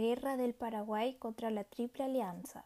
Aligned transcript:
Guerra 0.00 0.38
del 0.38 0.54
Paraguay 0.54 1.14
contra 1.18 1.50
la 1.50 1.62
Triple 1.64 2.04
Alianza. 2.04 2.64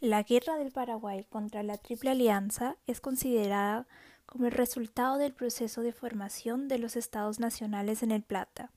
La 0.00 0.24
Guerra 0.24 0.56
del 0.56 0.72
Paraguay 0.72 1.22
contra 1.22 1.62
la 1.62 1.78
Triple 1.78 2.10
Alianza 2.10 2.78
es 2.88 3.00
considerada 3.00 3.86
como 4.26 4.46
el 4.46 4.52
resultado 4.52 5.18
del 5.18 5.32
proceso 5.32 5.82
de 5.82 5.92
formación 5.92 6.66
de 6.66 6.78
los 6.78 6.96
estados 6.96 7.38
nacionales 7.38 8.02
en 8.02 8.10
el 8.10 8.22
Plata. 8.22 8.72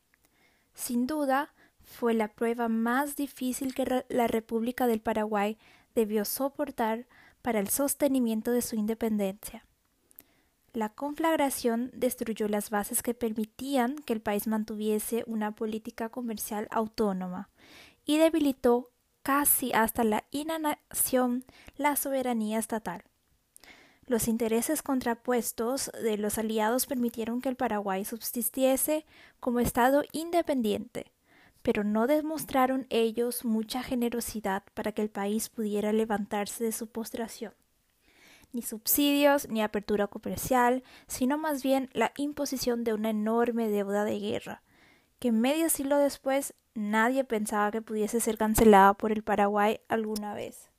Sin 0.76 1.08
duda, 1.08 1.56
fue 1.82 2.14
la 2.14 2.28
prueba 2.28 2.68
más 2.68 3.16
difícil 3.16 3.74
que 3.74 4.04
la 4.08 4.28
República 4.28 4.86
del 4.86 5.02
Paraguay 5.02 5.58
debió 5.96 6.24
soportar 6.24 7.08
para 7.42 7.60
el 7.60 7.70
sostenimiento 7.70 8.52
de 8.52 8.62
su 8.62 8.76
independencia. 8.76 9.66
La 10.74 10.90
conflagración 10.90 11.92
destruyó 11.94 12.48
las 12.48 12.72
bases 12.72 13.04
que 13.04 13.14
permitían 13.14 13.96
que 13.96 14.14
el 14.14 14.22
país 14.22 14.48
mantuviese 14.48 15.24
una 15.28 15.52
política 15.52 16.10
comercial 16.10 16.68
autónoma 16.72 17.52
y 18.06 18.18
debilitó 18.18 18.90
casi 19.22 19.72
hasta 19.72 20.04
la 20.04 20.24
inanación 20.32 21.46
la 21.78 21.96
soberanía 21.96 22.58
estatal. 22.58 23.04
Los 24.08 24.28
intereses 24.28 24.82
contrapuestos 24.82 25.92
de 26.02 26.18
los 26.18 26.40
aliados 26.40 26.88
permitieron 26.88 27.40
que 27.40 27.50
el 27.50 27.56
Paraguay 27.56 28.04
subsistiese 28.04 29.06
como 29.40 29.60
Estado 29.60 30.04
independiente, 30.12 31.12
pero 31.62 31.84
no 31.84 32.08
demostraron 32.08 32.88
ellos 32.90 33.46
mucha 33.46 33.84
generosidad 33.84 34.64
para 34.74 34.92
que 34.92 35.04
el 35.04 35.10
país 35.12 35.50
pudiera 35.50 35.94
levantarse 35.94 36.64
de 36.64 36.72
su 36.72 36.88
postración 36.88 37.54
ni 38.54 38.62
subsidios, 38.62 39.50
ni 39.50 39.62
apertura 39.62 40.08
comercial, 40.08 40.84
sino 41.08 41.38
más 41.38 41.64
bien 41.64 41.90
la 41.94 42.14
imposición 42.16 42.84
de 42.84 42.94
una 42.94 43.10
enorme 43.10 43.68
deuda 43.68 44.06
de 44.06 44.20
guerra, 44.20 44.64
que 45.20 45.32
medio 45.32 45.70
siglo 45.70 45.98
después 45.98 46.54
nadie 46.76 47.24
pensaba 47.24 47.72
que 47.72 47.82
pudiese 47.82 48.20
ser 48.20 48.38
cancelada 48.38 48.94
por 48.94 49.12
el 49.12 49.24
Paraguay 49.24 49.82
alguna 49.90 50.34
vez. 50.34 50.70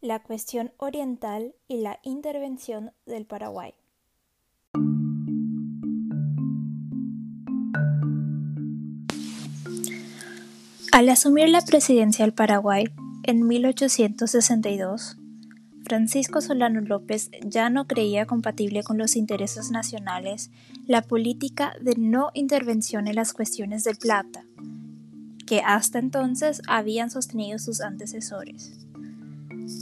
La 0.00 0.22
cuestión 0.22 0.72
oriental 0.76 1.56
y 1.66 1.78
la 1.78 1.98
intervención 2.02 2.92
del 3.04 3.26
Paraguay. 3.26 3.74
Al 10.98 11.08
asumir 11.10 11.48
la 11.48 11.60
presidencia 11.60 12.24
del 12.24 12.34
Paraguay 12.34 12.86
en 13.22 13.46
1862, 13.46 15.16
Francisco 15.84 16.40
Solano 16.40 16.80
López 16.80 17.30
ya 17.46 17.70
no 17.70 17.86
creía 17.86 18.26
compatible 18.26 18.82
con 18.82 18.98
los 18.98 19.14
intereses 19.14 19.70
nacionales 19.70 20.50
la 20.88 21.02
política 21.02 21.72
de 21.80 21.94
no 21.96 22.32
intervención 22.34 23.06
en 23.06 23.14
las 23.14 23.32
cuestiones 23.32 23.84
del 23.84 23.94
plata, 23.94 24.42
que 25.46 25.60
hasta 25.60 26.00
entonces 26.00 26.62
habían 26.66 27.12
sostenido 27.12 27.60
sus 27.60 27.80
antecesores. 27.80 28.76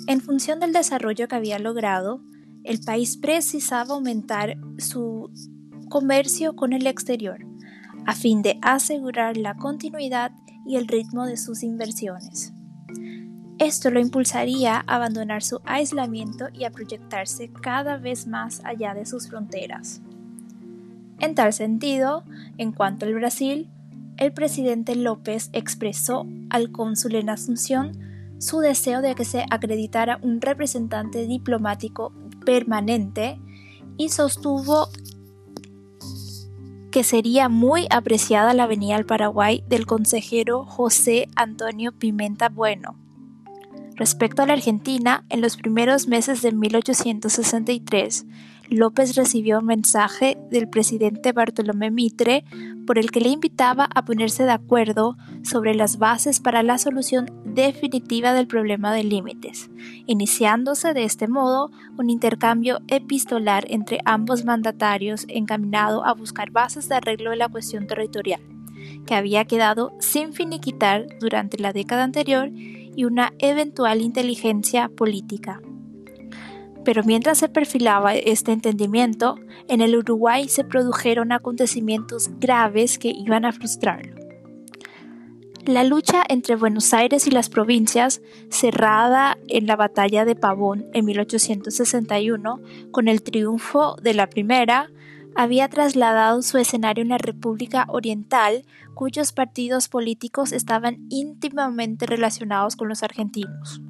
En 0.08 0.20
función 0.20 0.60
del 0.60 0.74
desarrollo 0.74 1.28
que 1.28 1.36
había 1.36 1.58
logrado, 1.58 2.20
el 2.62 2.80
país 2.80 3.16
precisaba 3.16 3.94
aumentar 3.94 4.58
su 4.76 5.30
comercio 5.88 6.54
con 6.56 6.74
el 6.74 6.86
exterior, 6.86 7.38
a 8.04 8.14
fin 8.14 8.42
de 8.42 8.58
asegurar 8.60 9.38
la 9.38 9.54
continuidad 9.54 10.32
y 10.66 10.76
el 10.76 10.88
ritmo 10.88 11.26
de 11.26 11.36
sus 11.36 11.62
inversiones. 11.62 12.52
Esto 13.58 13.90
lo 13.90 14.00
impulsaría 14.00 14.76
a 14.76 14.96
abandonar 14.96 15.42
su 15.42 15.60
aislamiento 15.64 16.48
y 16.52 16.64
a 16.64 16.70
proyectarse 16.70 17.50
cada 17.50 17.96
vez 17.96 18.26
más 18.26 18.60
allá 18.64 18.92
de 18.92 19.06
sus 19.06 19.28
fronteras. 19.28 20.02
En 21.20 21.34
tal 21.34 21.54
sentido, 21.54 22.24
en 22.58 22.72
cuanto 22.72 23.06
al 23.06 23.14
Brasil, 23.14 23.70
el 24.18 24.32
presidente 24.32 24.94
López 24.94 25.48
expresó 25.52 26.26
al 26.50 26.70
cónsul 26.70 27.14
en 27.14 27.30
Asunción 27.30 27.92
su 28.38 28.60
deseo 28.60 29.00
de 29.00 29.14
que 29.14 29.24
se 29.24 29.46
acreditara 29.50 30.18
un 30.22 30.42
representante 30.42 31.26
diplomático 31.26 32.12
permanente 32.44 33.40
y 33.96 34.10
sostuvo 34.10 34.88
que 36.96 37.04
sería 37.04 37.50
muy 37.50 37.86
apreciada 37.90 38.54
la 38.54 38.66
venida 38.66 38.96
al 38.96 39.04
Paraguay 39.04 39.62
del 39.68 39.84
consejero 39.84 40.64
José 40.64 41.28
Antonio 41.36 41.92
Pimenta 41.92 42.48
Bueno. 42.48 42.96
Respecto 43.96 44.40
a 44.40 44.46
la 44.46 44.54
Argentina, 44.54 45.22
en 45.28 45.42
los 45.42 45.58
primeros 45.58 46.08
meses 46.08 46.40
de 46.40 46.52
1863, 46.52 48.24
López 48.68 49.14
recibió 49.14 49.60
un 49.60 49.66
mensaje 49.66 50.36
del 50.50 50.68
presidente 50.68 51.32
Bartolomé 51.32 51.90
Mitre 51.90 52.44
por 52.86 52.98
el 52.98 53.10
que 53.10 53.20
le 53.20 53.28
invitaba 53.28 53.88
a 53.94 54.04
ponerse 54.04 54.44
de 54.44 54.52
acuerdo 54.52 55.16
sobre 55.42 55.74
las 55.74 55.98
bases 55.98 56.40
para 56.40 56.62
la 56.62 56.78
solución 56.78 57.30
definitiva 57.44 58.32
del 58.32 58.46
problema 58.46 58.92
de 58.92 59.04
límites, 59.04 59.70
iniciándose 60.06 60.94
de 60.94 61.04
este 61.04 61.28
modo 61.28 61.70
un 61.96 62.10
intercambio 62.10 62.80
epistolar 62.88 63.64
entre 63.68 64.00
ambos 64.04 64.44
mandatarios 64.44 65.26
encaminado 65.28 66.04
a 66.04 66.14
buscar 66.14 66.50
bases 66.50 66.88
de 66.88 66.96
arreglo 66.96 67.30
de 67.30 67.36
la 67.36 67.48
cuestión 67.48 67.86
territorial, 67.86 68.40
que 69.06 69.14
había 69.14 69.44
quedado 69.44 69.92
sin 70.00 70.32
finiquitar 70.32 71.06
durante 71.20 71.58
la 71.58 71.72
década 71.72 72.04
anterior 72.04 72.50
y 72.52 73.04
una 73.04 73.32
eventual 73.38 74.00
inteligencia 74.00 74.88
política. 74.88 75.60
Pero 76.86 77.02
mientras 77.02 77.38
se 77.38 77.48
perfilaba 77.48 78.14
este 78.14 78.52
entendimiento, 78.52 79.34
en 79.66 79.80
el 79.80 79.96
Uruguay 79.96 80.48
se 80.48 80.62
produjeron 80.62 81.32
acontecimientos 81.32 82.30
graves 82.38 82.96
que 83.00 83.08
iban 83.08 83.44
a 83.44 83.52
frustrarlo. 83.52 84.14
La 85.64 85.82
lucha 85.82 86.22
entre 86.28 86.54
Buenos 86.54 86.94
Aires 86.94 87.26
y 87.26 87.32
las 87.32 87.48
provincias, 87.48 88.22
cerrada 88.50 89.36
en 89.48 89.66
la 89.66 89.74
batalla 89.74 90.24
de 90.24 90.36
Pavón 90.36 90.86
en 90.92 91.06
1861, 91.06 92.60
con 92.92 93.08
el 93.08 93.20
triunfo 93.24 93.96
de 94.00 94.14
la 94.14 94.28
primera, 94.28 94.88
había 95.34 95.68
trasladado 95.68 96.40
su 96.42 96.56
escenario 96.56 97.02
en 97.02 97.08
la 97.08 97.18
República 97.18 97.86
Oriental, 97.88 98.64
cuyos 98.94 99.32
partidos 99.32 99.88
políticos 99.88 100.52
estaban 100.52 101.04
íntimamente 101.10 102.06
relacionados 102.06 102.76
con 102.76 102.86
los 102.88 103.02
argentinos. 103.02 103.80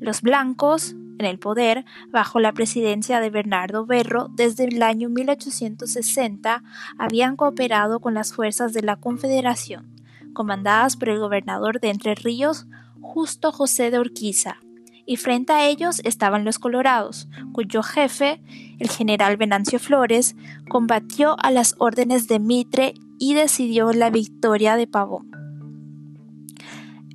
Los 0.00 0.20
blancos, 0.20 0.96
en 1.18 1.26
el 1.26 1.38
poder 1.38 1.84
bajo 2.10 2.40
la 2.40 2.52
presidencia 2.52 3.20
de 3.20 3.30
Bernardo 3.30 3.86
Berro 3.86 4.28
desde 4.32 4.64
el 4.64 4.82
año 4.82 5.08
1860 5.08 6.62
habían 6.98 7.36
cooperado 7.36 8.00
con 8.00 8.14
las 8.14 8.32
fuerzas 8.32 8.72
de 8.72 8.82
la 8.82 8.96
Confederación, 8.96 9.94
comandadas 10.32 10.96
por 10.96 11.08
el 11.08 11.18
gobernador 11.18 11.80
de 11.80 11.90
Entre 11.90 12.14
Ríos, 12.14 12.66
Justo 13.00 13.52
José 13.52 13.90
de 13.90 14.00
Urquiza, 14.00 14.56
y 15.06 15.16
frente 15.16 15.52
a 15.52 15.66
ellos 15.66 16.00
estaban 16.04 16.44
los 16.44 16.58
colorados, 16.58 17.28
cuyo 17.52 17.82
jefe, 17.82 18.40
el 18.78 18.88
general 18.88 19.36
Venancio 19.36 19.78
Flores, 19.78 20.34
combatió 20.68 21.36
a 21.40 21.50
las 21.50 21.74
órdenes 21.78 22.26
de 22.26 22.38
Mitre 22.38 22.94
y 23.18 23.34
decidió 23.34 23.92
la 23.92 24.10
victoria 24.10 24.76
de 24.76 24.86
Pavón. 24.86 25.30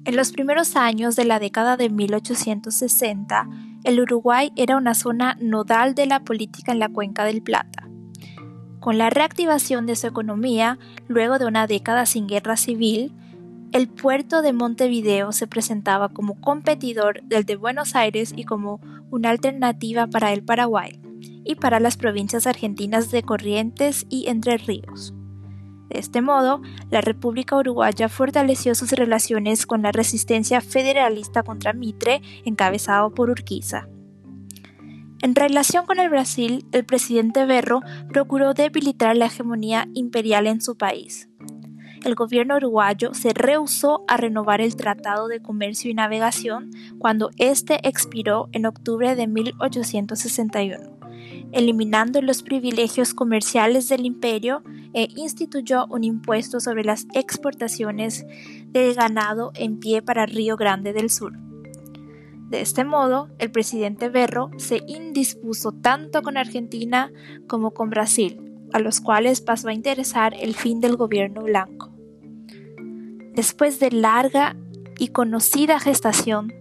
En 0.05 0.15
los 0.15 0.31
primeros 0.31 0.75
años 0.75 1.15
de 1.15 1.25
la 1.25 1.39
década 1.39 1.77
de 1.77 1.89
1860, 1.89 3.47
el 3.83 3.99
Uruguay 3.99 4.51
era 4.55 4.77
una 4.77 4.93
zona 4.93 5.37
nodal 5.39 5.95
de 5.95 6.05
la 6.05 6.21
política 6.21 6.71
en 6.71 6.79
la 6.79 6.89
cuenca 6.89 7.23
del 7.23 7.41
Plata. 7.41 7.87
Con 8.79 8.97
la 8.97 9.09
reactivación 9.09 9.85
de 9.85 9.95
su 9.95 10.07
economía, 10.07 10.79
luego 11.07 11.37
de 11.37 11.45
una 11.45 11.67
década 11.67 12.05
sin 12.05 12.27
guerra 12.27 12.57
civil, 12.57 13.13
el 13.71 13.87
puerto 13.87 14.41
de 14.41 14.53
Montevideo 14.53 15.31
se 15.31 15.47
presentaba 15.47 16.09
como 16.09 16.39
competidor 16.41 17.21
del 17.23 17.45
de 17.45 17.55
Buenos 17.55 17.95
Aires 17.95 18.33
y 18.35 18.43
como 18.43 18.79
una 19.11 19.29
alternativa 19.29 20.07
para 20.07 20.33
el 20.33 20.43
Paraguay 20.43 20.99
y 21.43 21.55
para 21.55 21.79
las 21.79 21.97
provincias 21.97 22.47
argentinas 22.47 23.11
de 23.11 23.23
Corrientes 23.23 24.05
y 24.09 24.27
Entre 24.27 24.57
Ríos. 24.57 25.13
De 25.89 25.99
este 25.99 26.21
modo, 26.21 26.61
la 26.91 27.01
República 27.01 27.57
Uruguaya 27.57 28.09
fortaleció 28.09 28.75
sus 28.75 28.91
relaciones 28.91 29.65
con 29.65 29.81
la 29.81 29.91
resistencia 29.91 30.61
federalista 30.61 31.43
contra 31.43 31.73
Mitre, 31.73 32.21
encabezado 32.45 33.13
por 33.13 33.29
Urquiza. 33.29 33.87
En 35.21 35.35
relación 35.35 35.85
con 35.85 35.99
el 35.99 36.09
Brasil, 36.09 36.65
el 36.71 36.85
presidente 36.85 37.45
Berro 37.45 37.81
procuró 38.13 38.53
debilitar 38.53 39.17
la 39.17 39.25
hegemonía 39.25 39.87
imperial 39.93 40.47
en 40.47 40.61
su 40.61 40.77
país. 40.77 41.27
El 42.05 42.15
gobierno 42.15 42.55
uruguayo 42.55 43.13
se 43.13 43.33
rehusó 43.33 44.05
a 44.07 44.15
renovar 44.15 44.61
el 44.61 44.77
Tratado 44.77 45.27
de 45.27 45.41
Comercio 45.41 45.91
y 45.91 45.93
Navegación 45.93 46.69
cuando 46.97 47.31
éste 47.37 47.85
expiró 47.85 48.47
en 48.53 48.65
octubre 48.65 49.15
de 49.15 49.27
1861 49.27 50.98
eliminando 51.51 52.21
los 52.21 52.43
privilegios 52.43 53.13
comerciales 53.13 53.89
del 53.89 54.05
imperio 54.05 54.63
e 54.93 55.07
instituyó 55.15 55.85
un 55.87 56.03
impuesto 56.03 56.59
sobre 56.59 56.83
las 56.83 57.07
exportaciones 57.13 58.25
del 58.67 58.93
ganado 58.93 59.51
en 59.55 59.79
pie 59.79 60.01
para 60.01 60.25
Río 60.25 60.57
Grande 60.57 60.93
del 60.93 61.09
Sur. 61.09 61.33
De 62.49 62.61
este 62.61 62.83
modo, 62.83 63.29
el 63.37 63.51
presidente 63.51 64.09
Berro 64.09 64.49
se 64.57 64.81
indispuso 64.87 65.71
tanto 65.71 66.23
con 66.23 66.35
Argentina 66.35 67.11
como 67.47 67.71
con 67.71 67.91
Brasil, 67.91 68.41
a 68.73 68.79
los 68.79 69.01
cuales 69.01 69.41
pasó 69.41 69.69
a 69.69 69.73
interesar 69.73 70.33
el 70.33 70.55
fin 70.55 70.79
del 70.79 70.95
gobierno 70.95 71.43
blanco. 71.43 71.91
Después 73.35 73.79
de 73.79 73.91
larga 73.91 74.55
y 74.97 75.09
conocida 75.09 75.79
gestación, 75.79 76.51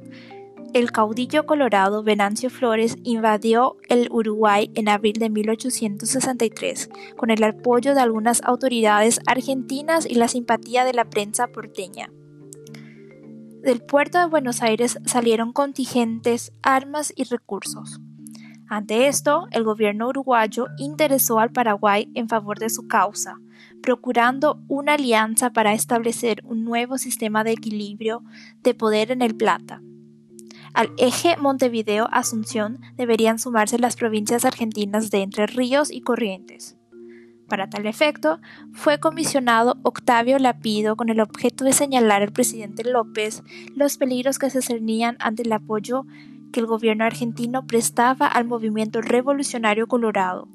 el 0.74 0.92
caudillo 0.92 1.46
colorado 1.46 2.02
Venancio 2.02 2.50
Flores 2.50 2.96
invadió 3.02 3.76
el 3.88 4.08
Uruguay 4.10 4.70
en 4.74 4.88
abril 4.88 5.14
de 5.14 5.30
1863 5.30 6.90
con 7.16 7.30
el 7.30 7.42
apoyo 7.42 7.94
de 7.94 8.00
algunas 8.00 8.42
autoridades 8.44 9.20
argentinas 9.26 10.04
y 10.04 10.14
la 10.14 10.28
simpatía 10.28 10.84
de 10.84 10.92
la 10.92 11.06
prensa 11.06 11.48
porteña. 11.48 12.10
Del 13.62 13.80
puerto 13.80 14.18
de 14.18 14.26
Buenos 14.26 14.62
Aires 14.62 14.98
salieron 15.04 15.52
contingentes, 15.52 16.52
armas 16.62 17.12
y 17.16 17.24
recursos. 17.24 18.00
Ante 18.68 19.08
esto, 19.08 19.46
el 19.50 19.64
gobierno 19.64 20.08
uruguayo 20.08 20.66
interesó 20.76 21.38
al 21.38 21.50
Paraguay 21.50 22.10
en 22.14 22.28
favor 22.28 22.58
de 22.58 22.68
su 22.68 22.86
causa, 22.86 23.36
procurando 23.82 24.62
una 24.68 24.94
alianza 24.94 25.50
para 25.50 25.72
establecer 25.72 26.42
un 26.44 26.64
nuevo 26.64 26.98
sistema 26.98 27.44
de 27.44 27.52
equilibrio 27.52 28.22
de 28.62 28.74
poder 28.74 29.10
en 29.10 29.22
el 29.22 29.34
Plata. 29.34 29.80
Al 30.74 30.92
eje 30.98 31.36
Montevideo-Asunción 31.36 32.80
deberían 32.96 33.38
sumarse 33.38 33.78
las 33.78 33.96
provincias 33.96 34.44
argentinas 34.44 35.10
de 35.10 35.22
Entre 35.22 35.46
Ríos 35.46 35.90
y 35.90 36.00
Corrientes. 36.00 36.76
Para 37.48 37.70
tal 37.70 37.86
efecto, 37.86 38.40
fue 38.72 39.00
comisionado 39.00 39.78
Octavio 39.82 40.38
Lapido 40.38 40.96
con 40.96 41.08
el 41.08 41.20
objeto 41.20 41.64
de 41.64 41.72
señalar 41.72 42.22
al 42.22 42.32
presidente 42.32 42.84
López 42.84 43.42
los 43.74 43.96
peligros 43.96 44.38
que 44.38 44.50
se 44.50 44.60
cernían 44.60 45.16
ante 45.18 45.42
el 45.42 45.52
apoyo 45.52 46.04
que 46.52 46.60
el 46.60 46.66
gobierno 46.66 47.04
argentino 47.04 47.66
prestaba 47.66 48.26
al 48.26 48.44
movimiento 48.44 49.00
revolucionario 49.00 49.86
colorado, 49.86 50.48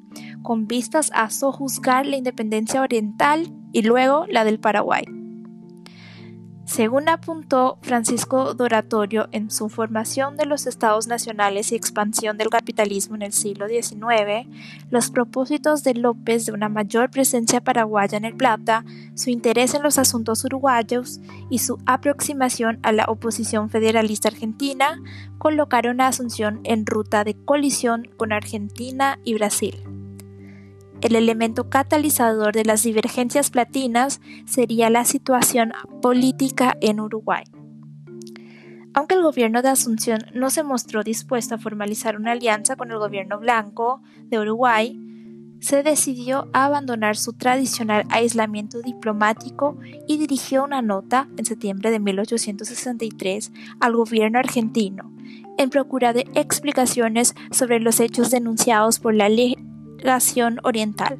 con 0.43 0.67
vistas 0.67 1.11
a 1.13 1.29
sojuzgar 1.29 2.05
la 2.05 2.17
independencia 2.17 2.81
oriental 2.81 3.51
y 3.71 3.81
luego 3.81 4.25
la 4.29 4.43
del 4.43 4.59
Paraguay. 4.59 5.22
Según 6.65 7.09
apuntó 7.09 7.77
Francisco 7.81 8.53
Doratorio 8.53 9.27
en 9.31 9.51
su 9.51 9.67
Formación 9.67 10.37
de 10.37 10.45
los 10.45 10.65
Estados 10.65 11.07
Nacionales 11.07 11.71
y 11.71 11.75
Expansión 11.75 12.37
del 12.37 12.49
Capitalismo 12.49 13.15
en 13.15 13.23
el 13.23 13.33
siglo 13.33 13.67
XIX, 13.67 14.47
los 14.89 15.11
propósitos 15.11 15.83
de 15.83 15.93
López 15.93 16.45
de 16.45 16.53
una 16.53 16.69
mayor 16.69 17.11
presencia 17.11 17.59
paraguaya 17.61 18.17
en 18.17 18.23
el 18.23 18.35
Plata, 18.35 18.85
su 19.13 19.29
interés 19.29 19.73
en 19.73 19.83
los 19.83 19.97
asuntos 19.97 20.45
uruguayos 20.45 21.19
y 21.49 21.59
su 21.59 21.79
aproximación 21.85 22.79
a 22.81 22.93
la 22.93 23.05
oposición 23.05 23.69
federalista 23.69 24.29
argentina 24.29 25.01
colocaron 25.37 25.99
a 25.99 26.07
Asunción 26.07 26.61
en 26.63 26.85
ruta 26.85 27.25
de 27.25 27.35
colisión 27.35 28.07
con 28.15 28.31
Argentina 28.31 29.19
y 29.25 29.33
Brasil. 29.33 30.02
El 31.03 31.17
elemento 31.17 31.69
catalizador 31.69 32.53
de 32.53 32.63
las 32.63 32.83
divergencias 32.83 33.49
platinas 33.49 34.21
sería 34.45 34.89
la 34.89 35.03
situación 35.03 35.73
política 36.01 36.77
en 36.79 37.01
Uruguay. 37.01 37.43
Aunque 38.93 39.15
el 39.15 39.21
gobierno 39.21 39.61
de 39.61 39.67
Asunción 39.67 40.19
no 40.33 40.49
se 40.49 40.63
mostró 40.63 41.03
dispuesto 41.03 41.55
a 41.55 41.57
formalizar 41.57 42.15
una 42.15 42.31
alianza 42.31 42.77
con 42.77 42.89
el 42.89 42.99
gobierno 42.99 43.37
blanco 43.37 44.01
de 44.29 44.39
Uruguay, 44.39 44.97
se 45.59 45.83
decidió 45.83 46.47
a 46.53 46.65
abandonar 46.65 47.17
su 47.17 47.33
tradicional 47.33 48.05
aislamiento 48.09 48.81
diplomático 48.81 49.77
y 50.07 50.17
dirigió 50.17 50.63
una 50.63 50.81
nota 50.81 51.27
en 51.35 51.45
septiembre 51.45 51.91
de 51.91 51.99
1863 51.99 53.51
al 53.81 53.93
gobierno 53.97 54.39
argentino 54.39 55.13
en 55.57 55.69
procura 55.69 56.13
de 56.13 56.27
explicaciones 56.33 57.35
sobre 57.51 57.81
los 57.81 57.99
hechos 57.99 58.31
denunciados 58.31 58.99
por 58.99 59.13
la 59.13 59.27
oriental. 60.63 61.19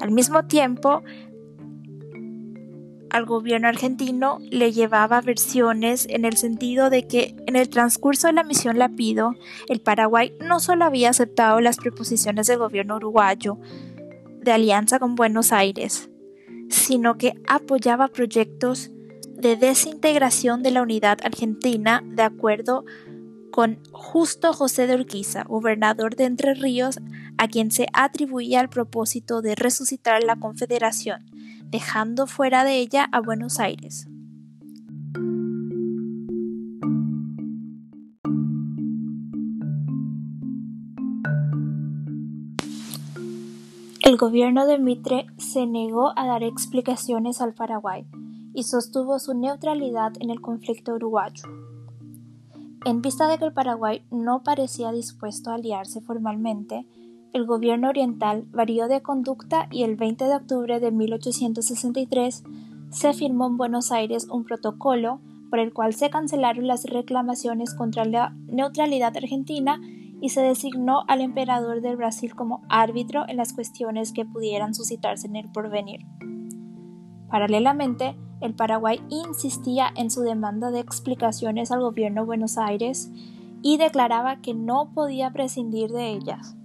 Al 0.00 0.10
mismo 0.10 0.44
tiempo, 0.46 1.02
al 3.10 3.24
gobierno 3.24 3.68
argentino 3.68 4.38
le 4.50 4.72
llevaba 4.72 5.20
versiones 5.20 6.06
en 6.10 6.24
el 6.24 6.36
sentido 6.36 6.90
de 6.90 7.06
que 7.06 7.34
en 7.46 7.56
el 7.56 7.68
transcurso 7.68 8.26
de 8.26 8.34
la 8.34 8.42
misión 8.42 8.78
Lapido, 8.78 9.32
el 9.68 9.80
Paraguay 9.80 10.34
no 10.40 10.60
solo 10.60 10.84
había 10.84 11.10
aceptado 11.10 11.60
las 11.60 11.76
proposiciones 11.78 12.46
del 12.46 12.58
gobierno 12.58 12.96
uruguayo 12.96 13.58
de 14.40 14.52
alianza 14.52 14.98
con 14.98 15.14
Buenos 15.14 15.52
Aires, 15.52 16.10
sino 16.68 17.16
que 17.16 17.34
apoyaba 17.48 18.08
proyectos 18.08 18.90
de 19.36 19.56
desintegración 19.56 20.62
de 20.62 20.70
la 20.70 20.82
unidad 20.82 21.18
argentina 21.22 22.02
de 22.04 22.22
acuerdo 22.22 22.84
con 23.50 23.78
Justo 23.92 24.52
José 24.52 24.86
de 24.86 24.94
Urquiza, 24.94 25.44
gobernador 25.44 26.16
de 26.16 26.24
Entre 26.24 26.54
Ríos, 26.54 26.98
a 27.38 27.48
quien 27.48 27.70
se 27.70 27.86
atribuía 27.92 28.60
el 28.60 28.68
propósito 28.68 29.42
de 29.42 29.54
resucitar 29.54 30.22
la 30.22 30.36
Confederación, 30.36 31.24
dejando 31.70 32.26
fuera 32.26 32.64
de 32.64 32.78
ella 32.78 33.08
a 33.12 33.20
Buenos 33.20 33.58
Aires. 33.60 34.08
El 44.02 44.16
gobierno 44.18 44.66
de 44.66 44.78
Mitre 44.78 45.26
se 45.36 45.66
negó 45.66 46.16
a 46.16 46.26
dar 46.26 46.44
explicaciones 46.44 47.40
al 47.40 47.54
Paraguay 47.54 48.06
y 48.54 48.62
sostuvo 48.62 49.18
su 49.18 49.34
neutralidad 49.34 50.12
en 50.20 50.30
el 50.30 50.40
conflicto 50.40 50.94
uruguayo. 50.94 51.42
En 52.86 53.02
vista 53.02 53.26
de 53.26 53.36
que 53.36 53.44
el 53.44 53.52
Paraguay 53.52 54.04
no 54.12 54.44
parecía 54.44 54.92
dispuesto 54.92 55.50
a 55.50 55.54
aliarse 55.54 56.00
formalmente, 56.00 56.86
el 57.32 57.44
gobierno 57.44 57.88
oriental 57.88 58.44
varió 58.52 58.86
de 58.86 59.02
conducta 59.02 59.66
y 59.72 59.82
el 59.82 59.96
20 59.96 60.24
de 60.26 60.36
octubre 60.36 60.78
de 60.78 60.92
1863 60.92 62.44
se 62.90 63.12
firmó 63.12 63.48
en 63.48 63.56
Buenos 63.56 63.90
Aires 63.90 64.28
un 64.30 64.44
protocolo 64.44 65.20
por 65.50 65.58
el 65.58 65.72
cual 65.72 65.94
se 65.94 66.10
cancelaron 66.10 66.68
las 66.68 66.84
reclamaciones 66.84 67.74
contra 67.74 68.04
la 68.04 68.36
neutralidad 68.46 69.16
argentina 69.16 69.80
y 70.20 70.28
se 70.28 70.42
designó 70.42 71.02
al 71.08 71.22
emperador 71.22 71.80
del 71.80 71.96
Brasil 71.96 72.36
como 72.36 72.62
árbitro 72.68 73.24
en 73.26 73.38
las 73.38 73.52
cuestiones 73.52 74.12
que 74.12 74.24
pudieran 74.24 74.76
suscitarse 74.76 75.26
en 75.26 75.34
el 75.34 75.50
porvenir. 75.50 76.02
Paralelamente, 77.30 78.16
el 78.40 78.54
Paraguay 78.54 79.00
insistía 79.08 79.88
en 79.96 80.10
su 80.10 80.22
demanda 80.22 80.70
de 80.70 80.80
explicaciones 80.80 81.72
al 81.72 81.80
gobierno 81.80 82.22
de 82.22 82.26
Buenos 82.26 82.58
Aires 82.58 83.10
y 83.62 83.78
declaraba 83.78 84.36
que 84.42 84.54
no 84.54 84.90
podía 84.94 85.30
prescindir 85.32 85.90
de 85.90 86.10
ellas. 86.10 86.56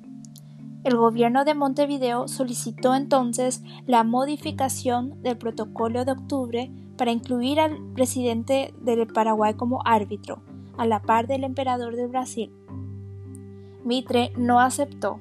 El 0.84 0.98
gobierno 0.98 1.46
de 1.46 1.54
Montevideo 1.54 2.28
solicitó 2.28 2.96
entonces 2.96 3.64
la 3.86 4.04
modificación 4.04 5.22
del 5.22 5.38
protocolo 5.38 6.06
de 6.06 6.12
octubre 6.12 6.72
para 6.98 7.12
incluir 7.12 7.60
al 7.60 7.78
presidente 7.94 8.74
del 8.82 9.08
Paraguay 9.08 9.54
como 9.54 9.82
árbitro, 9.86 10.42
a 10.78 10.86
la 10.86 11.02
par 11.02 11.28
del 11.28 11.44
emperador 11.44 11.96
de 11.96 12.08
Brasil. 12.08 12.52
Mitre 13.84 14.34
no 14.38 14.60
aceptó, 14.60 15.20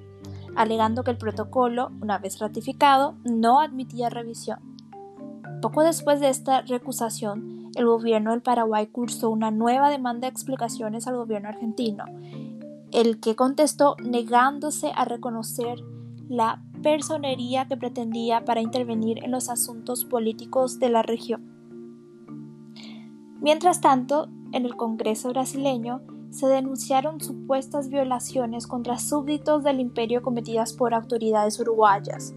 alegando 0.56 1.04
que 1.04 1.10
el 1.10 1.18
protocolo, 1.18 1.90
una 2.00 2.18
vez 2.18 2.38
ratificado, 2.38 3.14
no 3.24 3.60
admitía 3.60 4.10
revisión. 4.10 4.69
Poco 5.60 5.82
después 5.82 6.20
de 6.20 6.30
esta 6.30 6.62
recusación, 6.62 7.70
el 7.74 7.86
gobierno 7.86 8.30
del 8.30 8.40
Paraguay 8.40 8.86
cursó 8.86 9.30
una 9.30 9.50
nueva 9.50 9.90
demanda 9.90 10.22
de 10.22 10.32
explicaciones 10.32 11.06
al 11.06 11.16
gobierno 11.16 11.48
argentino, 11.48 12.04
el 12.92 13.20
que 13.20 13.36
contestó 13.36 13.96
negándose 14.02 14.90
a 14.94 15.04
reconocer 15.04 15.78
la 16.28 16.62
personería 16.82 17.66
que 17.66 17.76
pretendía 17.76 18.44
para 18.44 18.62
intervenir 18.62 19.22
en 19.22 19.32
los 19.32 19.50
asuntos 19.50 20.04
políticos 20.04 20.78
de 20.78 20.88
la 20.88 21.02
región. 21.02 21.42
Mientras 23.40 23.80
tanto, 23.80 24.28
en 24.52 24.64
el 24.64 24.76
Congreso 24.76 25.28
brasileño 25.28 26.00
se 26.30 26.46
denunciaron 26.46 27.20
supuestas 27.20 27.88
violaciones 27.88 28.66
contra 28.66 28.98
súbditos 28.98 29.64
del 29.64 29.80
imperio 29.80 30.22
cometidas 30.22 30.72
por 30.72 30.94
autoridades 30.94 31.58
uruguayas. 31.60 32.34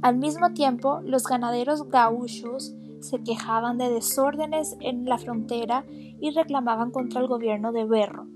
Al 0.00 0.16
mismo 0.16 0.52
tiempo, 0.52 1.00
los 1.04 1.24
ganaderos 1.24 1.88
gaúchos 1.88 2.74
se 3.00 3.22
quejaban 3.22 3.78
de 3.78 3.90
desórdenes 3.90 4.76
en 4.80 5.04
la 5.04 5.18
frontera 5.18 5.84
y 5.88 6.30
reclamaban 6.30 6.90
contra 6.90 7.20
el 7.20 7.26
gobierno 7.26 7.72
de 7.72 7.84
Berro. 7.84 8.26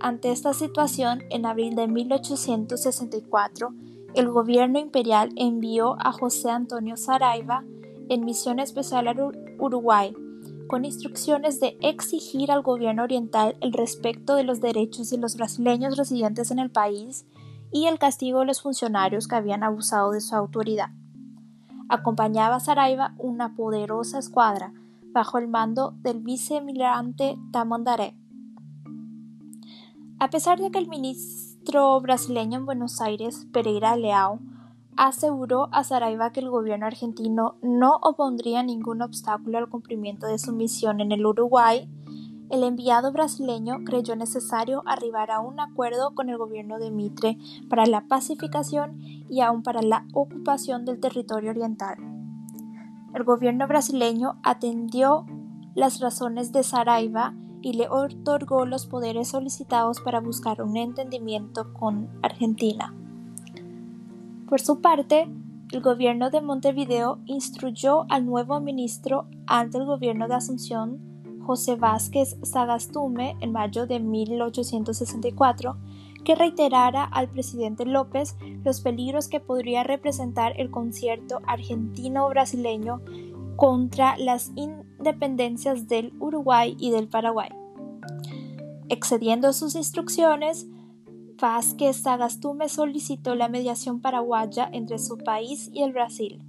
Ante 0.00 0.30
esta 0.30 0.54
situación, 0.54 1.22
en 1.30 1.44
abril 1.44 1.74
de 1.74 1.88
1864, 1.88 3.74
el 4.14 4.28
gobierno 4.28 4.78
imperial 4.78 5.30
envió 5.36 5.96
a 5.98 6.12
José 6.12 6.50
Antonio 6.50 6.96
Saraiva 6.96 7.64
en 8.08 8.24
misión 8.24 8.58
especial 8.58 9.08
a 9.08 9.14
Uruguay, 9.58 10.14
con 10.66 10.84
instrucciones 10.84 11.60
de 11.60 11.76
exigir 11.80 12.50
al 12.52 12.62
gobierno 12.62 13.02
oriental 13.02 13.56
el 13.60 13.72
respeto 13.72 14.34
de 14.34 14.44
los 14.44 14.60
derechos 14.60 15.10
de 15.10 15.18
los 15.18 15.36
brasileños 15.36 15.96
residentes 15.96 16.50
en 16.50 16.58
el 16.58 16.70
país 16.70 17.26
y 17.72 17.86
el 17.86 17.98
castigo 17.98 18.40
de 18.40 18.46
los 18.46 18.62
funcionarios 18.62 19.28
que 19.28 19.36
habían 19.36 19.62
abusado 19.62 20.12
de 20.12 20.20
su 20.20 20.34
autoridad. 20.34 20.90
Acompañaba 21.88 22.56
a 22.56 22.60
Saraiva 22.60 23.14
una 23.18 23.54
poderosa 23.54 24.18
escuadra, 24.18 24.72
bajo 25.12 25.38
el 25.38 25.48
mando 25.48 25.94
del 26.02 26.20
vicealmirante 26.20 27.38
Tamandaré. 27.50 28.14
A 30.18 30.30
pesar 30.30 30.60
de 30.60 30.70
que 30.70 30.78
el 30.78 30.88
ministro 30.88 32.00
brasileño 32.00 32.58
en 32.58 32.66
Buenos 32.66 33.00
Aires, 33.00 33.46
Pereira 33.52 33.96
Leao, 33.96 34.40
aseguró 34.96 35.68
a 35.70 35.84
Saraiva 35.84 36.32
que 36.32 36.40
el 36.40 36.50
gobierno 36.50 36.86
argentino 36.86 37.56
no 37.62 37.98
opondría 38.02 38.62
ningún 38.64 39.00
obstáculo 39.00 39.58
al 39.58 39.68
cumplimiento 39.68 40.26
de 40.26 40.38
su 40.38 40.52
misión 40.52 41.00
en 41.00 41.12
el 41.12 41.24
Uruguay, 41.24 41.88
el 42.50 42.64
enviado 42.64 43.12
brasileño 43.12 43.84
creyó 43.84 44.16
necesario 44.16 44.82
arribar 44.86 45.30
a 45.30 45.40
un 45.40 45.60
acuerdo 45.60 46.14
con 46.14 46.28
el 46.30 46.38
gobierno 46.38 46.78
de 46.78 46.90
Mitre 46.90 47.38
para 47.68 47.86
la 47.86 48.02
pacificación 48.08 48.98
y 49.28 49.40
aún 49.40 49.62
para 49.62 49.82
la 49.82 50.06
ocupación 50.12 50.84
del 50.84 51.00
territorio 51.00 51.50
oriental. 51.50 51.96
El 53.14 53.24
gobierno 53.24 53.66
brasileño 53.66 54.38
atendió 54.42 55.26
las 55.74 56.00
razones 56.00 56.52
de 56.52 56.62
Saraiva 56.62 57.34
y 57.60 57.72
le 57.72 57.88
otorgó 57.88 58.66
los 58.66 58.86
poderes 58.86 59.28
solicitados 59.28 60.00
para 60.00 60.20
buscar 60.20 60.62
un 60.62 60.76
entendimiento 60.76 61.72
con 61.72 62.08
Argentina. 62.22 62.94
Por 64.48 64.60
su 64.60 64.80
parte, 64.80 65.28
el 65.72 65.82
gobierno 65.82 66.30
de 66.30 66.40
Montevideo 66.40 67.18
instruyó 67.26 68.06
al 68.08 68.24
nuevo 68.24 68.60
ministro 68.60 69.26
ante 69.46 69.78
el 69.78 69.84
gobierno 69.84 70.26
de 70.28 70.34
Asunción, 70.34 71.17
José 71.48 71.76
Vázquez 71.76 72.36
Sagastume, 72.42 73.34
en 73.40 73.52
mayo 73.52 73.86
de 73.86 74.00
1864, 74.00 75.78
que 76.22 76.34
reiterara 76.34 77.04
al 77.04 77.30
presidente 77.30 77.86
López 77.86 78.36
los 78.66 78.82
peligros 78.82 79.28
que 79.28 79.40
podría 79.40 79.82
representar 79.82 80.52
el 80.60 80.70
concierto 80.70 81.40
argentino-brasileño 81.46 83.00
contra 83.56 84.18
las 84.18 84.52
independencias 84.56 85.88
del 85.88 86.12
Uruguay 86.20 86.76
y 86.78 86.90
del 86.90 87.08
Paraguay. 87.08 87.48
Excediendo 88.90 89.54
sus 89.54 89.74
instrucciones, 89.74 90.66
Vázquez 91.40 91.96
Sagastume 91.96 92.68
solicitó 92.68 93.34
la 93.34 93.48
mediación 93.48 94.02
paraguaya 94.02 94.68
entre 94.70 94.98
su 94.98 95.16
país 95.16 95.70
y 95.72 95.82
el 95.82 95.94
Brasil. 95.94 96.42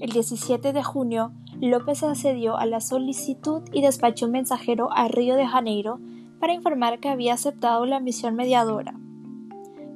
El 0.00 0.10
17 0.10 0.72
de 0.72 0.84
junio, 0.84 1.32
López 1.60 2.04
accedió 2.04 2.56
a 2.56 2.66
la 2.66 2.80
solicitud 2.80 3.62
y 3.72 3.82
despachó 3.82 4.26
un 4.26 4.32
mensajero 4.32 4.90
a 4.92 5.08
Río 5.08 5.34
de 5.34 5.46
Janeiro 5.46 5.98
para 6.38 6.52
informar 6.52 7.00
que 7.00 7.08
había 7.08 7.34
aceptado 7.34 7.84
la 7.84 7.98
misión 7.98 8.36
mediadora. 8.36 8.94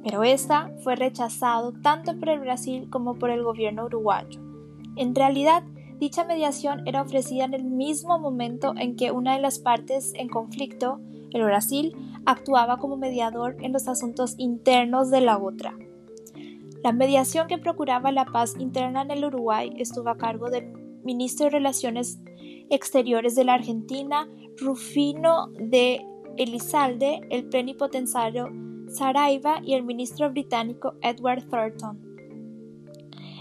Pero 0.03 0.23
esta 0.23 0.71
fue 0.83 0.97
rechazado 0.97 1.71
tanto 1.81 2.19
por 2.19 2.27
el 2.27 2.41
Brasil 2.41 2.89
como 2.89 3.15
por 3.15 3.29
el 3.29 3.43
gobierno 3.43 3.85
uruguayo. 3.85 4.41
En 4.97 5.15
realidad, 5.15 5.63
dicha 5.99 6.25
mediación 6.25 6.85
era 6.85 7.01
ofrecida 7.01 7.45
en 7.45 7.53
el 7.53 7.63
mismo 7.63 8.19
momento 8.19 8.73
en 8.75 8.97
que 8.97 9.11
una 9.11 9.35
de 9.35 9.41
las 9.41 9.59
partes 9.59 10.11
en 10.15 10.27
conflicto, 10.27 10.99
el 11.31 11.45
Brasil, 11.45 11.95
actuaba 12.25 12.75
como 12.75 12.97
mediador 12.97 13.55
en 13.61 13.71
los 13.71 13.87
asuntos 13.87 14.35
internos 14.37 15.09
de 15.11 15.21
la 15.21 15.37
otra. 15.37 15.73
La 16.83 16.91
mediación 16.91 17.47
que 17.47 17.57
procuraba 17.57 18.11
la 18.11 18.25
paz 18.25 18.55
interna 18.59 19.03
en 19.03 19.11
el 19.11 19.23
Uruguay 19.23 19.71
estuvo 19.77 20.09
a 20.09 20.17
cargo 20.17 20.49
del 20.49 20.73
ministro 21.05 21.45
de 21.45 21.51
Relaciones 21.51 22.19
Exteriores 22.69 23.35
de 23.35 23.45
la 23.45 23.53
Argentina, 23.53 24.27
Rufino 24.57 25.47
de 25.53 26.05
Elizalde, 26.35 27.21
el 27.29 27.45
plenipotenciario 27.45 28.49
Saraiva 28.89 29.61
y 29.63 29.75
el 29.75 29.83
ministro 29.83 30.29
británico 30.29 30.95
Edward 31.01 31.47
Thornton. 31.47 32.01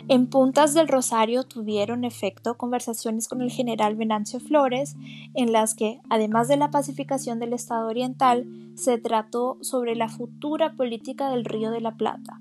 En 0.06 0.28
Puntas 0.28 0.72
del 0.72 0.86
Rosario 0.86 1.42
tuvieron 1.42 2.04
efecto 2.04 2.56
conversaciones 2.56 3.26
con 3.26 3.42
el 3.42 3.50
general 3.50 3.96
Venancio 3.96 4.38
Flores, 4.38 4.94
en 5.34 5.52
las 5.52 5.74
que, 5.74 6.00
además 6.08 6.46
de 6.46 6.58
la 6.58 6.70
pacificación 6.70 7.40
del 7.40 7.54
Estado 7.54 7.88
Oriental, 7.88 8.46
se 8.76 8.98
trató 8.98 9.58
sobre 9.62 9.96
la 9.96 10.08
futura 10.08 10.74
política 10.76 11.28
del 11.30 11.44
Río 11.44 11.72
de 11.72 11.80
la 11.80 11.96
Plata. 11.96 12.40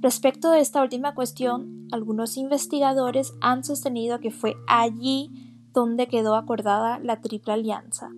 Respecto 0.00 0.52
de 0.52 0.60
esta 0.60 0.80
última 0.82 1.14
cuestión, 1.14 1.88
algunos 1.90 2.36
investigadores 2.36 3.34
han 3.40 3.64
sostenido 3.64 4.20
que 4.20 4.30
fue 4.30 4.54
allí 4.68 5.30
donde 5.72 6.06
quedó 6.06 6.36
acordada 6.36 7.00
la 7.00 7.20
Triple 7.20 7.54
Alianza. 7.54 8.10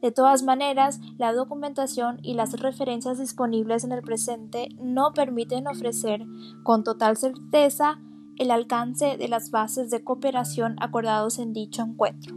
De 0.00 0.12
todas 0.12 0.42
maneras, 0.42 1.00
la 1.18 1.32
documentación 1.32 2.18
y 2.22 2.34
las 2.34 2.60
referencias 2.60 3.18
disponibles 3.18 3.84
en 3.84 3.92
el 3.92 4.02
presente 4.02 4.68
no 4.78 5.12
permiten 5.12 5.66
ofrecer 5.66 6.24
con 6.62 6.84
total 6.84 7.16
certeza 7.16 7.98
el 8.36 8.50
alcance 8.50 9.16
de 9.16 9.28
las 9.28 9.50
bases 9.50 9.90
de 9.90 10.02
cooperación 10.04 10.76
acordados 10.80 11.38
en 11.38 11.52
dicho 11.52 11.82
encuentro. 11.82 12.34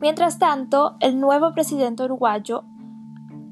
Mientras 0.00 0.38
tanto, 0.38 0.96
el 1.00 1.20
nuevo 1.20 1.52
presidente 1.52 2.04
uruguayo, 2.04 2.64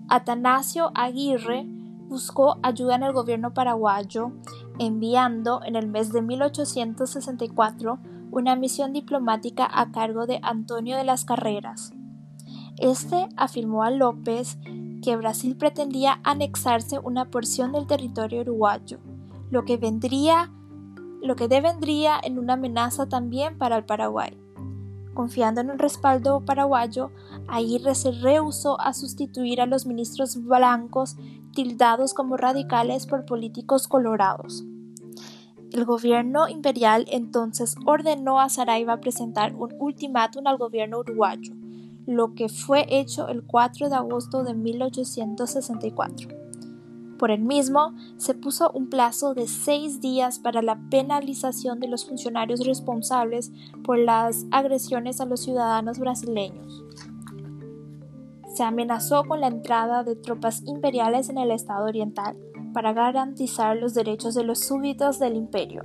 Atanasio 0.08 0.90
Aguirre, 0.94 1.77
buscó 2.08 2.58
ayuda 2.62 2.96
en 2.96 3.02
el 3.02 3.12
gobierno 3.12 3.54
paraguayo, 3.54 4.32
enviando 4.78 5.60
en 5.64 5.76
el 5.76 5.86
mes 5.86 6.12
de 6.12 6.22
1864 6.22 7.98
una 8.30 8.56
misión 8.56 8.92
diplomática 8.92 9.68
a 9.70 9.90
cargo 9.90 10.26
de 10.26 10.40
Antonio 10.42 10.96
de 10.96 11.04
las 11.04 11.24
Carreras. 11.24 11.92
Este 12.78 13.28
afirmó 13.36 13.82
a 13.82 13.90
López 13.90 14.58
que 15.02 15.16
Brasil 15.16 15.56
pretendía 15.56 16.20
anexarse 16.24 16.98
una 16.98 17.30
porción 17.30 17.72
del 17.72 17.86
territorio 17.86 18.42
uruguayo, 18.42 18.98
lo 19.50 19.64
que 19.64 19.76
vendría 19.76 20.50
lo 21.20 21.34
que 21.34 21.48
devendría 21.48 22.20
en 22.22 22.38
una 22.38 22.52
amenaza 22.52 23.08
también 23.08 23.58
para 23.58 23.76
el 23.76 23.84
Paraguay. 23.84 24.38
Confiando 25.14 25.60
en 25.60 25.70
el 25.70 25.80
respaldo 25.80 26.44
paraguayo, 26.44 27.10
Aguirre 27.48 27.96
se 27.96 28.12
rehusó 28.12 28.80
a 28.80 28.92
sustituir 28.92 29.60
a 29.60 29.66
los 29.66 29.84
ministros 29.84 30.40
blancos 30.44 31.16
tildados 31.58 32.14
como 32.14 32.36
radicales 32.36 33.08
por 33.08 33.24
políticos 33.24 33.88
colorados. 33.88 34.64
El 35.72 35.84
gobierno 35.84 36.46
imperial 36.46 37.04
entonces 37.08 37.74
ordenó 37.84 38.38
a 38.38 38.48
Saraiva 38.48 39.00
presentar 39.00 39.56
un 39.56 39.74
ultimátum 39.80 40.46
al 40.46 40.56
gobierno 40.56 41.00
uruguayo, 41.00 41.52
lo 42.06 42.32
que 42.34 42.48
fue 42.48 42.86
hecho 42.88 43.26
el 43.26 43.42
4 43.42 43.88
de 43.88 43.96
agosto 43.96 44.44
de 44.44 44.54
1864. 44.54 46.28
Por 47.18 47.32
el 47.32 47.40
mismo, 47.40 47.92
se 48.18 48.34
puso 48.34 48.70
un 48.70 48.88
plazo 48.88 49.34
de 49.34 49.48
seis 49.48 50.00
días 50.00 50.38
para 50.38 50.62
la 50.62 50.78
penalización 50.90 51.80
de 51.80 51.88
los 51.88 52.06
funcionarios 52.06 52.64
responsables 52.64 53.50
por 53.82 53.98
las 53.98 54.46
agresiones 54.52 55.20
a 55.20 55.24
los 55.24 55.40
ciudadanos 55.40 55.98
brasileños. 55.98 56.84
Se 58.58 58.64
amenazó 58.64 59.22
con 59.22 59.40
la 59.40 59.46
entrada 59.46 60.02
de 60.02 60.16
tropas 60.16 60.64
imperiales 60.66 61.28
en 61.28 61.38
el 61.38 61.52
estado 61.52 61.84
oriental 61.84 62.36
para 62.74 62.92
garantizar 62.92 63.76
los 63.76 63.94
derechos 63.94 64.34
de 64.34 64.42
los 64.42 64.58
súbditos 64.58 65.20
del 65.20 65.36
imperio. 65.36 65.82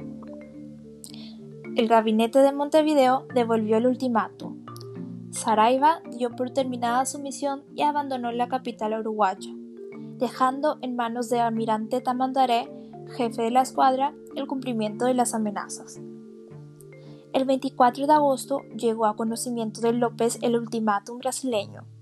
El 1.76 1.88
gabinete 1.88 2.40
de 2.40 2.52
Montevideo 2.52 3.28
devolvió 3.36 3.78
el 3.78 3.86
ultimátum, 3.86 4.66
Saraiva 5.30 6.02
dio 6.18 6.32
por 6.32 6.50
terminada 6.50 7.06
su 7.06 7.20
misión 7.20 7.64
y 7.76 7.84
abandonó 7.84 8.32
la 8.32 8.48
capital 8.48 9.00
uruguaya, 9.00 9.52
dejando 10.18 10.80
en 10.82 10.96
manos 10.96 11.30
de 11.30 11.42
Almirante 11.42 12.02
Tamandaré, 12.02 12.72
jefe 13.16 13.44
de 13.44 13.52
la 13.52 13.62
escuadra, 13.62 14.16
el 14.36 14.48
cumplimiento 14.48 15.06
de 15.06 15.14
las 15.14 15.36
amenazas. 15.36 16.02
El 17.34 17.46
24 17.46 18.08
de 18.08 18.14
agosto 18.14 18.62
llegó 18.76 19.06
a 19.06 19.16
conocimiento 19.16 19.80
de 19.80 19.94
López 19.94 20.40
el 20.42 20.56
ultimátum 20.56 21.20
brasileño. 21.20 21.93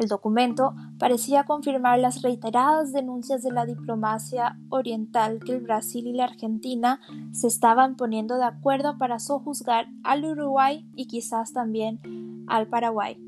El 0.00 0.08
documento 0.08 0.74
parecía 0.98 1.44
confirmar 1.44 1.98
las 1.98 2.22
reiteradas 2.22 2.90
denuncias 2.90 3.42
de 3.42 3.52
la 3.52 3.66
diplomacia 3.66 4.58
oriental 4.70 5.40
que 5.44 5.52
el 5.52 5.60
Brasil 5.60 6.06
y 6.06 6.14
la 6.14 6.24
Argentina 6.24 7.00
se 7.32 7.48
estaban 7.48 7.96
poniendo 7.96 8.38
de 8.38 8.44
acuerdo 8.44 8.96
para 8.96 9.18
sojuzgar 9.18 9.88
al 10.02 10.24
Uruguay 10.24 10.88
y 10.96 11.06
quizás 11.06 11.52
también 11.52 12.46
al 12.48 12.66
Paraguay. 12.66 13.18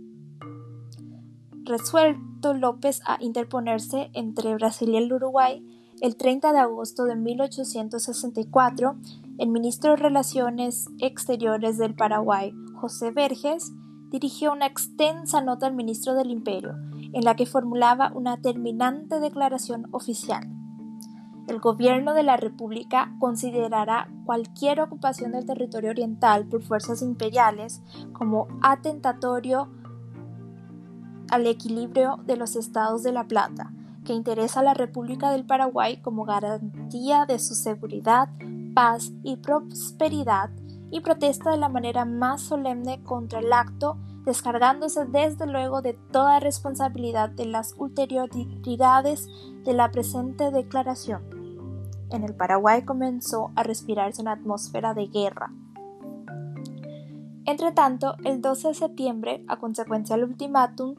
Resuelto 1.64 2.54
López 2.54 3.02
a 3.04 3.18
interponerse 3.20 4.10
entre 4.14 4.54
Brasil 4.54 4.88
y 4.88 4.96
el 4.96 5.12
Uruguay, 5.12 5.62
el 6.00 6.16
30 6.16 6.54
de 6.54 6.58
agosto 6.58 7.04
de 7.04 7.16
1864, 7.16 8.96
el 9.36 9.48
ministro 9.50 9.90
de 9.90 9.96
Relaciones 9.96 10.86
Exteriores 11.00 11.76
del 11.76 11.94
Paraguay, 11.94 12.54
José 12.80 13.10
Verges, 13.10 13.72
dirigió 14.12 14.52
una 14.52 14.66
extensa 14.66 15.40
nota 15.40 15.66
al 15.66 15.74
ministro 15.74 16.14
del 16.14 16.30
Imperio, 16.30 16.74
en 17.12 17.24
la 17.24 17.34
que 17.34 17.46
formulaba 17.46 18.12
una 18.14 18.36
terminante 18.36 19.18
declaración 19.18 19.88
oficial. 19.90 20.46
El 21.48 21.58
gobierno 21.58 22.14
de 22.14 22.22
la 22.22 22.36
República 22.36 23.16
considerará 23.18 24.08
cualquier 24.24 24.80
ocupación 24.80 25.32
del 25.32 25.46
territorio 25.46 25.90
oriental 25.90 26.46
por 26.46 26.62
fuerzas 26.62 27.02
imperiales 27.02 27.82
como 28.12 28.46
atentatorio 28.62 29.68
al 31.30 31.46
equilibrio 31.46 32.20
de 32.26 32.36
los 32.36 32.54
estados 32.54 33.02
de 33.02 33.12
La 33.12 33.24
Plata, 33.24 33.72
que 34.04 34.12
interesa 34.12 34.60
a 34.60 34.64
la 34.64 34.74
República 34.74 35.30
del 35.30 35.46
Paraguay 35.46 36.02
como 36.02 36.24
garantía 36.24 37.24
de 37.26 37.38
su 37.38 37.54
seguridad, 37.54 38.28
paz 38.74 39.10
y 39.22 39.36
prosperidad 39.36 40.50
y 40.92 41.00
protesta 41.00 41.50
de 41.50 41.56
la 41.56 41.70
manera 41.70 42.04
más 42.04 42.42
solemne 42.42 43.02
contra 43.02 43.40
el 43.40 43.52
acto, 43.52 43.96
descargándose 44.26 45.06
desde 45.06 45.46
luego 45.46 45.80
de 45.80 45.94
toda 45.94 46.38
responsabilidad 46.38 47.30
de 47.30 47.46
las 47.46 47.74
ulterioridades 47.78 49.26
de 49.64 49.72
la 49.72 49.90
presente 49.90 50.50
declaración. 50.50 51.22
En 52.10 52.24
el 52.24 52.34
Paraguay 52.34 52.84
comenzó 52.84 53.52
a 53.56 53.62
respirarse 53.62 54.20
una 54.20 54.32
atmósfera 54.32 54.92
de 54.92 55.06
guerra. 55.06 55.50
Entretanto, 57.46 58.14
el 58.24 58.42
12 58.42 58.68
de 58.68 58.74
septiembre, 58.74 59.44
a 59.48 59.56
consecuencia 59.56 60.14
del 60.14 60.26
ultimátum, 60.26 60.94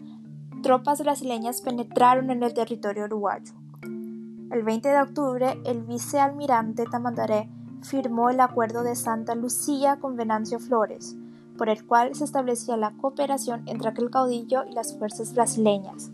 tropas 0.64 1.02
brasileñas 1.02 1.62
penetraron 1.62 2.32
en 2.32 2.42
el 2.42 2.56
territorio 2.56 3.06
uruguayo. 3.06 3.54
El 4.52 4.64
20 4.64 4.90
de 4.90 5.02
octubre, 5.02 5.62
el 5.66 5.84
vicealmirante 5.84 6.86
Tamandaré 6.86 7.48
firmó 7.84 8.30
el 8.30 8.40
Acuerdo 8.40 8.84
de 8.84 8.96
Santa 8.96 9.36
Lucía 9.36 9.98
con 10.00 10.16
Venancio 10.16 10.60
Flores, 10.60 11.16
por 11.58 11.70
el 11.70 11.86
cual 11.86 12.16
se 12.16 12.24
establecía 12.24 12.78
la 12.78 12.92
cooperación 12.98 13.64
entre 13.68 13.90
aquel 13.90 14.10
caudillo 14.10 14.64
y 14.70 14.74
las 14.74 14.98
fuerzas 14.98 15.34
brasileñas. 15.34 16.12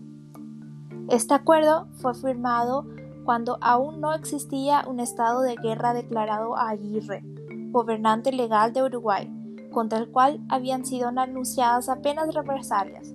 Este 1.10 1.34
acuerdo 1.34 1.88
fue 1.94 2.14
firmado 2.14 2.86
cuando 3.26 3.58
aún 3.62 4.02
no 4.02 4.14
existía 4.14 4.86
un 4.88 5.00
estado 5.00 5.42
de 5.42 5.56
guerra 5.56 5.94
declarado 5.94 6.56
a 6.58 6.70
Aguirre, 6.70 7.24
gobernante 7.72 8.32
legal 8.32 8.74
de 8.74 8.84
Uruguay, 8.84 9.32
contra 9.72 10.00
el 10.00 10.10
cual 10.10 10.40
habían 10.50 10.86
sido 10.86 11.08
anunciadas 11.08 11.90
apenas 11.90 12.34
represalias. 12.34 13.14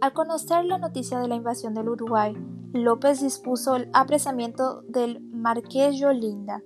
Al 0.00 0.12
conocer 0.12 0.64
la 0.64 0.78
noticia 0.78 1.20
de 1.20 1.28
la 1.28 1.36
invasión 1.36 1.74
del 1.74 1.88
Uruguay, 1.88 2.34
López 2.72 3.20
dispuso 3.20 3.76
el 3.76 3.88
apresamiento 3.92 4.82
del 4.88 5.20
Marqués 5.42 5.98
Yolinda, 5.98 6.62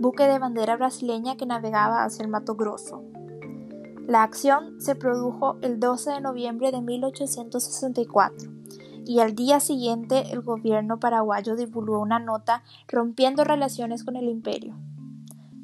buque 0.00 0.26
de 0.26 0.38
bandera 0.38 0.76
brasileña 0.76 1.36
que 1.36 1.44
navegaba 1.44 2.04
hacia 2.04 2.22
el 2.22 2.30
Mato 2.30 2.54
Grosso. 2.54 3.04
La 4.06 4.22
acción 4.22 4.80
se 4.80 4.94
produjo 4.94 5.58
el 5.60 5.78
12 5.78 6.12
de 6.12 6.20
noviembre 6.22 6.72
de 6.72 6.80
1864 6.80 8.50
y 9.04 9.18
al 9.18 9.34
día 9.34 9.60
siguiente 9.60 10.32
el 10.32 10.40
gobierno 10.40 10.98
paraguayo 10.98 11.54
divulgó 11.54 12.00
una 12.00 12.18
nota 12.18 12.62
rompiendo 12.88 13.44
relaciones 13.44 14.04
con 14.04 14.16
el 14.16 14.30
imperio. 14.30 14.74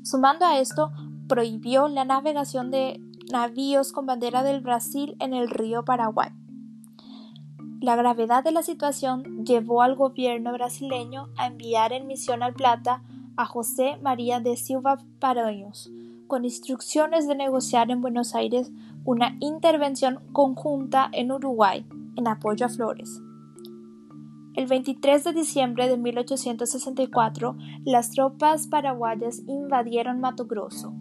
Sumando 0.03 0.45
a 0.45 0.59
esto, 0.59 0.93
prohibió 1.29 1.89
la 1.89 2.05
navegación 2.05 2.71
de 2.71 3.01
navíos 3.33 3.91
con 3.91 4.05
bandera 4.05 4.43
del 4.43 4.61
Brasil 4.61 5.17
en 5.19 5.33
el 5.33 5.49
río 5.49 5.87
Paraguay. 5.87 6.29
La 7.81 7.97
gravedad 7.97 8.45
de 8.45 8.53
la 8.53 8.63
situación 8.63 9.47
llevó 9.47 9.81
al 9.81 9.95
gobierno 9.95 10.53
brasileño 10.53 11.31
a 11.39 11.47
enviar 11.47 11.95
en 11.95 12.07
misión 12.07 12.43
al 12.43 12.53
Plata 12.53 13.03
a 13.39 13.47
José 13.47 13.97
María 14.03 14.39
de 14.39 14.59
Silva 14.59 14.99
Paranhos, 15.19 15.91
con 16.27 16.45
instrucciones 16.45 17.27
de 17.27 17.35
negociar 17.35 17.91
en 17.91 18.03
Buenos 18.03 18.35
Aires 18.35 18.71
una 19.07 19.35
intervención 19.41 20.21
conjunta 20.33 21.09
en 21.13 21.33
Uruguay 21.33 21.87
en 22.17 22.29
apoyo 22.29 22.67
a 22.67 22.69
Flores. 22.69 23.23
El 24.57 24.67
23 24.67 25.25
de 25.25 25.33
diciembre 25.33 25.89
de 25.89 25.97
1864, 25.97 27.57
las 27.87 28.11
tropas 28.11 28.67
paraguayas 28.67 29.41
invadieron 29.47 30.21
Mato 30.21 30.45
Grosso. 30.45 30.93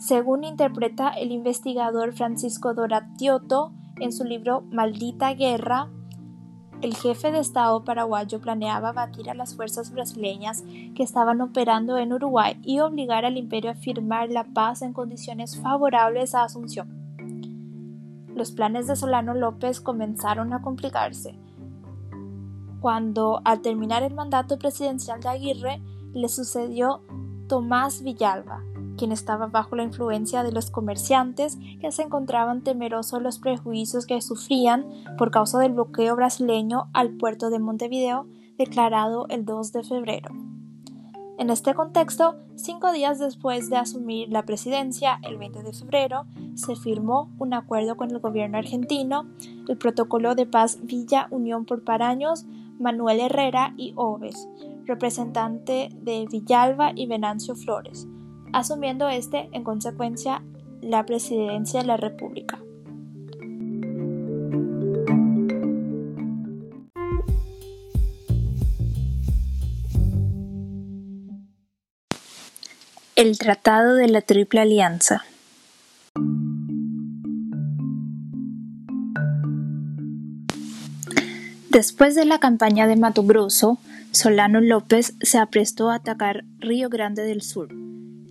Según 0.00 0.42
interpreta 0.42 1.10
el 1.10 1.30
investigador 1.30 2.14
Francisco 2.14 2.74
Doratioto 2.74 3.72
en 4.00 4.10
su 4.12 4.24
libro 4.24 4.62
Maldita 4.72 5.34
Guerra, 5.34 5.88
el 6.82 6.94
jefe 6.94 7.30
de 7.30 7.40
Estado 7.40 7.84
paraguayo 7.84 8.40
planeaba 8.40 8.92
batir 8.92 9.28
a 9.28 9.34
las 9.34 9.54
fuerzas 9.54 9.92
brasileñas 9.92 10.64
que 10.94 11.02
estaban 11.02 11.40
operando 11.40 11.98
en 11.98 12.12
Uruguay 12.12 12.58
y 12.62 12.80
obligar 12.80 13.24
al 13.24 13.36
imperio 13.36 13.70
a 13.70 13.74
firmar 13.74 14.30
la 14.30 14.44
paz 14.44 14.80
en 14.82 14.92
condiciones 14.92 15.60
favorables 15.60 16.34
a 16.34 16.44
Asunción. 16.44 16.88
Los 18.34 18.52
planes 18.52 18.86
de 18.86 18.96
Solano 18.96 19.34
López 19.34 19.80
comenzaron 19.80 20.54
a 20.54 20.62
complicarse. 20.62 21.38
Cuando, 22.80 23.42
al 23.44 23.60
terminar 23.60 24.02
el 24.02 24.14
mandato 24.14 24.58
presidencial 24.58 25.20
de 25.20 25.28
Aguirre, 25.28 25.82
le 26.14 26.28
sucedió 26.30 27.02
Tomás 27.46 28.02
Villalba, 28.02 28.62
quien 29.00 29.12
estaba 29.12 29.46
bajo 29.46 29.76
la 29.76 29.82
influencia 29.82 30.42
de 30.42 30.52
los 30.52 30.70
comerciantes 30.70 31.56
que 31.80 31.90
se 31.90 32.02
encontraban 32.02 32.62
temerosos 32.62 33.22
los 33.22 33.38
prejuicios 33.38 34.04
que 34.04 34.20
sufrían 34.20 34.84
por 35.16 35.30
causa 35.30 35.58
del 35.58 35.72
bloqueo 35.72 36.14
brasileño 36.16 36.90
al 36.92 37.16
puerto 37.16 37.48
de 37.48 37.60
Montevideo 37.60 38.26
declarado 38.58 39.26
el 39.30 39.46
2 39.46 39.72
de 39.72 39.84
febrero. 39.84 40.34
En 41.38 41.48
este 41.48 41.72
contexto, 41.72 42.36
cinco 42.56 42.92
días 42.92 43.18
después 43.18 43.70
de 43.70 43.78
asumir 43.78 44.28
la 44.28 44.42
presidencia, 44.42 45.18
el 45.22 45.38
20 45.38 45.62
de 45.62 45.72
febrero, 45.72 46.26
se 46.54 46.76
firmó 46.76 47.30
un 47.38 47.54
acuerdo 47.54 47.96
con 47.96 48.10
el 48.10 48.18
gobierno 48.18 48.58
argentino, 48.58 49.24
el 49.66 49.78
protocolo 49.78 50.34
de 50.34 50.44
paz 50.44 50.78
Villa 50.82 51.26
Unión 51.30 51.64
por 51.64 51.84
Paraños, 51.84 52.44
Manuel 52.78 53.20
Herrera 53.20 53.72
y 53.78 53.94
Oves, 53.96 54.46
representante 54.84 55.88
de 56.02 56.26
Villalba 56.30 56.92
y 56.94 57.06
Venancio 57.06 57.54
Flores, 57.54 58.06
asumiendo 58.52 59.08
este, 59.08 59.48
en 59.52 59.64
consecuencia, 59.64 60.42
la 60.80 61.04
presidencia 61.04 61.80
de 61.80 61.86
la 61.86 61.96
República. 61.96 62.58
El 73.16 73.38
Tratado 73.38 73.96
de 73.96 74.08
la 74.08 74.22
Triple 74.22 74.60
Alianza. 74.60 75.24
Después 81.68 82.14
de 82.14 82.24
la 82.24 82.40
campaña 82.40 82.86
de 82.86 82.96
Mato 82.96 83.22
Grosso, 83.22 83.78
Solano 84.10 84.60
López 84.60 85.14
se 85.20 85.38
aprestó 85.38 85.90
a 85.90 85.96
atacar 85.96 86.44
Río 86.58 86.88
Grande 86.88 87.22
del 87.22 87.42
Sur, 87.42 87.68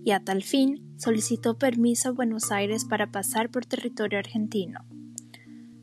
y 0.04 0.12
a 0.12 0.20
tal 0.20 0.42
fin 0.42 0.94
solicitó 0.98 1.58
permiso 1.58 2.10
a 2.10 2.12
Buenos 2.12 2.52
Aires 2.52 2.84
para 2.84 3.10
pasar 3.10 3.50
por 3.50 3.66
territorio 3.66 4.18
argentino. 4.18 4.80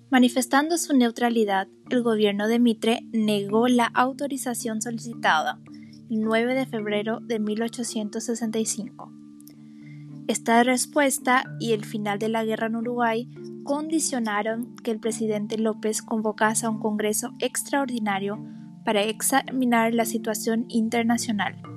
Manifestando 0.09 0.77
su 0.77 0.95
neutralidad, 0.95 1.67
el 1.89 2.01
gobierno 2.01 2.47
de 2.47 2.59
Mitre 2.59 3.01
negó 3.11 3.67
la 3.67 3.85
autorización 3.85 4.81
solicitada 4.81 5.59
el 6.09 6.21
9 6.21 6.55
de 6.55 6.65
febrero 6.65 7.19
de 7.19 7.39
1865. 7.39 9.11
Esta 10.27 10.63
respuesta 10.63 11.43
y 11.59 11.73
el 11.73 11.85
final 11.85 12.19
de 12.19 12.29
la 12.29 12.43
guerra 12.43 12.67
en 12.67 12.77
Uruguay 12.77 13.29
condicionaron 13.63 14.75
que 14.77 14.91
el 14.91 14.99
presidente 14.99 15.57
López 15.57 16.01
convocase 16.01 16.65
a 16.65 16.69
un 16.69 16.79
Congreso 16.79 17.33
extraordinario 17.39 18.37
para 18.85 19.03
examinar 19.03 19.93
la 19.93 20.05
situación 20.05 20.65
internacional. 20.69 21.76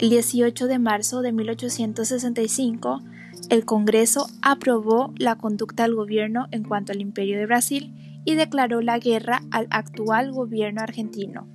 El 0.00 0.08
18 0.08 0.66
de 0.66 0.78
marzo 0.78 1.20
de 1.20 1.30
1865, 1.30 3.02
el 3.50 3.66
Congreso 3.66 4.30
aprobó 4.40 5.12
la 5.18 5.36
conducta 5.36 5.82
del 5.82 5.94
gobierno 5.94 6.46
en 6.52 6.64
cuanto 6.64 6.92
al 6.92 7.02
Imperio 7.02 7.38
de 7.38 7.44
Brasil 7.44 8.22
y 8.24 8.34
declaró 8.34 8.80
la 8.80 8.98
guerra 8.98 9.42
al 9.50 9.66
actual 9.68 10.32
gobierno 10.32 10.80
argentino. 10.80 11.46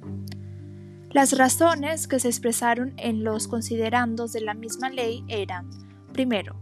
Las 1.10 1.36
razones 1.36 2.08
que 2.08 2.20
se 2.20 2.28
expresaron 2.28 2.94
en 2.98 3.24
los 3.24 3.48
considerandos 3.48 4.32
de 4.32 4.42
la 4.42 4.54
misma 4.54 4.92
ley 4.92 5.24
eran, 5.28 5.68
primero, 6.14 6.62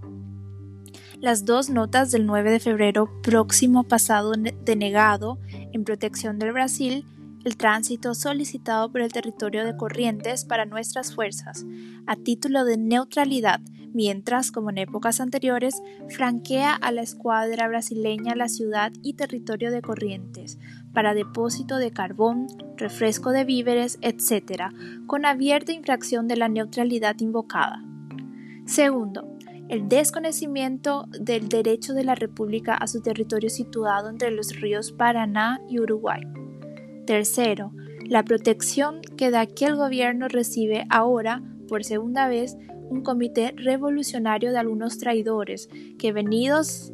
las 1.19 1.43
dos 1.43 1.69
notas 1.69 2.11
del 2.11 2.25
9 2.25 2.49
de 2.49 2.59
febrero 2.61 3.09
próximo 3.21 3.83
pasado 3.83 4.31
denegado 4.63 5.37
en 5.73 5.83
protección 5.83 6.39
del 6.39 6.53
Brasil 6.53 7.05
el 7.43 7.57
tránsito 7.57 8.15
solicitado 8.15 8.91
por 8.91 9.01
el 9.01 9.11
territorio 9.11 9.65
de 9.65 9.75
Corrientes 9.75 10.45
para 10.45 10.65
nuestras 10.65 11.13
fuerzas, 11.13 11.65
a 12.07 12.15
título 12.15 12.63
de 12.65 12.77
neutralidad, 12.77 13.59
mientras, 13.93 14.51
como 14.51 14.69
en 14.69 14.79
épocas 14.79 15.19
anteriores, 15.19 15.81
franquea 16.09 16.73
a 16.73 16.91
la 16.91 17.01
escuadra 17.01 17.67
brasileña 17.67 18.35
la 18.35 18.49
ciudad 18.49 18.91
y 19.01 19.13
territorio 19.13 19.71
de 19.71 19.81
Corrientes, 19.81 20.57
para 20.93 21.13
depósito 21.13 21.77
de 21.77 21.91
carbón, 21.91 22.47
refresco 22.77 23.31
de 23.31 23.45
víveres, 23.45 23.99
etc., 24.01 24.63
con 25.05 25.25
abierta 25.25 25.71
infracción 25.71 26.27
de 26.27 26.37
la 26.37 26.49
neutralidad 26.49 27.19
invocada. 27.19 27.83
Segundo, 28.65 29.37
el 29.69 29.89
desconocimiento 29.89 31.07
del 31.19 31.49
derecho 31.49 31.93
de 31.93 32.03
la 32.03 32.15
República 32.15 32.75
a 32.75 32.87
su 32.87 33.01
territorio 33.01 33.49
situado 33.49 34.09
entre 34.09 34.31
los 34.31 34.59
ríos 34.59 34.91
Paraná 34.91 35.59
y 35.69 35.79
Uruguay. 35.79 36.21
Tercero, 37.05 37.71
la 38.07 38.23
protección 38.23 39.01
que 39.17 39.31
de 39.31 39.37
aquel 39.37 39.75
gobierno 39.75 40.27
recibe 40.27 40.85
ahora, 40.89 41.41
por 41.67 41.83
segunda 41.83 42.27
vez, 42.27 42.57
un 42.89 43.01
comité 43.01 43.53
revolucionario 43.57 44.51
de 44.51 44.59
algunos 44.59 44.99
traidores 44.99 45.67
que 45.97 46.11
vendidos 46.11 46.91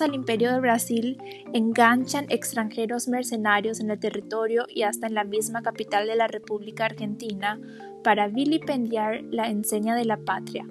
al 0.00 0.14
imperio 0.14 0.52
de 0.52 0.60
Brasil 0.60 1.18
enganchan 1.52 2.26
extranjeros 2.28 3.08
mercenarios 3.08 3.80
en 3.80 3.90
el 3.90 4.00
territorio 4.00 4.66
y 4.68 4.82
hasta 4.82 5.06
en 5.06 5.14
la 5.14 5.24
misma 5.24 5.62
capital 5.62 6.06
de 6.06 6.16
la 6.16 6.26
República 6.26 6.86
Argentina 6.86 7.60
para 8.02 8.28
vilipendiar 8.28 9.22
la 9.30 9.48
enseña 9.48 9.94
de 9.94 10.04
la 10.04 10.16
patria, 10.18 10.66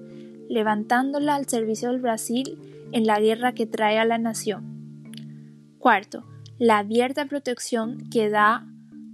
levantándola 0.49 1.35
al 1.35 1.47
servicio 1.47 1.89
del 1.89 2.01
Brasil 2.01 2.59
en 2.91 3.05
la 3.05 3.19
guerra 3.19 3.53
que 3.53 3.65
trae 3.65 3.99
a 3.99 4.05
la 4.05 4.17
nación. 4.17 4.77
Cuarto, 5.77 6.23
la 6.59 6.79
abierta 6.79 7.25
protección 7.25 8.09
que 8.09 8.29
da 8.29 8.65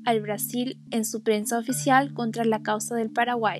al 0.06 0.22
Brasil 0.22 0.78
en 0.92 1.06
su 1.06 1.24
prensa 1.24 1.58
oficial 1.58 2.14
contra 2.14 2.46
la 2.46 2.64
causa 2.64 2.96
del 2.96 3.10
Paraguay 3.10 3.60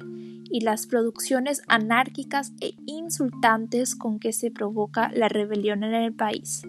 y 0.50 0.62
las 0.62 0.88
producciones 0.88 1.62
anárquicas 1.68 2.54
e 2.62 2.76
insultantes 2.86 3.96
con 3.96 4.20
que 4.20 4.32
se 4.34 4.52
provoca 4.52 5.12
la 5.14 5.28
rebelión 5.28 5.84
en 5.84 5.94
el 5.94 6.14
país. 6.14 6.64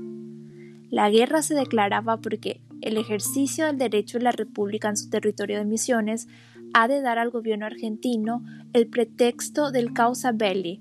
La 0.90 1.10
guerra 1.10 1.42
se 1.42 1.54
declaraba 1.54 2.20
porque 2.20 2.60
el 2.80 2.96
ejercicio 2.96 3.66
del 3.66 3.78
derecho 3.78 4.18
de 4.18 4.24
la 4.24 4.32
República 4.32 4.88
en 4.88 4.96
su 4.96 5.08
territorio 5.08 5.58
de 5.58 5.64
Misiones 5.64 6.28
ha 6.72 6.88
de 6.88 7.00
dar 7.00 7.18
al 7.18 7.30
gobierno 7.30 7.66
argentino 7.66 8.44
el 8.72 8.88
pretexto 8.88 9.70
del 9.70 9.92
causa 9.92 10.32
belli, 10.32 10.80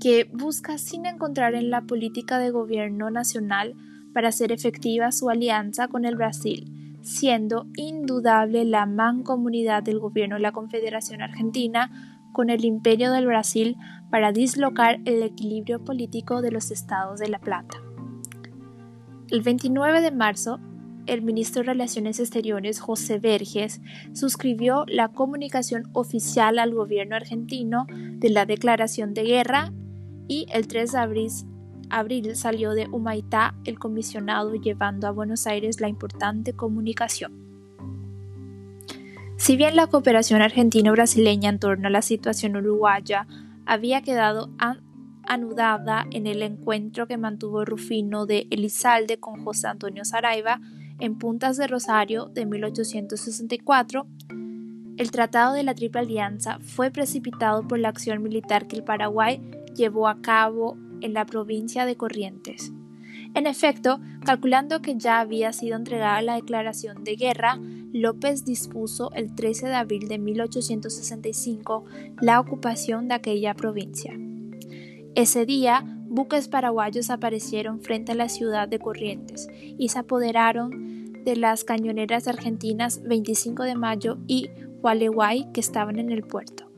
que 0.00 0.24
busca 0.32 0.78
sin 0.78 1.06
encontrar 1.06 1.54
en 1.54 1.70
la 1.70 1.82
política 1.82 2.38
de 2.38 2.50
gobierno 2.50 3.10
nacional 3.10 3.74
para 4.14 4.28
hacer 4.28 4.52
efectiva 4.52 5.12
su 5.12 5.28
alianza 5.28 5.88
con 5.88 6.06
el 6.06 6.16
Brasil, 6.16 6.98
siendo 7.02 7.66
indudable 7.76 8.64
la 8.64 8.86
mancomunidad 8.86 9.82
del 9.82 9.98
gobierno 9.98 10.36
de 10.36 10.42
la 10.42 10.52
Confederación 10.52 11.20
Argentina 11.20 11.90
con 12.32 12.48
el 12.48 12.64
Imperio 12.64 13.12
del 13.12 13.26
Brasil 13.26 13.76
para 14.10 14.32
dislocar 14.32 15.00
el 15.04 15.22
equilibrio 15.22 15.84
político 15.84 16.40
de 16.40 16.50
los 16.50 16.70
estados 16.70 17.20
de 17.20 17.28
La 17.28 17.38
Plata. 17.38 17.82
El 19.30 19.42
29 19.42 20.00
de 20.00 20.10
marzo, 20.10 20.60
el 21.06 21.22
ministro 21.22 21.62
de 21.62 21.72
Relaciones 21.72 22.20
Exteriores 22.20 22.80
José 22.80 23.18
Verges 23.18 23.80
suscribió 24.12 24.84
la 24.86 25.08
comunicación 25.08 25.84
oficial 25.92 26.58
al 26.58 26.72
gobierno 26.72 27.16
argentino 27.16 27.86
de 27.90 28.30
la 28.30 28.46
declaración 28.46 29.12
de 29.12 29.24
guerra 29.24 29.72
y 30.28 30.46
el 30.52 30.66
3 30.66 30.92
de 30.92 30.98
abril 30.98 31.30
abril 31.98 32.36
salió 32.36 32.72
de 32.72 32.88
Humaitá 32.88 33.54
el 33.64 33.78
comisionado 33.78 34.54
llevando 34.54 35.06
a 35.06 35.12
Buenos 35.12 35.46
Aires 35.46 35.80
la 35.80 35.88
importante 35.88 36.52
comunicación. 36.52 37.32
Si 39.36 39.56
bien 39.56 39.76
la 39.76 39.86
cooperación 39.86 40.42
argentino-brasileña 40.42 41.50
en 41.50 41.58
torno 41.58 41.88
a 41.88 41.90
la 41.90 42.02
situación 42.02 42.56
uruguaya 42.56 43.26
había 43.66 44.02
quedado 44.02 44.50
anudada 45.22 46.06
en 46.10 46.26
el 46.26 46.42
encuentro 46.42 47.06
que 47.06 47.16
mantuvo 47.16 47.64
Rufino 47.64 48.26
de 48.26 48.46
Elizalde 48.50 49.18
con 49.18 49.44
José 49.44 49.68
Antonio 49.68 50.04
Saraiva 50.04 50.60
en 50.98 51.18
Puntas 51.18 51.56
de 51.56 51.66
Rosario 51.66 52.26
de 52.26 52.46
1864, 52.46 54.06
el 54.96 55.10
Tratado 55.10 55.54
de 55.54 55.64
la 55.64 55.74
Triple 55.74 56.02
Alianza 56.02 56.58
fue 56.60 56.92
precipitado 56.92 57.66
por 57.66 57.80
la 57.80 57.88
acción 57.88 58.22
militar 58.22 58.68
que 58.68 58.76
el 58.76 58.84
Paraguay 58.84 59.40
llevó 59.74 60.06
a 60.06 60.20
cabo 60.20 60.76
en 61.00 61.14
la 61.14 61.26
provincia 61.26 61.86
de 61.86 61.96
Corrientes. 61.96 62.72
En 63.34 63.46
efecto, 63.46 64.00
calculando 64.24 64.80
que 64.80 64.96
ya 64.96 65.20
había 65.20 65.52
sido 65.52 65.76
entregada 65.76 66.22
la 66.22 66.36
declaración 66.36 67.02
de 67.04 67.16
guerra, 67.16 67.58
López 67.92 68.44
dispuso 68.44 69.12
el 69.12 69.34
13 69.34 69.66
de 69.66 69.74
abril 69.74 70.08
de 70.08 70.18
1865 70.18 71.84
la 72.20 72.40
ocupación 72.40 73.08
de 73.08 73.14
aquella 73.14 73.54
provincia. 73.54 74.12
Ese 75.14 75.46
día, 75.46 75.84
buques 76.08 76.48
paraguayos 76.48 77.10
aparecieron 77.10 77.80
frente 77.80 78.12
a 78.12 78.16
la 78.16 78.28
ciudad 78.28 78.68
de 78.68 78.78
Corrientes 78.78 79.48
y 79.78 79.88
se 79.88 79.98
apoderaron 79.98 81.12
de 81.24 81.36
las 81.36 81.64
cañoneras 81.64 82.28
argentinas 82.28 83.02
25 83.02 83.62
de 83.64 83.74
mayo 83.74 84.18
y 84.26 84.50
Gualeguay 84.80 85.50
que 85.52 85.60
estaban 85.60 85.98
en 85.98 86.10
el 86.10 86.22
puerto. 86.22 86.70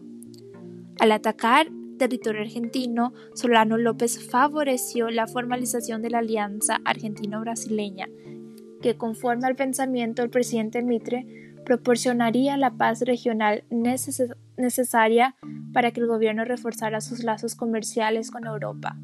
Al 1.00 1.12
atacar 1.12 1.68
territorio 1.96 2.42
argentino, 2.42 3.12
Solano 3.35 3.78
López 3.78 4.28
favoreció 4.30 5.11
la 5.11 5.26
formalización 5.26 6.02
de 6.02 6.11
la 6.11 6.18
alianza 6.18 6.80
argentino-brasileña, 6.85 8.09
que 8.82 8.96
conforme 8.96 9.46
al 9.46 9.56
pensamiento 9.56 10.22
del 10.22 10.30
presidente 10.30 10.82
Mitre, 10.82 11.26
proporcionaría 11.64 12.56
la 12.56 12.70
paz 12.70 13.00
regional 13.00 13.64
necesaria 13.70 15.35
para 15.72 15.90
que 15.90 16.00
el 16.00 16.06
gobierno 16.06 16.44
reforzara 16.44 17.00
sus 17.00 17.24
lazos 17.24 17.56
comerciales 17.56 18.30
con 18.30 18.46
Europa. 18.46 18.96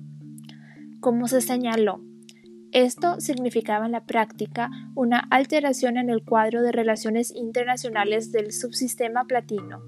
Como 1.00 1.26
se 1.26 1.40
señaló, 1.40 2.00
esto 2.70 3.20
significaba 3.20 3.84
en 3.84 3.92
la 3.92 4.06
práctica 4.06 4.70
una 4.94 5.18
alteración 5.30 5.98
en 5.98 6.08
el 6.08 6.24
cuadro 6.24 6.62
de 6.62 6.72
relaciones 6.72 7.34
internacionales 7.34 8.32
del 8.32 8.52
subsistema 8.52 9.24
platino, 9.24 9.82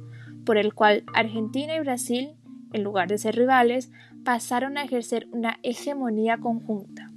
por 0.44 0.58
el 0.58 0.74
cual 0.74 1.04
Argentina 1.14 1.76
y 1.76 1.80
Brasil 1.80 2.34
en 2.74 2.82
lugar 2.82 3.08
de 3.08 3.16
ser 3.16 3.36
rivales, 3.36 3.90
pasaron 4.24 4.76
a 4.76 4.82
ejercer 4.82 5.28
una 5.32 5.58
hegemonía 5.62 6.38
conjunta. 6.38 7.10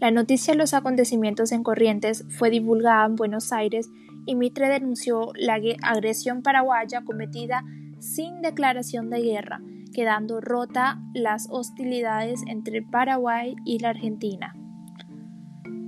La 0.00 0.10
noticia 0.10 0.54
de 0.54 0.58
los 0.58 0.74
acontecimientos 0.74 1.52
en 1.52 1.62
Corrientes 1.62 2.24
fue 2.28 2.50
divulgada 2.50 3.06
en 3.06 3.14
Buenos 3.14 3.52
Aires 3.52 3.88
y 4.26 4.34
Mitre 4.34 4.68
denunció 4.68 5.32
la 5.36 5.60
agresión 5.82 6.42
paraguaya 6.42 7.02
cometida 7.02 7.62
sin 8.00 8.42
declaración 8.42 9.10
de 9.10 9.20
guerra, 9.20 9.60
quedando 9.94 10.40
rota 10.40 11.00
las 11.14 11.48
hostilidades 11.50 12.42
entre 12.48 12.82
Paraguay 12.82 13.54
y 13.64 13.78
la 13.78 13.90
Argentina. 13.90 14.56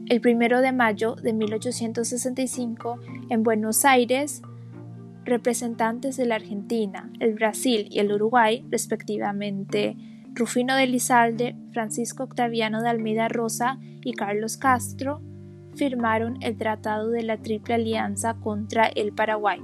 El 0.06 0.20
primero 0.20 0.60
de 0.60 0.72
mayo 0.72 1.14
de 1.16 1.32
1865, 1.32 3.00
en 3.30 3.42
Buenos 3.42 3.86
Aires, 3.86 4.42
representantes 5.24 6.16
de 6.16 6.26
la 6.26 6.36
Argentina, 6.36 7.10
el 7.20 7.34
Brasil 7.34 7.88
y 7.90 7.98
el 7.98 8.12
Uruguay, 8.12 8.64
respectivamente 8.70 9.96
Rufino 10.34 10.74
de 10.74 10.86
Lizalde, 10.86 11.56
Francisco 11.72 12.24
Octaviano 12.24 12.82
de 12.82 12.88
Almeida 12.88 13.28
Rosa 13.28 13.78
y 14.04 14.14
Carlos 14.14 14.56
Castro, 14.56 15.20
firmaron 15.76 16.38
el 16.42 16.56
Tratado 16.56 17.10
de 17.10 17.22
la 17.22 17.38
Triple 17.38 17.74
Alianza 17.74 18.34
contra 18.34 18.86
el 18.86 19.12
Paraguay. 19.12 19.60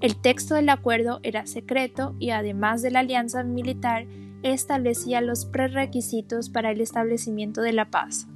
El 0.00 0.20
texto 0.20 0.54
del 0.54 0.68
acuerdo 0.68 1.20
era 1.22 1.46
secreto 1.46 2.14
y 2.18 2.30
además 2.30 2.82
de 2.82 2.90
la 2.90 3.00
alianza 3.00 3.42
militar 3.42 4.06
establecía 4.42 5.20
los 5.20 5.44
prerequisitos 5.44 6.48
para 6.48 6.70
el 6.70 6.80
establecimiento 6.80 7.60
de 7.60 7.72
la 7.72 7.90
paz. 7.90 8.29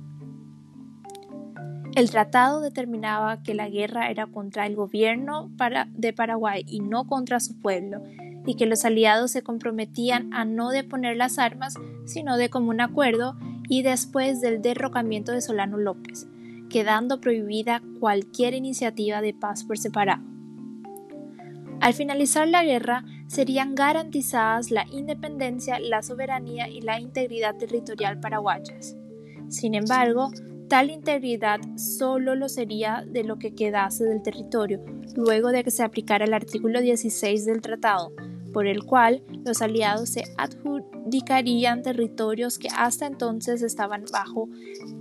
El 1.94 2.10
tratado 2.10 2.60
determinaba 2.60 3.42
que 3.44 3.54
la 3.54 3.68
guerra 3.68 4.10
era 4.10 4.26
contra 4.26 4.66
el 4.66 4.74
gobierno 4.74 5.50
de 5.92 6.12
Paraguay 6.12 6.64
y 6.66 6.80
no 6.80 7.06
contra 7.06 7.38
su 7.38 7.56
pueblo, 7.60 8.02
y 8.46 8.56
que 8.56 8.66
los 8.66 8.84
aliados 8.84 9.30
se 9.30 9.42
comprometían 9.42 10.34
a 10.34 10.44
no 10.44 10.70
deponer 10.70 11.16
las 11.16 11.38
armas, 11.38 11.74
sino 12.04 12.36
de 12.36 12.50
común 12.50 12.80
acuerdo 12.80 13.36
y 13.68 13.82
después 13.82 14.40
del 14.40 14.60
derrocamiento 14.60 15.30
de 15.30 15.40
Solano 15.40 15.78
López, 15.78 16.26
quedando 16.68 17.20
prohibida 17.20 17.80
cualquier 18.00 18.54
iniciativa 18.54 19.20
de 19.20 19.32
paz 19.32 19.62
por 19.62 19.78
separado. 19.78 20.22
Al 21.80 21.94
finalizar 21.94 22.48
la 22.48 22.64
guerra, 22.64 23.04
serían 23.28 23.74
garantizadas 23.76 24.72
la 24.72 24.84
independencia, 24.90 25.78
la 25.78 26.02
soberanía 26.02 26.68
y 26.68 26.80
la 26.80 26.98
integridad 26.98 27.56
territorial 27.56 28.18
paraguayas. 28.18 28.96
Sin 29.48 29.74
embargo, 29.74 30.30
Tal 30.68 30.90
integridad 30.90 31.60
solo 31.76 32.34
lo 32.34 32.48
sería 32.48 33.04
de 33.06 33.22
lo 33.22 33.38
que 33.38 33.54
quedase 33.54 34.04
del 34.04 34.22
territorio, 34.22 34.82
luego 35.14 35.50
de 35.50 35.62
que 35.62 35.70
se 35.70 35.82
aplicara 35.82 36.24
el 36.24 36.32
artículo 36.32 36.80
16 36.80 37.44
del 37.44 37.60
tratado, 37.60 38.12
por 38.52 38.66
el 38.66 38.84
cual 38.84 39.22
los 39.44 39.60
aliados 39.60 40.08
se 40.08 40.24
adjudicarían 40.38 41.82
territorios 41.82 42.58
que 42.58 42.68
hasta 42.74 43.06
entonces 43.06 43.62
estaban 43.62 44.04
bajo 44.10 44.48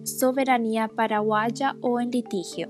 soberanía 0.03 0.89
paraguaya 0.89 1.75
o 1.81 2.01
en 2.01 2.11
litigio. 2.11 2.69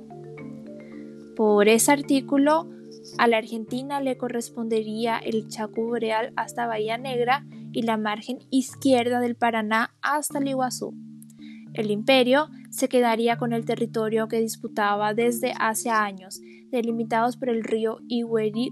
Por 1.35 1.67
ese 1.67 1.91
artículo, 1.91 2.69
a 3.17 3.27
la 3.27 3.37
Argentina 3.37 4.01
le 4.01 4.17
correspondería 4.17 5.17
el 5.17 5.47
Chaco 5.47 5.83
Boreal 5.83 6.31
hasta 6.35 6.67
Bahía 6.67 6.97
Negra 6.97 7.45
y 7.71 7.81
la 7.81 7.97
margen 7.97 8.39
izquierda 8.51 9.19
del 9.19 9.35
Paraná 9.35 9.95
hasta 10.01 10.37
el 10.37 10.49
Iguazú. 10.49 10.93
El 11.73 11.89
imperio 11.89 12.49
se 12.73 12.89
quedaría 12.89 13.37
con 13.37 13.53
el 13.53 13.65
territorio 13.65 14.27
que 14.27 14.39
disputaba 14.39 15.13
desde 15.13 15.53
hace 15.59 15.91
años, 15.91 16.41
delimitados 16.71 17.37
por 17.37 17.49
el 17.49 17.63
río 17.63 17.99
Igueri 18.07 18.71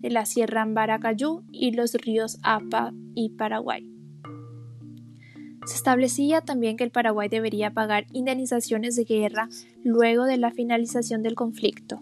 de 0.00 0.10
la 0.10 0.26
Sierra 0.26 0.62
Ambaracayú 0.62 1.44
y 1.50 1.70
los 1.70 1.94
ríos 1.94 2.38
Apa 2.42 2.92
y 3.14 3.30
Paraguay. 3.30 3.90
Se 5.64 5.76
establecía 5.76 6.42
también 6.42 6.76
que 6.76 6.84
el 6.84 6.90
Paraguay 6.90 7.30
debería 7.30 7.72
pagar 7.72 8.04
indemnizaciones 8.12 8.96
de 8.96 9.04
guerra 9.04 9.48
luego 9.82 10.24
de 10.24 10.36
la 10.36 10.50
finalización 10.50 11.22
del 11.22 11.34
conflicto. 11.34 12.00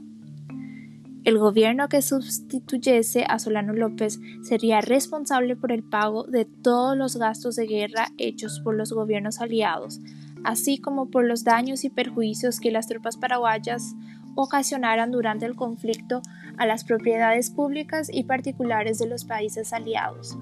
El 1.23 1.39
gobierno 1.39 1.89
que 1.89 2.03
sustituyese 2.03 3.25
a 3.25 3.39
Solano 3.39 3.73
López 3.73 4.19
sería 4.43 4.81
responsable 4.81 5.55
por 5.55 5.71
el 5.71 5.85
pago 5.85 6.25
de 6.25 6.45
todos 6.45 6.97
los 6.97 7.17
gastos 7.17 7.55
de 7.55 7.67
guerra 7.67 8.09
hechos 8.19 8.61
por 8.61 8.75
los 8.77 8.93
gobiernos 8.93 9.41
aliados, 9.41 10.01
así 10.47 10.79
como 10.79 11.11
por 11.11 11.25
los 11.25 11.43
daños 11.43 11.85
y 11.85 11.91
perjuicios 11.91 12.61
que 12.61 12.71
las 12.71 12.87
tropas 12.87 13.17
paraguayas 13.17 13.97
ocasionaran 14.37 15.11
durante 15.11 15.45
el 15.45 15.57
conflicto 15.57 16.23
a 16.57 16.67
las 16.67 16.85
propiedades 16.85 17.51
públicas 17.51 18.09
y 18.13 18.23
particulares 18.25 18.99
de 18.99 19.09
los 19.09 19.25
países 19.25 19.73
aliados. 19.73 20.39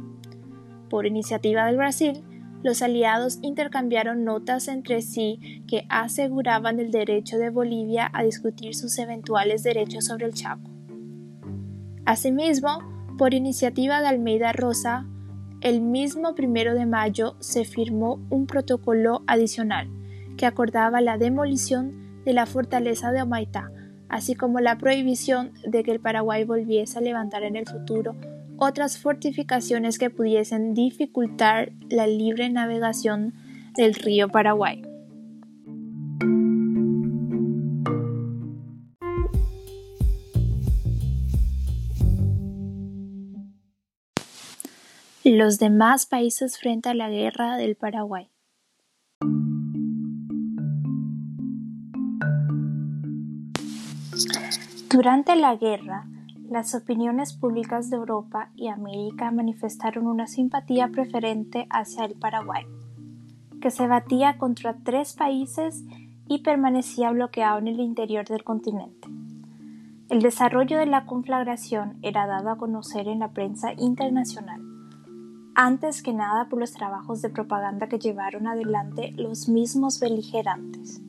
por 0.91 1.07
iniciativa 1.07 1.67
del 1.67 1.79
Brasil, 1.79 2.23
los 2.63 2.83
aliados 2.83 3.39
intercambiaron 3.43 4.25
notas 4.25 4.69
entre 4.69 5.03
sí 5.03 5.65
que 5.67 5.87
aseguraban 5.89 6.79
el 6.79 6.91
derecho 6.93 7.39
de 7.39 7.51
Bolivia 7.51 8.09
a 8.13 8.23
discutir 8.23 8.75
sus 8.75 8.99
eventuales 8.99 9.63
derechos 9.63 10.05
sobre 10.05 10.27
el 10.27 10.35
Chaco. 10.35 10.71
Asimismo, 12.05 12.79
por 13.19 13.35
iniciativa 13.35 14.01
de 14.03 14.09
Almeida 14.09 14.53
Rosa, 14.53 15.07
el 15.65 15.81
mismo 15.81 16.35
primero 16.35 16.75
de 16.75 16.85
mayo 16.85 17.37
se 17.41 17.65
firmó 17.65 18.21
un 18.29 18.47
protocolo 18.47 19.23
adicional 19.27 19.89
que 20.37 20.45
acordaba 20.45 21.01
la 21.01 21.17
demolición 21.17 22.21
de 22.27 22.35
la 22.35 22.45
fortaleza 22.45 23.13
de 23.13 23.23
Omaitá, 23.23 23.73
así 24.11 24.35
como 24.35 24.61
la 24.61 24.77
prohibición 24.77 25.53
de 25.67 25.83
que 25.83 25.93
el 25.93 26.01
Paraguay 26.01 26.45
volviese 26.45 26.99
a 26.99 27.03
levantar 27.03 27.45
en 27.45 27.57
el 27.57 27.67
futuro 27.67 28.15
otras 28.59 28.99
fortificaciones 28.99 29.99
que 29.99 30.11
pudiesen 30.11 30.75
dificultar 30.75 31.73
la 31.89 32.07
libre 32.07 32.51
navegación 32.51 33.33
del 33.75 33.95
río 33.95 34.29
Paraguay. 34.29 34.83
Los 45.27 45.59
demás 45.59 46.05
países 46.05 46.59
frente 46.59 46.91
a 46.91 46.95
la 46.95 47.09
guerra 47.09 47.57
del 47.57 47.77
Paraguay. 47.77 48.29
Durante 54.91 55.35
la 55.35 55.57
guerra, 55.57 56.05
las 56.51 56.75
opiniones 56.75 57.33
públicas 57.33 57.89
de 57.89 57.97
Europa 57.97 58.51
y 58.55 58.69
América 58.69 59.31
manifestaron 59.31 60.07
una 60.09 60.27
simpatía 60.27 60.89
preferente 60.89 61.67
hacia 61.71 62.05
el 62.05 62.17
Paraguay, 62.17 62.67
que 63.63 63.71
se 63.71 63.87
batía 63.87 64.37
contra 64.37 64.77
tres 64.85 65.15
países 65.15 65.85
y 66.29 66.41
permanecía 66.43 67.11
bloqueado 67.13 67.61
en 67.61 67.69
el 67.69 67.81
interior 67.81 68.27
del 68.27 68.45
continente. 68.45 69.09
El 70.11 70.21
desarrollo 70.21 70.77
de 70.77 70.85
la 70.85 71.07
conflagración 71.07 71.97
era 72.03 72.27
dado 72.27 72.51
a 72.51 72.59
conocer 72.59 73.09
en 73.09 73.21
la 73.21 73.31
prensa 73.31 73.73
internacional, 73.73 74.74
antes 75.55 76.03
que 76.03 76.13
nada 76.13 76.49
por 76.49 76.59
los 76.59 76.73
trabajos 76.73 77.23
de 77.23 77.31
propaganda 77.31 77.89
que 77.89 77.99
llevaron 77.99 78.47
adelante 78.47 79.13
los 79.17 79.49
mismos 79.49 80.01
beligerantes. 80.01 81.01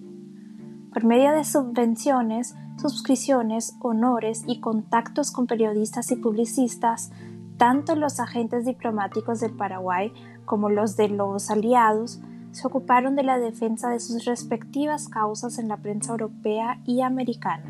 Por 0.93 1.03
medio 1.03 1.31
de 1.31 1.43
subvenciones, 1.43 2.55
suscripciones, 2.77 3.75
honores 3.81 4.43
y 4.47 4.59
contactos 4.61 5.31
con 5.31 5.47
periodistas 5.47 6.11
y 6.11 6.15
publicistas, 6.15 7.11
tanto 7.57 7.95
los 7.95 8.19
agentes 8.19 8.65
diplomáticos 8.65 9.39
del 9.39 9.53
Paraguay 9.53 10.13
como 10.45 10.69
los 10.69 10.95
de 10.95 11.09
los 11.09 11.49
aliados 11.49 12.21
se 12.51 12.67
ocuparon 12.67 13.15
de 13.15 13.23
la 13.23 13.37
defensa 13.39 13.89
de 13.89 13.99
sus 13.99 14.25
respectivas 14.25 15.09
causas 15.09 15.57
en 15.57 15.67
la 15.67 15.77
prensa 15.77 16.11
europea 16.11 16.79
y 16.85 17.01
americana. 17.01 17.65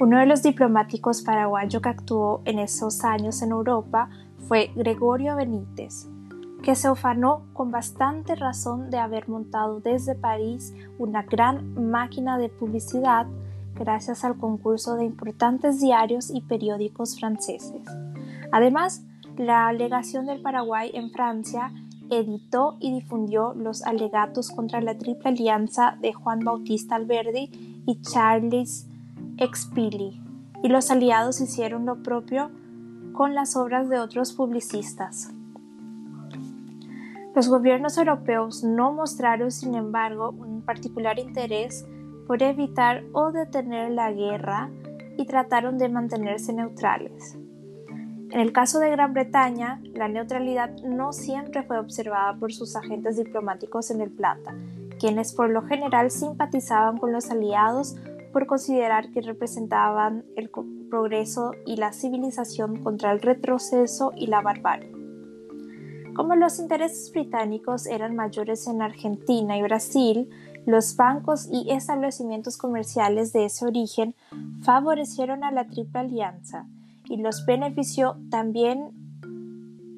Uno 0.00 0.18
de 0.18 0.26
los 0.26 0.42
diplomáticos 0.42 1.22
paraguayos 1.22 1.80
que 1.80 1.88
actuó 1.88 2.42
en 2.44 2.58
esos 2.58 3.04
años 3.04 3.40
en 3.42 3.52
Europa 3.52 4.10
fue 4.48 4.70
Gregorio 4.74 5.36
Benítez, 5.36 6.08
que 6.62 6.74
se 6.74 6.90
ufanó 6.90 7.42
con 7.52 7.70
bastante 7.70 8.34
razón 8.34 8.90
de 8.90 8.98
haber 8.98 9.28
montado 9.28 9.80
desde 9.80 10.14
París 10.14 10.74
una 10.98 11.22
gran 11.22 11.90
máquina 11.90 12.38
de 12.38 12.48
publicidad 12.48 13.26
gracias 13.74 14.24
al 14.24 14.36
concurso 14.36 14.96
de 14.96 15.04
importantes 15.04 15.80
diarios 15.80 16.30
y 16.30 16.40
periódicos 16.42 17.18
franceses. 17.18 17.82
Además, 18.52 19.04
la 19.36 19.72
legación 19.72 20.26
del 20.26 20.40
Paraguay 20.40 20.90
en 20.94 21.10
Francia 21.10 21.72
editó 22.10 22.76
y 22.80 22.92
difundió 22.92 23.54
los 23.54 23.82
alegatos 23.82 24.50
contra 24.50 24.80
la 24.80 24.96
Triple 24.96 25.30
Alianza 25.30 25.96
de 26.00 26.12
Juan 26.12 26.40
Bautista 26.40 26.94
Alberdi 26.94 27.82
y 27.86 28.00
Charles 28.02 28.86
Expili, 29.38 30.20
y 30.62 30.68
los 30.68 30.90
aliados 30.90 31.40
hicieron 31.40 31.86
lo 31.86 32.02
propio 32.02 32.50
con 33.14 33.34
las 33.34 33.56
obras 33.56 33.88
de 33.88 33.98
otros 33.98 34.34
publicistas. 34.34 35.32
Los 37.34 37.48
gobiernos 37.48 37.96
europeos 37.96 38.62
no 38.62 38.92
mostraron, 38.92 39.50
sin 39.50 39.74
embargo, 39.74 40.30
un 40.30 40.62
particular 40.62 41.18
interés 41.18 41.86
por 42.26 42.42
evitar 42.42 43.04
o 43.12 43.32
detener 43.32 43.90
la 43.92 44.12
guerra 44.12 44.70
y 45.16 45.26
trataron 45.26 45.78
de 45.78 45.88
mantenerse 45.88 46.52
neutrales. 46.52 47.38
En 48.30 48.40
el 48.40 48.52
caso 48.52 48.80
de 48.80 48.90
Gran 48.90 49.14
Bretaña, 49.14 49.80
la 49.94 50.08
neutralidad 50.08 50.70
no 50.82 51.12
siempre 51.12 51.62
fue 51.62 51.78
observada 51.78 52.34
por 52.34 52.52
sus 52.52 52.74
agentes 52.74 53.16
diplomáticos 53.16 53.90
en 53.90 54.00
el 54.00 54.10
Plata, 54.10 54.56
quienes 54.98 55.32
por 55.32 55.50
lo 55.50 55.62
general 55.62 56.10
simpatizaban 56.10 56.98
con 56.98 57.12
los 57.12 57.30
aliados 57.30 57.96
por 58.32 58.46
considerar 58.46 59.10
que 59.12 59.20
representaban 59.20 60.24
el 60.34 60.50
progreso 60.94 61.56
y 61.66 61.74
la 61.74 61.92
civilización 61.92 62.76
contra 62.84 63.10
el 63.10 63.20
retroceso 63.20 64.12
y 64.14 64.28
la 64.28 64.40
barbarie. 64.42 64.92
Como 66.14 66.36
los 66.36 66.60
intereses 66.60 67.10
británicos 67.10 67.86
eran 67.86 68.14
mayores 68.14 68.68
en 68.68 68.80
Argentina 68.80 69.58
y 69.58 69.62
Brasil, 69.62 70.30
los 70.66 70.94
bancos 70.94 71.48
y 71.50 71.72
establecimientos 71.72 72.56
comerciales 72.56 73.32
de 73.32 73.46
ese 73.46 73.66
origen 73.66 74.14
favorecieron 74.62 75.42
a 75.42 75.50
la 75.50 75.66
Triple 75.66 75.98
Alianza 75.98 76.68
y 77.06 77.16
los 77.16 77.44
benefició 77.44 78.16
también 78.30 78.92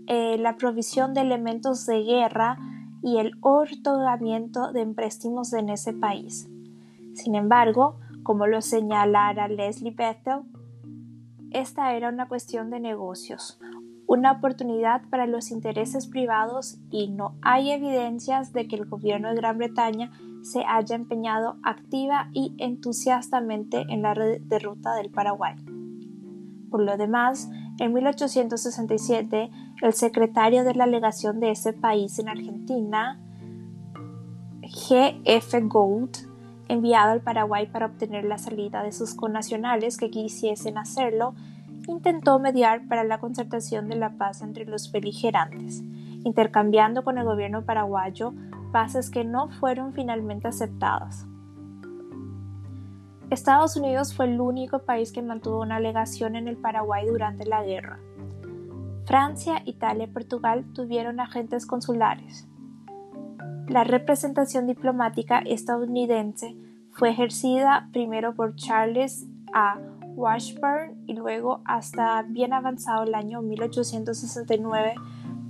eh, 0.06 0.38
la 0.38 0.56
provisión 0.56 1.12
de 1.12 1.20
elementos 1.20 1.85
de 1.85 2.04
guerra 2.04 2.56
y 3.02 3.18
el 3.18 3.32
otorgamiento 3.42 4.72
de 4.72 4.80
empréstamos 4.80 5.52
en 5.52 5.68
ese 5.68 5.92
país. 5.92 6.48
Sin 7.12 7.35
embargo, 7.35 7.98
como 8.22 8.46
lo 8.46 8.62
señalara 8.62 9.46
Leslie 9.46 9.90
Bethel, 9.90 10.40
esta 11.50 11.94
era 11.94 12.09
una 12.09 12.28
cuestión 12.28 12.70
de 12.70 12.80
negocios, 12.80 13.59
una 14.06 14.32
oportunidad 14.32 15.02
para 15.11 15.26
los 15.26 15.50
intereses 15.50 16.06
privados 16.06 16.78
y 16.90 17.09
no 17.09 17.37
hay 17.42 17.70
evidencias 17.70 18.52
de 18.52 18.68
que 18.68 18.76
el 18.76 18.87
gobierno 18.87 19.28
de 19.28 19.37
Gran 19.37 19.59
Bretaña 19.59 20.11
se 20.42 20.64
haya 20.66 20.94
empeñado 20.94 21.56
activa 21.62 22.28
y 22.32 22.54
entusiastamente 22.59 23.85
en 23.88 24.02
la 24.02 24.14
derrota 24.14 24.94
del 24.94 25.11
Paraguay. 25.11 25.56
Por 26.70 26.82
lo 26.82 26.96
demás, 26.96 27.50
en 27.78 27.92
1867, 27.92 29.50
el 29.82 29.92
secretario 29.92 30.64
de 30.64 30.74
la 30.74 30.87
legación 30.87 31.40
de 31.40 31.50
ese 31.50 31.72
país 31.72 32.18
en 32.18 32.28
Argentina, 32.28 33.20
G. 34.62 35.20
F. 35.24 35.61
Gould, 35.62 36.25
enviado 36.68 37.12
al 37.12 37.20
Paraguay 37.20 37.66
para 37.66 37.87
obtener 37.87 38.24
la 38.24 38.38
salida 38.38 38.83
de 38.83 38.92
sus 38.92 39.14
connacionales 39.14 39.96
que 39.96 40.11
quisiesen 40.11 40.79
hacerlo, 40.79 41.35
intentó 41.88 42.38
mediar 42.38 42.87
para 42.88 43.05
la 43.05 43.18
concertación 43.18 43.88
de 43.88 43.96
la 43.96 44.11
paz 44.16 44.42
entre 44.42 44.64
los 44.64 44.90
beligerantes, 44.90 45.83
intercambiando 46.24 47.05
con 47.05 47.18
el 47.18 47.24
gobierno 47.24 47.64
paraguayo 47.64 48.33
bases 48.72 49.11
que 49.11 49.24
no 49.24 49.48
fueron 49.48 49.92
finalmente 49.92 50.48
aceptadas. 50.48 51.26
Estados 53.31 53.76
Unidos 53.76 54.14
fue 54.14 54.26
el 54.26 54.40
único 54.40 54.81
país 54.81 55.12
que 55.12 55.22
mantuvo 55.22 55.61
una 55.61 55.81
legación 55.81 56.37
en 56.37 56.46
el 56.46 56.57
Paraguay 56.57 57.07
durante 57.07 57.44
la 57.44 57.64
guerra. 57.64 57.98
Francia, 59.05 59.62
Italia 59.64 60.05
y 60.05 60.09
Portugal 60.09 60.64
tuvieron 60.74 61.20
agentes 61.20 61.66
consulares. 61.66 62.48
La 63.68 63.83
representación 63.83 64.68
diplomática 64.68 65.38
estadounidense 65.38 66.57
fue 66.92 67.11
ejercida 67.11 67.88
primero 67.92 68.35
por 68.35 68.55
Charles 68.55 69.26
A. 69.52 69.79
Washburn 70.14 71.02
y 71.07 71.14
luego 71.14 71.62
hasta 71.64 72.22
bien 72.22 72.52
avanzado 72.52 73.02
el 73.02 73.14
año 73.14 73.42
1869 73.42 74.94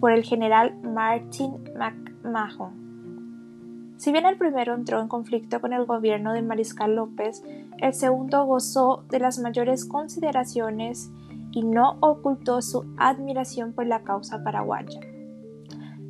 por 0.01 0.13
el 0.13 0.25
general 0.25 0.75
Martin 0.83 1.63
McMahon. 1.77 2.87
Si 3.99 4.13
bien 4.13 4.25
el 4.25 4.39
primero 4.39 4.75
entró 4.75 5.01
en 5.01 5.09
conflicto 5.09 5.61
con 5.61 5.75
el 5.75 5.85
gobierno 5.85 6.33
de 6.33 6.43
Mariscal 6.43 6.97
López, 6.97 7.43
el 7.79 7.93
segundo 7.93 8.47
gozó 8.47 9.05
de 9.11 9.21
las 9.21 9.39
mayores 9.39 9.85
consideraciones 9.85 11.11
y 11.53 11.65
no 11.65 11.99
ocultó 12.01 12.63
su 12.63 12.87
admiración 12.97 13.73
por 13.73 13.87
la 13.87 14.03
causa 14.03 14.43
paraguaya. 14.43 15.01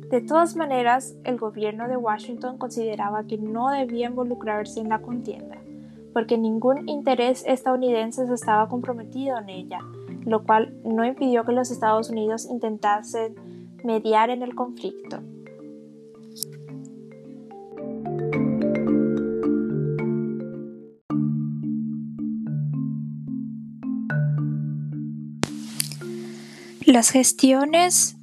De 0.09 0.21
todas 0.21 0.55
maneras, 0.55 1.15
el 1.23 1.37
gobierno 1.37 1.87
de 1.87 1.97
Washington 1.97 2.57
consideraba 2.57 3.23
que 3.25 3.37
no 3.37 3.69
debía 3.69 4.07
involucrarse 4.07 4.79
en 4.79 4.89
la 4.89 5.01
contienda 5.01 5.57
porque 6.17 6.35
ningún 6.35 6.89
interés 6.89 7.43
estadounidense 7.45 8.23
estaba 8.33 8.67
comprometido 8.67 9.37
en 9.37 9.49
ella, 9.49 9.81
lo 10.25 10.43
cual 10.43 10.73
no 10.83 11.05
impidió 11.05 11.45
que 11.45 11.51
los 11.51 11.69
Estados 11.69 12.09
Unidos 12.09 12.47
intentasen 12.49 13.35
mediar 13.83 14.31
en 14.31 14.41
el 14.41 14.55
conflicto. 14.55 15.19
Las 26.83 27.11
gestiones 27.11 28.16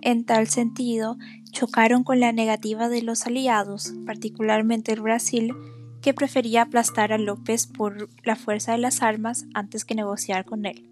En 0.00 0.24
tal 0.24 0.48
sentido, 0.48 1.18
chocaron 1.50 2.04
con 2.04 2.20
la 2.20 2.32
negativa 2.32 2.88
de 2.88 3.02
los 3.02 3.26
aliados, 3.26 3.94
particularmente 4.06 4.92
el 4.92 5.00
Brasil, 5.00 5.54
que 6.00 6.14
prefería 6.14 6.62
aplastar 6.62 7.12
a 7.12 7.18
López 7.18 7.66
por 7.66 8.08
la 8.24 8.36
fuerza 8.36 8.72
de 8.72 8.78
las 8.78 9.02
armas 9.02 9.46
antes 9.54 9.84
que 9.84 9.94
negociar 9.94 10.44
con 10.44 10.66
él. 10.66 10.88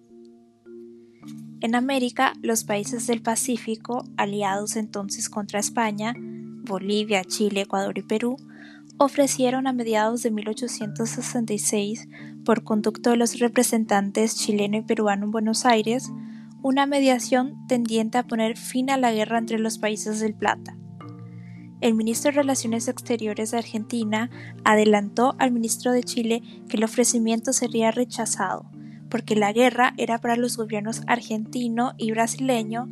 En 1.61 1.75
América, 1.75 2.35
los 2.42 2.64
países 2.64 3.07
del 3.07 3.23
Pacífico, 3.23 4.05
aliados 4.16 4.77
entonces 4.77 5.31
contra 5.31 5.59
España, 5.59 6.14
Bolivia, 6.19 7.25
Chile, 7.25 7.62
Ecuador 7.62 7.97
y 7.97 8.03
Perú, 8.03 8.37
ofrecieron 8.99 9.66
a 9.66 9.73
mediados 9.73 10.23
de 10.23 10.31
1866, 10.31 12.09
por 12.45 12.62
conducto 12.62 13.11
de 13.11 13.16
los 13.16 13.38
representantes 13.38 14.37
chileno 14.37 14.77
y 14.77 14.83
peruano 14.83 15.27
en 15.27 15.31
Buenos 15.31 15.64
Aires, 15.64 16.11
una 16.66 16.85
mediación 16.85 17.64
tendiente 17.68 18.18
a 18.18 18.24
poner 18.24 18.57
fin 18.57 18.90
a 18.90 18.96
la 18.96 19.12
guerra 19.12 19.38
entre 19.38 19.61
los 19.61 19.79
países 19.79 20.18
del 20.18 20.35
Plata. 20.35 20.76
El 21.81 21.94
ministro 21.94 22.33
de 22.33 22.38
Relaciones 22.38 22.88
Exteriores 22.88 23.52
de 23.52 23.59
Argentina 23.59 24.31
adelantó 24.64 25.37
al 25.38 25.52
ministro 25.52 25.92
de 25.92 26.02
Chile 26.02 26.42
que 26.68 26.76
el 26.76 26.83
ofrecimiento 26.83 27.52
sería 27.52 27.92
rechazado, 27.92 28.68
porque 29.09 29.37
la 29.37 29.52
guerra 29.52 29.94
era 29.96 30.18
para 30.18 30.35
los 30.35 30.57
gobiernos 30.57 31.02
argentino 31.07 31.92
y 31.98 32.11
brasileño 32.11 32.88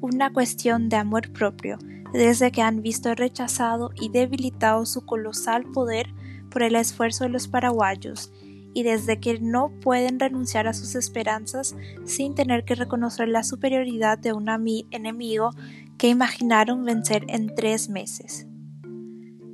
una 0.00 0.32
cuestión 0.32 0.88
de 0.88 0.96
amor 0.96 1.32
propio, 1.32 1.78
desde 2.12 2.50
que 2.50 2.62
han 2.62 2.82
visto 2.82 3.14
rechazado 3.14 3.92
y 3.94 4.08
debilitado 4.08 4.86
su 4.86 5.06
colosal 5.06 5.70
poder 5.70 6.12
por 6.50 6.64
el 6.64 6.74
esfuerzo 6.74 7.22
de 7.22 7.30
los 7.30 7.46
paraguayos, 7.46 8.32
y 8.74 8.82
desde 8.82 9.20
que 9.20 9.38
no 9.40 9.70
pueden 9.80 10.20
renunciar 10.20 10.66
a 10.66 10.74
sus 10.74 10.96
esperanzas 10.96 11.74
sin 12.04 12.34
tener 12.34 12.64
que 12.64 12.74
reconocer 12.74 13.28
la 13.28 13.44
superioridad 13.44 14.18
de 14.18 14.32
un 14.32 14.48
enemigo 14.90 15.50
que 15.96 16.08
imaginaron 16.08 16.84
vencer 16.84 17.24
en 17.28 17.54
tres 17.54 17.88
meses. 17.88 18.46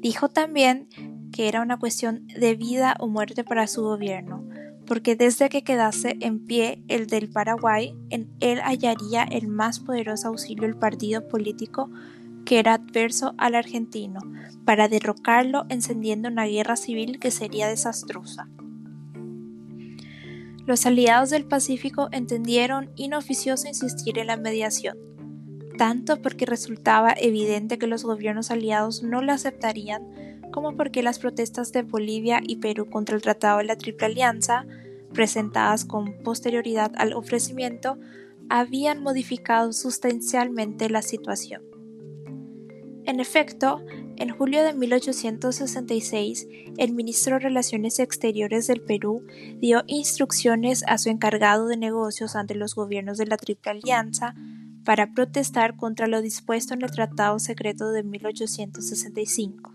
Dijo 0.00 0.30
también 0.30 0.88
que 1.30 1.48
era 1.48 1.60
una 1.60 1.78
cuestión 1.78 2.26
de 2.28 2.56
vida 2.56 2.96
o 2.98 3.06
muerte 3.06 3.44
para 3.44 3.66
su 3.66 3.82
gobierno, 3.82 4.42
porque 4.86 5.14
desde 5.14 5.50
que 5.50 5.62
quedase 5.62 6.16
en 6.20 6.44
pie 6.46 6.82
el 6.88 7.06
del 7.06 7.28
Paraguay, 7.30 7.94
en 8.08 8.30
él 8.40 8.60
hallaría 8.60 9.22
el 9.22 9.46
más 9.46 9.78
poderoso 9.78 10.28
auxilio 10.28 10.66
el 10.66 10.76
partido 10.76 11.28
político 11.28 11.90
que 12.44 12.58
era 12.58 12.74
adverso 12.74 13.34
al 13.38 13.54
argentino, 13.54 14.20
para 14.64 14.88
derrocarlo 14.88 15.66
encendiendo 15.68 16.28
una 16.28 16.46
guerra 16.46 16.76
civil 16.76 17.20
que 17.20 17.30
sería 17.30 17.68
desastrosa. 17.68 18.48
Los 20.66 20.86
aliados 20.86 21.30
del 21.30 21.46
Pacífico 21.46 22.08
entendieron 22.12 22.90
inoficioso 22.96 23.66
insistir 23.66 24.18
en 24.18 24.26
la 24.26 24.36
mediación, 24.36 24.98
tanto 25.78 26.20
porque 26.20 26.46
resultaba 26.46 27.14
evidente 27.16 27.78
que 27.78 27.86
los 27.86 28.04
gobiernos 28.04 28.50
aliados 28.50 29.02
no 29.02 29.22
la 29.22 29.34
aceptarían, 29.34 30.40
como 30.52 30.76
porque 30.76 31.02
las 31.02 31.18
protestas 31.18 31.72
de 31.72 31.82
Bolivia 31.82 32.40
y 32.42 32.56
Perú 32.56 32.88
contra 32.90 33.16
el 33.16 33.22
Tratado 33.22 33.58
de 33.58 33.64
la 33.64 33.76
Triple 33.76 34.06
Alianza, 34.06 34.66
presentadas 35.12 35.84
con 35.84 36.22
posterioridad 36.22 36.92
al 36.96 37.14
ofrecimiento, 37.14 37.98
habían 38.48 39.02
modificado 39.02 39.72
sustancialmente 39.72 40.90
la 40.90 41.02
situación. 41.02 41.62
En 43.06 43.20
efecto, 43.20 43.80
en 44.20 44.28
julio 44.28 44.62
de 44.62 44.74
1866, 44.74 46.46
el 46.76 46.92
ministro 46.92 47.36
de 47.36 47.40
Relaciones 47.40 47.98
Exteriores 47.98 48.66
del 48.66 48.82
Perú 48.82 49.26
dio 49.56 49.82
instrucciones 49.86 50.84
a 50.86 50.98
su 50.98 51.08
encargado 51.08 51.66
de 51.66 51.78
negocios 51.78 52.36
ante 52.36 52.54
los 52.54 52.74
gobiernos 52.74 53.16
de 53.16 53.26
la 53.26 53.38
Triple 53.38 53.70
Alianza 53.70 54.34
para 54.84 55.14
protestar 55.14 55.74
contra 55.76 56.06
lo 56.06 56.20
dispuesto 56.20 56.74
en 56.74 56.82
el 56.82 56.90
Tratado 56.90 57.38
Secreto 57.38 57.92
de 57.92 58.02
1865, 58.02 59.74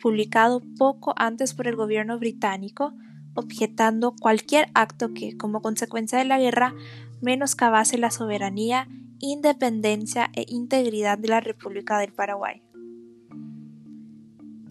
publicado 0.00 0.62
poco 0.78 1.12
antes 1.18 1.52
por 1.52 1.68
el 1.68 1.76
gobierno 1.76 2.18
británico, 2.18 2.94
objetando 3.34 4.14
cualquier 4.18 4.70
acto 4.72 5.12
que, 5.12 5.36
como 5.36 5.60
consecuencia 5.60 6.16
de 6.16 6.24
la 6.24 6.38
guerra, 6.38 6.74
menoscabase 7.20 7.98
la 7.98 8.10
soberanía, 8.10 8.88
independencia 9.18 10.30
e 10.32 10.46
integridad 10.48 11.18
de 11.18 11.28
la 11.28 11.40
República 11.40 11.98
del 11.98 12.14
Paraguay. 12.14 12.62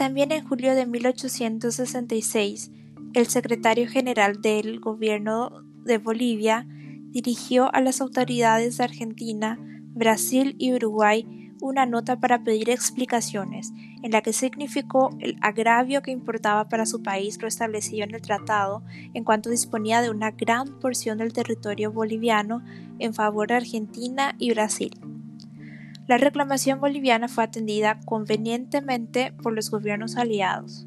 También 0.03 0.33
en 0.33 0.45
julio 0.45 0.75
de 0.75 0.85
1866, 0.85 2.71
el 3.13 3.27
secretario 3.27 3.87
general 3.87 4.41
del 4.41 4.81
gobierno 4.81 5.63
de 5.85 5.97
Bolivia 5.97 6.67
dirigió 7.11 7.73
a 7.73 7.79
las 7.79 8.01
autoridades 8.01 8.75
de 8.75 8.83
Argentina, 8.83 9.57
Brasil 9.93 10.57
y 10.59 10.73
Uruguay 10.73 11.55
una 11.61 11.85
nota 11.85 12.19
para 12.19 12.43
pedir 12.43 12.69
explicaciones, 12.69 13.71
en 14.01 14.11
la 14.11 14.21
que 14.21 14.33
significó 14.33 15.09
el 15.21 15.37
agravio 15.39 16.01
que 16.01 16.11
importaba 16.11 16.67
para 16.67 16.85
su 16.85 17.01
país 17.01 17.41
lo 17.41 17.47
establecido 17.47 18.03
en 18.03 18.13
el 18.13 18.21
tratado 18.21 18.83
en 19.13 19.23
cuanto 19.23 19.49
disponía 19.49 20.01
de 20.01 20.09
una 20.09 20.31
gran 20.31 20.81
porción 20.81 21.17
del 21.17 21.31
territorio 21.31 21.93
boliviano 21.93 22.61
en 22.99 23.13
favor 23.13 23.47
de 23.47 23.55
Argentina 23.55 24.35
y 24.37 24.51
Brasil. 24.51 24.99
La 26.05 26.17
reclamación 26.17 26.81
boliviana 26.81 27.29
fue 27.29 27.45
atendida 27.45 27.99
convenientemente 28.05 29.31
por 29.41 29.53
los 29.53 29.71
gobiernos 29.71 30.17
aliados. 30.17 30.85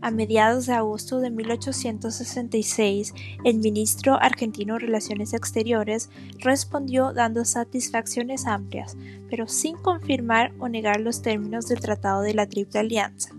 A 0.00 0.10
mediados 0.10 0.66
de 0.66 0.74
agosto 0.74 1.18
de 1.18 1.30
1866, 1.30 3.14
el 3.42 3.58
ministro 3.58 4.20
argentino 4.20 4.74
de 4.74 4.80
Relaciones 4.80 5.32
Exteriores 5.32 6.10
respondió 6.38 7.12
dando 7.12 7.44
satisfacciones 7.44 8.46
amplias, 8.46 8.96
pero 9.30 9.48
sin 9.48 9.76
confirmar 9.76 10.52
o 10.58 10.68
negar 10.68 11.00
los 11.00 11.22
términos 11.22 11.66
del 11.68 11.80
Tratado 11.80 12.20
de 12.20 12.34
la 12.34 12.46
Triple 12.46 12.80
Alianza. 12.80 13.30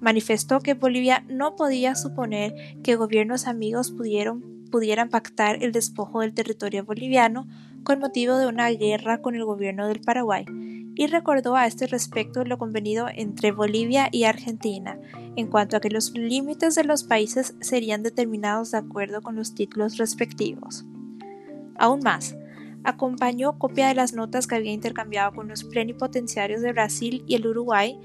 Manifestó 0.00 0.60
que 0.60 0.74
Bolivia 0.74 1.24
no 1.28 1.56
podía 1.56 1.94
suponer 1.94 2.54
que 2.84 2.96
gobiernos 2.96 3.46
amigos 3.46 3.90
pudieran 3.90 5.08
pactar 5.08 5.64
el 5.64 5.72
despojo 5.72 6.20
del 6.20 6.34
territorio 6.34 6.84
boliviano 6.84 7.48
con 7.84 8.00
motivo 8.00 8.36
de 8.36 8.46
una 8.46 8.68
guerra 8.70 9.20
con 9.22 9.36
el 9.36 9.44
gobierno 9.44 9.86
del 9.86 10.00
Paraguay, 10.00 10.44
y 10.96 11.06
recordó 11.06 11.56
a 11.56 11.66
este 11.66 11.86
respecto 11.86 12.44
lo 12.44 12.58
convenido 12.58 13.06
entre 13.14 13.52
Bolivia 13.52 14.08
y 14.10 14.24
Argentina, 14.24 14.98
en 15.36 15.48
cuanto 15.48 15.76
a 15.76 15.80
que 15.80 15.90
los 15.90 16.12
límites 16.12 16.74
de 16.74 16.84
los 16.84 17.04
países 17.04 17.54
serían 17.60 18.02
determinados 18.02 18.70
de 18.70 18.78
acuerdo 18.78 19.20
con 19.20 19.36
los 19.36 19.54
títulos 19.54 19.96
respectivos. 19.98 20.84
Aún 21.76 22.00
más, 22.00 22.36
acompañó 22.84 23.58
copia 23.58 23.88
de 23.88 23.94
las 23.94 24.12
notas 24.12 24.46
que 24.46 24.54
había 24.54 24.72
intercambiado 24.72 25.32
con 25.32 25.48
los 25.48 25.64
plenipotenciarios 25.64 26.62
de 26.62 26.72
Brasil 26.72 27.24
y 27.26 27.34
el 27.34 27.46
Uruguay 27.46 27.98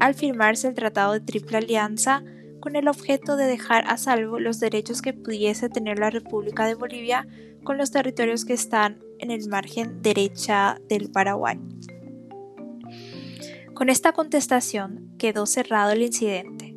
al 0.00 0.14
firmarse 0.14 0.68
el 0.68 0.74
Tratado 0.74 1.14
de 1.14 1.20
Triple 1.20 1.58
Alianza 1.58 2.22
con 2.60 2.76
el 2.76 2.86
objeto 2.86 3.36
de 3.36 3.46
dejar 3.46 3.84
a 3.88 3.96
salvo 3.96 4.38
los 4.38 4.60
derechos 4.60 5.02
que 5.02 5.12
pudiese 5.12 5.68
tener 5.68 5.98
la 5.98 6.10
República 6.10 6.66
de 6.66 6.74
Bolivia 6.74 7.26
con 7.64 7.78
los 7.78 7.90
territorios 7.90 8.44
que 8.44 8.54
están 8.54 8.98
en 9.18 9.30
el 9.30 9.48
margen 9.48 10.02
derecha 10.02 10.78
del 10.88 11.10
Paraguay. 11.10 11.58
Con 13.74 13.88
esta 13.88 14.12
contestación 14.12 15.14
quedó 15.18 15.46
cerrado 15.46 15.92
el 15.92 16.02
incidente. 16.02 16.76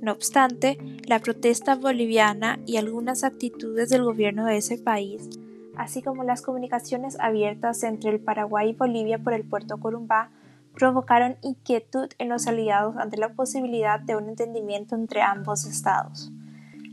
No 0.00 0.12
obstante, 0.12 0.78
la 1.06 1.20
protesta 1.20 1.76
boliviana 1.76 2.58
y 2.66 2.76
algunas 2.76 3.24
actitudes 3.24 3.88
del 3.90 4.02
gobierno 4.02 4.44
de 4.46 4.56
ese 4.56 4.78
país, 4.78 5.28
así 5.76 6.02
como 6.02 6.24
las 6.24 6.42
comunicaciones 6.42 7.18
abiertas 7.20 7.82
entre 7.84 8.10
el 8.10 8.20
Paraguay 8.20 8.70
y 8.70 8.74
Bolivia 8.74 9.18
por 9.18 9.32
el 9.32 9.44
puerto 9.44 9.78
Corumbá, 9.78 10.30
provocaron 10.74 11.36
inquietud 11.42 12.08
en 12.18 12.28
los 12.28 12.46
aliados 12.46 12.96
ante 12.96 13.16
la 13.18 13.34
posibilidad 13.34 14.00
de 14.00 14.16
un 14.16 14.28
entendimiento 14.28 14.94
entre 14.94 15.22
ambos 15.22 15.64
estados. 15.66 16.32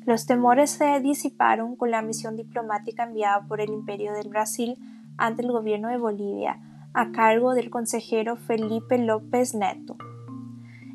Los 0.06 0.26
temores 0.26 0.72
se 0.72 1.00
disiparon 1.02 1.76
con 1.76 1.92
la 1.92 2.02
misión 2.02 2.36
diplomática 2.36 3.04
enviada 3.04 3.46
por 3.48 3.62
el 3.62 3.70
Imperio 3.70 4.14
del 4.14 4.30
Brasil 4.30 4.78
ante 5.18 5.42
el 5.42 5.52
gobierno 5.52 5.90
de 5.90 5.98
Bolivia, 5.98 6.60
a 6.94 7.12
cargo 7.12 7.54
del 7.54 7.70
consejero 7.70 8.36
Felipe 8.36 8.98
López 8.98 9.54
Neto. 9.54 9.98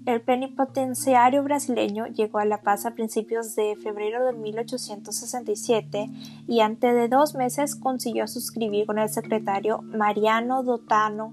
El 0.06 0.20
plenipotenciario 0.20 1.42
brasileño 1.42 2.06
llegó 2.08 2.38
a 2.38 2.44
La 2.44 2.60
Paz 2.60 2.84
a 2.84 2.94
principios 2.94 3.54
de 3.54 3.74
febrero 3.76 4.26
de 4.26 4.34
1867 4.34 6.10
y 6.46 6.60
antes 6.60 6.94
de 6.94 7.08
dos 7.08 7.34
meses 7.34 7.74
consiguió 7.74 8.26
suscribir 8.28 8.84
con 8.84 8.98
el 8.98 9.08
secretario 9.08 9.80
Mariano 9.80 10.62
Dotano 10.62 11.32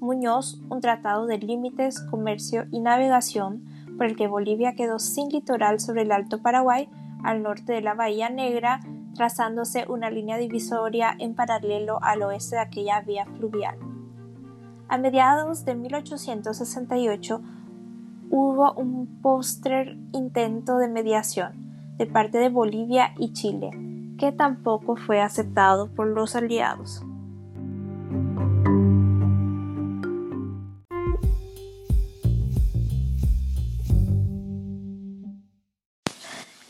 Muñoz 0.00 0.60
un 0.70 0.80
tratado 0.80 1.26
de 1.26 1.38
límites, 1.38 2.00
comercio 2.00 2.66
y 2.72 2.80
navegación 2.80 3.62
por 4.00 4.06
el 4.06 4.16
que 4.16 4.28
Bolivia 4.28 4.74
quedó 4.76 4.98
sin 4.98 5.28
litoral 5.28 5.78
sobre 5.78 6.00
el 6.00 6.12
Alto 6.12 6.40
Paraguay 6.40 6.88
al 7.22 7.42
norte 7.42 7.74
de 7.74 7.82
la 7.82 7.92
Bahía 7.92 8.30
Negra, 8.30 8.80
trazándose 9.14 9.84
una 9.90 10.08
línea 10.08 10.38
divisoria 10.38 11.14
en 11.18 11.34
paralelo 11.34 12.02
al 12.02 12.22
oeste 12.22 12.56
de 12.56 12.62
aquella 12.62 13.02
vía 13.02 13.26
fluvial. 13.26 13.76
A 14.88 14.96
mediados 14.96 15.66
de 15.66 15.74
1868 15.74 17.42
hubo 18.30 18.72
un 18.72 19.20
postrer 19.20 19.98
intento 20.14 20.78
de 20.78 20.88
mediación 20.88 21.52
de 21.98 22.06
parte 22.06 22.38
de 22.38 22.48
Bolivia 22.48 23.12
y 23.18 23.34
Chile, 23.34 23.68
que 24.18 24.32
tampoco 24.32 24.96
fue 24.96 25.20
aceptado 25.20 25.94
por 25.94 26.06
los 26.06 26.36
aliados. 26.36 27.04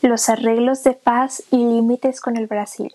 Los 0.01 0.29
arreglos 0.29 0.83
de 0.83 0.93
paz 0.93 1.43
y 1.51 1.57
límites 1.57 2.21
con 2.21 2.35
el 2.35 2.47
Brasil. 2.47 2.91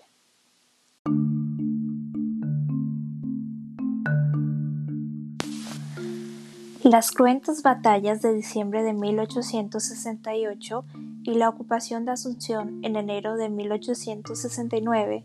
Las 6.83 7.11
cruentas 7.11 7.63
batallas 7.63 8.21
de 8.21 8.33
diciembre 8.33 8.83
de 8.83 8.91
1868 8.91 10.83
y 11.23 11.35
la 11.35 11.47
ocupación 11.47 12.03
de 12.03 12.11
Asunción 12.11 12.83
en 12.83 12.97
enero 12.97 13.37
de 13.37 13.49
1869 13.49 15.23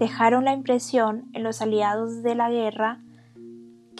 dejaron 0.00 0.44
la 0.44 0.54
impresión 0.54 1.30
en 1.34 1.44
los 1.44 1.62
aliados 1.62 2.24
de 2.24 2.34
la 2.34 2.50
guerra 2.50 3.00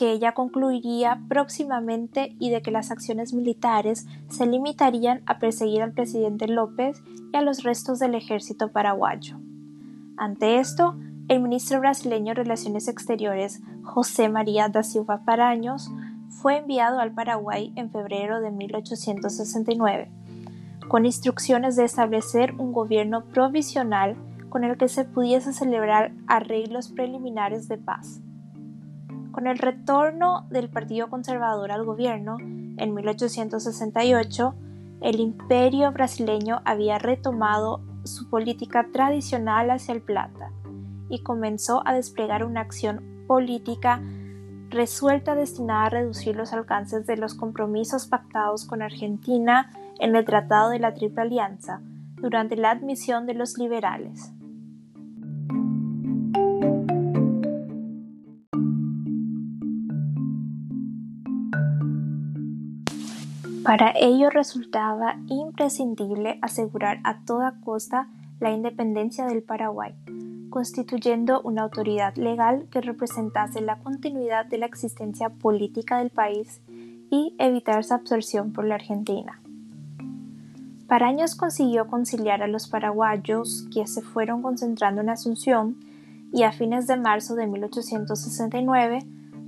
que 0.02 0.10
ella 0.10 0.32
concluiría 0.32 1.22
próximamente 1.28 2.34
y 2.40 2.50
de 2.50 2.60
que 2.60 2.72
las 2.72 2.90
acciones 2.90 3.32
militares 3.32 4.08
se 4.28 4.46
limitarían 4.46 5.22
a 5.26 5.38
perseguir 5.38 5.80
al 5.80 5.92
presidente 5.92 6.48
López 6.48 7.00
y 7.32 7.36
a 7.36 7.40
los 7.40 7.62
restos 7.62 8.00
del 8.00 8.16
ejército 8.16 8.72
paraguayo. 8.72 9.38
Ante 10.16 10.58
esto, 10.58 10.96
el 11.28 11.40
ministro 11.40 11.78
brasileño 11.78 12.30
de 12.30 12.42
Relaciones 12.42 12.88
Exteriores, 12.88 13.62
José 13.84 14.28
María 14.28 14.68
da 14.68 14.82
Silva 14.82 15.22
Paraños, 15.24 15.88
fue 16.30 16.56
enviado 16.56 16.98
al 16.98 17.12
Paraguay 17.12 17.72
en 17.76 17.92
febrero 17.92 18.40
de 18.40 18.50
1869, 18.50 20.10
con 20.88 21.06
instrucciones 21.06 21.76
de 21.76 21.84
establecer 21.84 22.54
un 22.58 22.72
gobierno 22.72 23.22
provisional 23.26 24.16
con 24.48 24.64
el 24.64 24.76
que 24.76 24.88
se 24.88 25.04
pudiese 25.04 25.52
celebrar 25.52 26.10
arreglos 26.26 26.88
preliminares 26.88 27.68
de 27.68 27.78
paz. 27.78 28.20
Con 29.42 29.50
el 29.50 29.58
retorno 29.58 30.46
del 30.50 30.70
Partido 30.70 31.10
Conservador 31.10 31.72
al 31.72 31.84
gobierno, 31.84 32.36
en 32.38 32.94
1868, 32.94 34.54
el 35.00 35.18
imperio 35.18 35.90
brasileño 35.90 36.62
había 36.64 37.00
retomado 37.00 37.80
su 38.04 38.30
política 38.30 38.86
tradicional 38.92 39.72
hacia 39.72 39.94
el 39.94 40.00
plata 40.00 40.52
y 41.08 41.24
comenzó 41.24 41.82
a 41.84 41.92
desplegar 41.92 42.44
una 42.44 42.60
acción 42.60 43.24
política 43.26 44.00
resuelta 44.70 45.34
destinada 45.34 45.86
a 45.86 45.90
reducir 45.90 46.36
los 46.36 46.52
alcances 46.52 47.04
de 47.08 47.16
los 47.16 47.34
compromisos 47.34 48.06
pactados 48.06 48.64
con 48.64 48.80
Argentina 48.80 49.72
en 49.98 50.14
el 50.14 50.24
Tratado 50.24 50.70
de 50.70 50.78
la 50.78 50.94
Triple 50.94 51.22
Alianza 51.22 51.80
durante 52.14 52.54
la 52.54 52.70
admisión 52.70 53.26
de 53.26 53.34
los 53.34 53.58
liberales. 53.58 54.32
Para 63.64 63.92
ello 63.94 64.28
resultaba 64.28 65.18
imprescindible 65.28 66.36
asegurar 66.42 66.98
a 67.04 67.20
toda 67.24 67.60
costa 67.64 68.08
la 68.40 68.50
independencia 68.50 69.24
del 69.26 69.44
Paraguay, 69.44 69.94
constituyendo 70.50 71.40
una 71.42 71.62
autoridad 71.62 72.16
legal 72.16 72.66
que 72.72 72.80
representase 72.80 73.60
la 73.60 73.78
continuidad 73.78 74.46
de 74.46 74.58
la 74.58 74.66
existencia 74.66 75.28
política 75.28 75.98
del 75.98 76.10
país 76.10 76.60
y 77.08 77.36
evitar 77.38 77.84
su 77.84 77.94
absorción 77.94 78.52
por 78.52 78.64
la 78.64 78.74
Argentina. 78.74 79.40
Paraños 80.88 81.36
consiguió 81.36 81.86
conciliar 81.86 82.42
a 82.42 82.48
los 82.48 82.66
paraguayos 82.66 83.68
que 83.72 83.86
se 83.86 84.02
fueron 84.02 84.42
concentrando 84.42 85.02
en 85.02 85.10
Asunción 85.10 85.76
y 86.32 86.42
a 86.42 86.50
fines 86.50 86.88
de 86.88 86.96
marzo 86.96 87.36
de 87.36 87.46
1869 87.46 88.98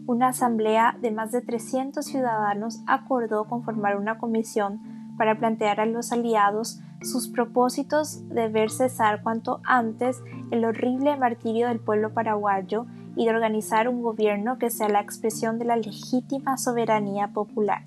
una 0.07 0.28
asamblea 0.28 0.96
de 1.00 1.11
más 1.11 1.32
de 1.32 1.40
300 1.40 2.05
ciudadanos 2.05 2.82
acordó 2.86 3.44
conformar 3.44 3.96
una 3.96 4.18
comisión 4.18 4.80
para 5.16 5.38
plantear 5.38 5.80
a 5.80 5.86
los 5.86 6.12
aliados 6.12 6.80
sus 7.00 7.28
propósitos 7.28 8.28
de 8.28 8.48
ver 8.48 8.70
cesar 8.70 9.22
cuanto 9.22 9.61
antes 9.64 10.22
el 10.50 10.64
horrible 10.64 11.16
martirio 11.16 11.68
del 11.68 11.80
pueblo 11.80 12.12
paraguayo 12.12 12.86
y 13.16 13.24
de 13.24 13.30
organizar 13.30 13.88
un 13.88 14.02
gobierno 14.02 14.59
que 14.59 14.70
sea 14.70 14.88
la 14.88 15.00
expresión 15.00 15.59
de 15.59 15.66
la 15.66 15.76
legítima 15.76 16.59
soberanía 16.59 17.28
popular. 17.28 17.84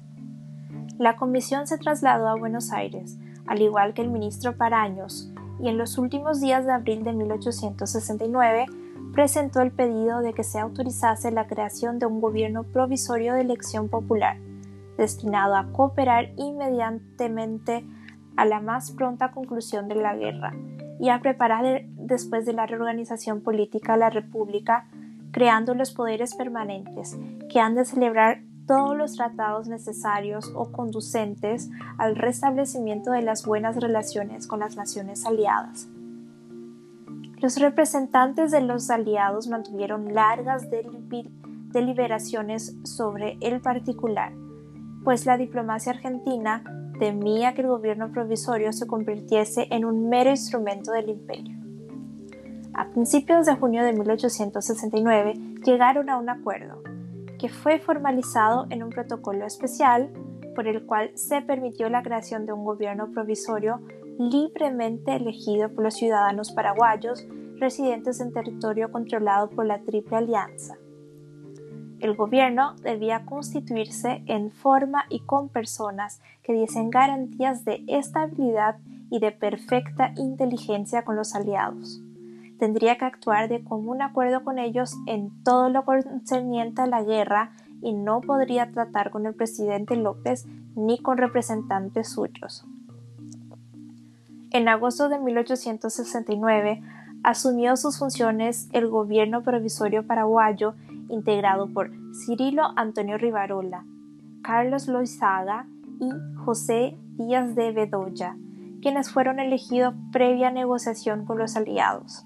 La 0.98 1.16
comisión 1.16 1.68
se 1.68 1.78
trasladó 1.78 2.28
a 2.28 2.36
Buenos 2.36 2.72
Aires, 2.72 3.18
al 3.46 3.62
igual 3.62 3.94
que 3.94 4.02
el 4.02 4.10
ministro 4.10 4.58
Paraños, 4.58 5.32
y 5.60 5.70
en 5.70 5.78
los 5.78 5.98
últimos 5.98 6.40
días 6.40 6.66
de 6.66 6.72
abril 6.72 7.04
de 7.04 7.14
1869 7.14 8.66
presentó 9.18 9.62
el 9.62 9.72
pedido 9.72 10.20
de 10.20 10.34
que 10.34 10.44
se 10.44 10.60
autorizase 10.60 11.32
la 11.32 11.48
creación 11.48 11.98
de 11.98 12.06
un 12.06 12.22
gobierno 12.22 12.66
provisorio 12.66 13.34
de 13.34 13.42
elección 13.42 13.90
popular, 13.90 14.38
destinado 14.96 15.56
a 15.56 15.72
cooperar 15.72 16.34
inmediatamente 16.38 17.84
a 18.36 18.46
la 18.46 18.60
más 18.60 18.92
pronta 18.92 19.32
conclusión 19.32 19.88
de 19.88 19.96
la 19.96 20.16
guerra 20.16 20.54
y 21.00 21.10
a 21.10 21.20
preparar 21.20 21.82
después 21.96 22.46
de 22.46 22.54
la 22.54 22.68
reorganización 22.68 23.42
política 23.42 23.98
la 23.98 24.12
República, 24.12 24.88
creando 25.32 25.74
los 25.74 25.96
poderes 25.96 26.36
permanentes 26.36 27.18
que 27.50 27.60
han 27.60 27.74
de 27.74 27.86
celebrar 27.86 28.44
todos 28.68 28.96
los 28.96 29.16
tratados 29.16 29.68
necesarios 29.68 30.54
o 30.56 30.72
conducentes 30.72 31.72
al 31.98 32.16
restablecimiento 32.16 33.10
de 33.10 33.24
las 33.24 33.48
buenas 33.48 33.78
relaciones 33.78 34.46
con 34.46 34.60
las 34.60 34.76
naciones 34.76 35.26
aliadas. 35.26 35.90
Los 37.40 37.60
representantes 37.60 38.50
de 38.50 38.62
los 38.62 38.90
aliados 38.90 39.48
mantuvieron 39.48 40.16
largas 40.16 40.72
deliberaciones 40.72 42.76
sobre 42.84 43.38
el 43.42 43.62
particular, 43.62 44.34
pues 45.04 45.28
la 45.28 45.38
diplomacia 45.38 45.92
argentina 45.92 46.64
temía 46.98 47.54
que 47.54 47.62
el 47.62 47.68
gobierno 47.68 48.12
provisorio 48.12 48.74
se 48.74 48.88
convirtiese 48.88 49.68
en 49.70 49.86
un 49.86 50.10
mero 50.10 50.32
instrumento 50.32 50.92
del 50.92 51.10
imperio. 51.10 51.56
A 52.74 52.90
principios 52.90 53.46
de 53.46 53.56
junio 53.56 53.84
de 53.84 53.94
1869 53.94 55.34
llegaron 55.64 56.10
a 56.10 56.18
un 56.18 56.30
acuerdo, 56.30 56.82
que 57.38 57.50
fue 57.50 57.78
formalizado 57.78 58.66
en 58.72 58.82
un 58.82 58.90
protocolo 58.90 59.46
especial 59.46 60.10
por 60.56 60.68
el 60.68 60.88
cual 60.88 61.12
se 61.14 61.44
permitió 61.44 61.88
la 61.88 62.02
creación 62.02 62.48
de 62.48 62.54
un 62.54 62.66
gobierno 62.66 63.12
provisorio 63.12 63.80
libremente 64.20 65.16
elegido 65.16 65.70
por 65.70 65.84
los 65.84 65.96
ciudadanos 65.96 66.52
paraguayos 66.52 67.26
residentes 67.58 68.20
en 68.20 68.34
territorio 68.34 68.92
controlado 68.92 69.50
por 69.50 69.66
la 69.66 69.82
Triple 69.82 70.18
Alianza. 70.18 70.76
El 72.00 72.16
gobierno 72.16 72.76
debía 72.84 73.26
constituirse 73.26 74.24
en 74.28 74.52
forma 74.52 75.06
y 75.10 75.22
con 75.22 75.50
personas 75.50 76.22
que 76.44 76.54
diesen 76.54 76.92
garantías 76.92 77.66
de 77.66 77.84
estabilidad 77.88 78.78
y 79.10 79.20
de 79.20 79.32
perfecta 79.32 80.14
inteligencia 80.16 81.04
con 81.04 81.16
los 81.16 81.34
aliados. 81.34 82.02
Tendría 82.60 82.98
que 82.98 83.06
actuar 83.06 83.50
de 83.50 83.64
común 83.64 84.02
acuerdo 84.02 84.44
con 84.44 84.60
ellos 84.60 84.96
en 85.08 85.44
todo 85.44 85.70
lo 85.70 85.86
concerniente 85.86 86.82
a 86.82 86.88
la 86.88 87.04
guerra 87.04 87.52
y 87.82 87.94
no 87.94 88.22
podría 88.22 88.72
tratar 88.72 89.12
con 89.12 89.26
el 89.26 89.34
presidente 89.34 89.96
López 89.96 90.46
ni 90.76 91.00
con 91.00 91.18
representantes 91.18 92.10
suyos. 92.10 92.66
En 94.52 94.70
agosto 94.70 95.10
de 95.10 95.20
1869 95.20 96.82
asumió 97.24 97.76
sus 97.76 98.00
funciones 98.00 98.70
el 98.72 98.88
gobierno 98.88 99.44
provisorio 99.44 100.08
paraguayo 100.08 100.76
integrado 101.10 101.68
por 101.74 101.92
Cirilo 102.14 102.64
Antonio 102.78 103.18
Rivarola, 103.18 103.86
Carlos 104.42 104.88
Loizaga 104.88 105.68
y 106.00 106.10
José 106.46 106.98
Díaz 107.18 107.56
de 107.56 107.72
Bedoya, 107.72 108.38
quienes 108.82 109.12
fueron 109.12 109.40
elegidos 109.40 109.94
previa 110.12 110.50
negociación 110.50 111.26
con 111.26 111.38
los 111.38 111.58
aliados. 111.58 112.26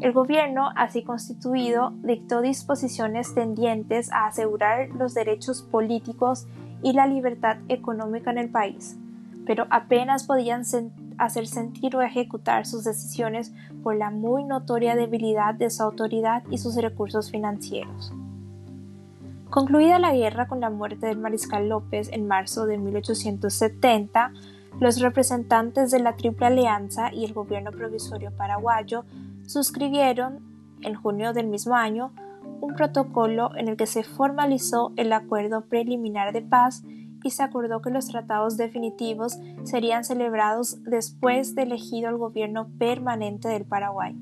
El 0.00 0.12
gobierno, 0.12 0.70
así 0.76 1.02
constituido, 1.02 1.92
dictó 2.02 2.40
disposiciones 2.40 3.34
tendientes 3.34 4.12
a 4.12 4.26
asegurar 4.26 4.90
los 4.90 5.14
derechos 5.14 5.62
políticos 5.62 6.46
y 6.82 6.92
la 6.92 7.06
libertad 7.06 7.58
económica 7.68 8.30
en 8.30 8.38
el 8.38 8.50
país, 8.50 8.98
pero 9.46 9.66
apenas 9.70 10.24
podían 10.24 10.62
hacer 11.18 11.46
sentir 11.46 11.96
o 11.96 12.02
ejecutar 12.02 12.66
sus 12.66 12.84
decisiones 12.84 13.52
por 13.82 13.96
la 13.96 14.10
muy 14.10 14.44
notoria 14.44 14.94
debilidad 14.94 15.54
de 15.54 15.70
su 15.70 15.82
autoridad 15.82 16.42
y 16.50 16.58
sus 16.58 16.76
recursos 16.76 17.30
financieros. 17.30 18.12
Concluida 19.50 19.98
la 19.98 20.14
guerra 20.14 20.48
con 20.48 20.60
la 20.60 20.70
muerte 20.70 21.06
del 21.06 21.18
mariscal 21.18 21.68
López 21.68 22.08
en 22.10 22.26
marzo 22.26 22.64
de 22.64 22.78
1870, 22.78 24.32
los 24.80 24.98
representantes 25.00 25.90
de 25.90 26.00
la 26.00 26.16
Triple 26.16 26.46
Alianza 26.46 27.12
y 27.12 27.26
el 27.26 27.34
gobierno 27.34 27.70
provisorio 27.70 28.32
paraguayo 28.34 29.04
suscribieron, 29.46 30.40
en 30.80 30.94
junio 30.94 31.34
del 31.34 31.48
mismo 31.48 31.74
año, 31.74 32.12
un 32.62 32.74
protocolo 32.74 33.54
en 33.56 33.68
el 33.68 33.76
que 33.76 33.86
se 33.86 34.02
formalizó 34.02 34.92
el 34.96 35.12
acuerdo 35.12 35.66
preliminar 35.66 36.32
de 36.32 36.42
paz 36.42 36.82
y 37.22 37.30
se 37.30 37.42
acordó 37.42 37.82
que 37.82 37.90
los 37.90 38.06
tratados 38.06 38.56
definitivos 38.56 39.38
serían 39.64 40.04
celebrados 40.04 40.82
después 40.84 41.54
de 41.54 41.62
elegido 41.62 42.08
el 42.10 42.16
gobierno 42.16 42.68
permanente 42.78 43.48
del 43.48 43.64
Paraguay. 43.64 44.16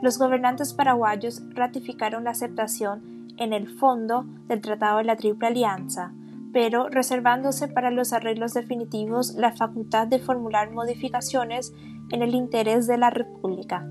Los 0.00 0.18
gobernantes 0.18 0.74
paraguayos 0.74 1.42
ratificaron 1.50 2.24
la 2.24 2.30
aceptación 2.30 3.32
en 3.38 3.52
el 3.52 3.68
fondo 3.68 4.26
del 4.48 4.60
Tratado 4.60 4.98
de 4.98 5.04
la 5.04 5.16
Triple 5.16 5.48
Alianza, 5.48 6.12
pero 6.52 6.88
reservándose 6.88 7.68
para 7.68 7.90
los 7.90 8.12
arreglos 8.12 8.54
definitivos 8.54 9.34
la 9.34 9.52
facultad 9.52 10.06
de 10.06 10.18
formular 10.18 10.70
modificaciones 10.70 11.72
en 12.10 12.22
el 12.22 12.34
interés 12.34 12.86
de 12.86 12.98
la 12.98 13.10
República. 13.10 13.88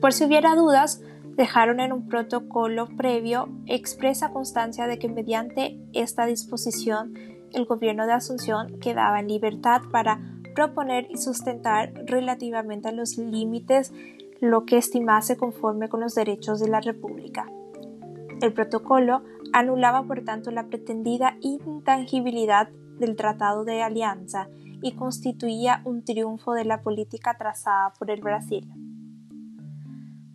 Por 0.00 0.12
si 0.12 0.24
hubiera 0.24 0.54
dudas, 0.54 1.02
dejaron 1.36 1.80
en 1.80 1.92
un 1.92 2.08
protocolo 2.08 2.88
previo 2.96 3.48
expresa 3.66 4.32
constancia 4.32 4.86
de 4.86 4.98
que 4.98 5.08
mediante 5.08 5.80
esta 5.92 6.26
disposición 6.26 7.14
el 7.52 7.64
gobierno 7.64 8.06
de 8.06 8.12
Asunción 8.12 8.78
quedaba 8.80 9.20
en 9.20 9.28
libertad 9.28 9.82
para 9.90 10.20
proponer 10.54 11.06
y 11.10 11.16
sustentar 11.16 11.92
relativamente 12.06 12.88
a 12.88 12.92
los 12.92 13.18
límites 13.18 13.92
lo 14.40 14.64
que 14.64 14.78
estimase 14.78 15.36
conforme 15.36 15.88
con 15.88 16.00
los 16.00 16.14
derechos 16.14 16.60
de 16.60 16.68
la 16.68 16.80
República. 16.80 17.46
El 18.40 18.52
protocolo 18.52 19.22
anulaba 19.52 20.04
por 20.04 20.22
tanto 20.24 20.50
la 20.50 20.66
pretendida 20.66 21.36
intangibilidad 21.40 22.68
del 22.98 23.16
Tratado 23.16 23.64
de 23.64 23.82
Alianza 23.82 24.48
y 24.82 24.92
constituía 24.92 25.82
un 25.84 26.04
triunfo 26.04 26.54
de 26.54 26.64
la 26.64 26.82
política 26.82 27.36
trazada 27.36 27.92
por 27.98 28.10
el 28.10 28.20
Brasil. 28.20 28.66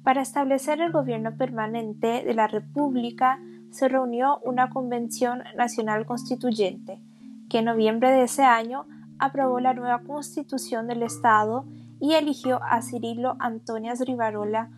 Para 0.06 0.22
establecer 0.22 0.82
el 0.82 0.92
gobierno 0.92 1.36
permanente 1.36 2.24
de 2.24 2.34
la 2.36 2.46
República 2.46 3.40
se 3.72 3.88
reunió 3.88 4.38
una 4.44 4.70
Convención 4.70 5.40
Nacional 5.58 6.06
Constituyente, 6.06 7.02
que 7.50 7.58
en 7.58 7.66
noviembre 7.66 8.12
de 8.12 8.22
ese 8.22 8.44
año 8.44 8.86
aprobó 9.18 9.60
la 9.60 9.74
nueva 9.74 10.04
Constitución 10.04 10.86
del 10.86 11.02
Estado 11.02 11.66
y 12.00 12.14
eligió 12.14 12.62
a 12.62 12.84
Cirilo 12.84 13.36
Antonias 13.40 14.00
Rivarola 14.02 14.70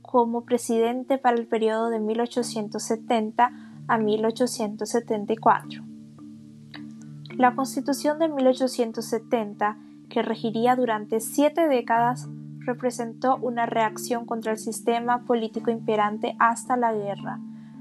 como 0.00 0.46
presidente 0.46 1.18
para 1.18 1.36
el 1.36 1.46
periodo 1.46 1.90
de 1.90 2.00
1870 2.00 3.52
a 3.86 3.98
1874. 3.98 5.84
La 7.36 7.54
Constitución 7.54 8.18
de 8.18 8.28
1870, 8.28 9.76
que 10.08 10.22
regiría 10.22 10.76
durante 10.76 11.20
siete 11.20 11.68
décadas, 11.68 12.26
representó 12.64 13.36
una 13.36 13.66
reacción 13.66 14.26
contra 14.26 14.52
el 14.52 14.58
sistema 14.58 15.24
político 15.24 15.70
imperante 15.70 16.34
hasta 16.38 16.76
la 16.76 16.92
guerra, 16.92 17.40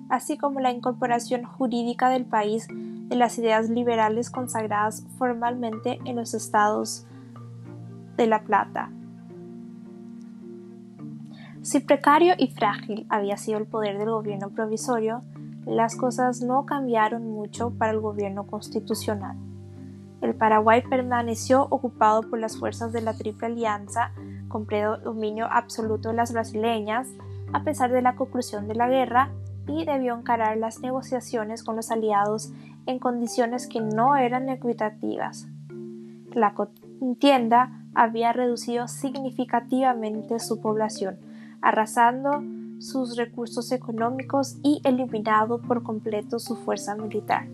así 0.10 0.38
como 0.38 0.60
la 0.60 0.72
incorporación 0.72 1.44
jurídica 1.44 2.10
del 2.10 2.26
país 2.26 2.68
de 2.70 3.16
las 3.16 3.38
ideas 3.38 3.70
liberales 3.70 4.30
consagradas 4.30 5.06
formalmente 5.18 6.00
en 6.06 6.16
los 6.16 6.34
estados 6.34 7.06
de 8.18 8.28
La 8.28 8.44
Plata. 8.44 8.92
Si 11.62 11.80
precario 11.80 12.34
y 12.38 12.48
frágil 12.48 13.06
había 13.10 13.38
sido 13.38 13.60
el 13.60 13.68
poder 13.68 14.00
del 14.00 14.10
gobierno 14.10 14.50
provisorio, 14.50 15.22
las 15.66 15.96
cosas 15.96 16.42
no 16.42 16.66
cambiaron 16.66 17.30
mucho 17.30 17.72
para 17.78 17.92
el 17.92 18.00
gobierno 18.00 18.48
constitucional. 18.48 19.38
El 20.22 20.36
Paraguay 20.36 20.84
permaneció 20.88 21.68
ocupado 21.70 22.22
por 22.24 22.40
las 22.40 22.58
fuerzas 22.58 22.92
de 22.92 23.02
la 23.02 23.14
Triple 23.14 23.48
Alianza 23.48 24.12
con 24.52 24.66
predominio 24.66 25.47
absoluto 25.49 26.10
de 26.10 26.16
las 26.16 26.34
brasileñas, 26.34 27.08
a 27.54 27.64
pesar 27.64 27.91
de 27.91 28.02
la 28.02 28.16
conclusión 28.16 28.68
de 28.68 28.76
la 28.76 28.89
guerra, 28.89 29.32
y 29.68 29.86
debió 29.86 30.16
encarar 30.16 30.58
las 30.58 30.80
negociaciones 30.80 31.64
con 31.64 31.76
los 31.76 31.91
aliados 31.91 32.52
en 32.86 32.99
condiciones 32.99 33.68
que 33.68 33.80
no 33.80 34.16
eran 34.16 34.49
equitativas. 34.49 35.47
La 36.34 36.54
contienda 36.54 37.72
había 37.93 38.34
reducido 38.34 38.88
significativamente 38.88 40.39
su 40.39 40.62
población, 40.62 41.20
arrasando 41.62 42.43
sus 42.80 43.16
recursos 43.16 43.72
económicos 43.72 44.58
y 44.64 44.82
eliminado 44.84 45.62
por 45.62 45.84
completo 45.84 46.39
su 46.39 46.56
fuerza 46.56 46.95
militar. 46.95 47.47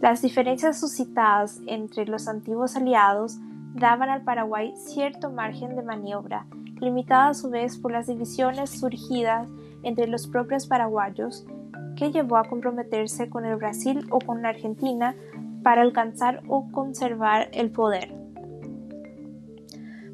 Las 0.00 0.22
diferencias 0.22 0.80
suscitadas 0.80 1.60
entre 1.66 2.06
los 2.06 2.26
antiguos 2.26 2.76
aliados 2.76 3.38
daban 3.74 4.08
al 4.08 4.22
Paraguay 4.22 4.72
cierto 4.76 5.30
margen 5.30 5.74
de 5.76 5.82
maniobra, 5.82 6.46
limitada 6.80 7.28
a 7.28 7.34
su 7.34 7.50
vez 7.50 7.76
por 7.76 7.92
las 7.92 8.06
divisiones 8.06 8.70
surgidas 8.70 9.48
entre 9.82 10.06
los 10.06 10.26
propios 10.28 10.66
paraguayos, 10.66 11.44
que 11.96 12.10
llevó 12.10 12.36
a 12.36 12.44
comprometerse 12.44 13.28
con 13.28 13.44
el 13.44 13.56
Brasil 13.56 14.06
o 14.10 14.18
con 14.18 14.42
la 14.42 14.50
Argentina 14.50 15.14
para 15.62 15.82
alcanzar 15.82 16.42
o 16.48 16.70
conservar 16.70 17.48
el 17.52 17.70
poder. 17.70 18.14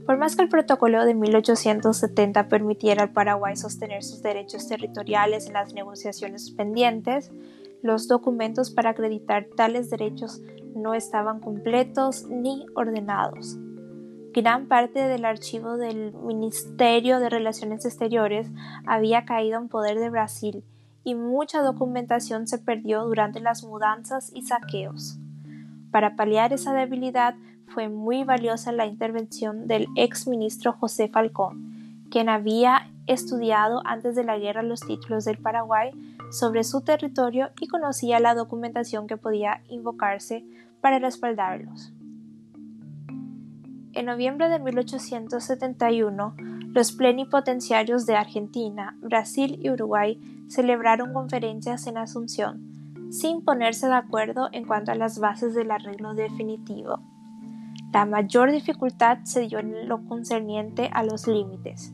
Por 0.07 0.19
más 0.19 0.35
que 0.35 0.43
el 0.43 0.49
protocolo 0.49 1.05
de 1.05 1.15
1870 1.15 2.49
permitiera 2.49 3.05
al 3.05 3.13
Paraguay 3.13 3.57
sostener 3.57 4.03
sus 4.03 4.23
derechos 4.23 4.67
territoriales 4.67 5.47
en 5.47 5.53
las 5.53 5.73
negociaciones 5.73 6.51
pendientes, 6.51 7.31
los 7.83 8.09
documentos 8.09 8.71
para 8.71 8.91
acreditar 8.91 9.47
tales 9.57 9.91
derechos 9.91 10.43
no 10.75 10.95
estaban 10.95 11.41
completos 11.41 12.27
ni 12.29 12.67
ordenados. 12.75 13.59
Gran 14.33 14.69
parte 14.69 15.01
del 15.01 15.25
archivo 15.25 15.77
del 15.77 16.13
Ministerio 16.15 17.19
de 17.19 17.31
Relaciones 17.31 17.85
Exteriores 17.85 18.49
había 18.87 19.25
caído 19.25 19.59
en 19.59 19.69
poder 19.69 19.99
de 19.99 20.11
Brasil 20.11 20.65
y 21.03 21.15
mucha 21.15 21.63
documentación 21.63 22.47
se 22.47 22.59
perdió 22.59 23.05
durante 23.05 23.41
las 23.41 23.65
mudanzas 23.65 24.31
y 24.35 24.43
saqueos. 24.43 25.19
Para 25.91 26.15
paliar 26.15 26.53
esa 26.53 26.73
debilidad 26.73 27.35
fue 27.67 27.89
muy 27.89 28.23
valiosa 28.23 28.71
la 28.73 28.87
intervención 28.87 29.67
del 29.67 29.87
ex 29.97 30.29
ministro 30.29 30.73
José 30.73 31.09
Falcón, 31.09 31.80
quien 32.11 32.29
había 32.29 32.91
estudiado 33.07 33.83
antes 33.85 34.15
de 34.15 34.25
la 34.25 34.39
guerra 34.39 34.63
los 34.63 34.81
títulos 34.81 35.25
del 35.25 35.39
Paraguay 35.39 35.91
sobre 36.31 36.65
su 36.65 36.83
territorio 36.83 37.51
y 37.61 37.67
conocía 37.67 38.21
la 38.21 38.35
documentación 38.35 39.07
que 39.07 39.17
podía 39.17 39.63
invocarse 39.69 40.45
para 40.81 40.99
respaldarlos. 40.99 41.93
En 43.93 44.07
noviembre 44.07 44.49
de 44.49 44.61
1871, 44.61 46.37
los 46.73 46.93
plenipotenciarios 46.93 48.07
de 48.07 48.15
Argentina, 48.15 48.97
Brasil 49.01 49.59
y 49.61 49.71
Uruguay 49.71 50.21
celebraron 50.49 51.13
conferencias 51.13 51.89
en 51.89 51.99
Asunción, 51.99 53.11
sin 53.11 53.43
ponerse 53.43 53.89
de 53.89 53.95
acuerdo 53.95 54.49
en 54.53 54.65
cuanto 54.65 54.93
a 54.93 54.95
las 54.95 55.19
bases 55.19 55.55
del 55.55 55.73
arreglo 55.73 56.15
definitivo. 56.15 57.01
La 57.93 58.07
mayor 58.07 58.53
dificultad 58.53 59.19
se 59.25 59.41
dio 59.49 59.59
en 59.59 59.89
lo 59.89 60.05
concerniente 60.07 60.89
a 60.93 61.03
los 61.03 61.27
límites. 61.27 61.93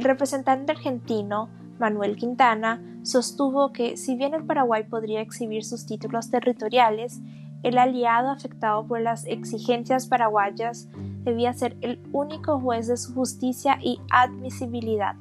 El 0.00 0.04
representante 0.04 0.72
argentino, 0.72 1.50
Manuel 1.78 2.16
Quintana, 2.16 2.80
sostuvo 3.02 3.70
que 3.70 3.98
si 3.98 4.16
bien 4.16 4.32
el 4.32 4.46
Paraguay 4.46 4.84
podría 4.84 5.20
exhibir 5.20 5.62
sus 5.62 5.84
títulos 5.84 6.30
territoriales, 6.30 7.20
el 7.62 7.76
aliado 7.76 8.30
afectado 8.30 8.86
por 8.86 9.02
las 9.02 9.26
exigencias 9.26 10.06
paraguayas 10.06 10.88
debía 11.22 11.52
ser 11.52 11.76
el 11.82 12.00
único 12.12 12.58
juez 12.58 12.86
de 12.86 12.96
su 12.96 13.12
justicia 13.12 13.76
y 13.78 14.00
admisibilidad, 14.10 15.16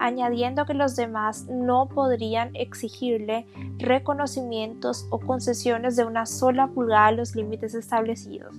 añadiendo 0.00 0.66
que 0.66 0.74
los 0.74 0.96
demás 0.96 1.46
no 1.48 1.86
podrían 1.86 2.56
exigirle 2.56 3.46
reconocimientos 3.78 5.06
o 5.10 5.20
concesiones 5.20 5.94
de 5.94 6.06
una 6.06 6.26
sola 6.26 6.66
pulgada 6.66 7.06
a 7.06 7.12
los 7.12 7.36
límites 7.36 7.72
establecidos, 7.76 8.56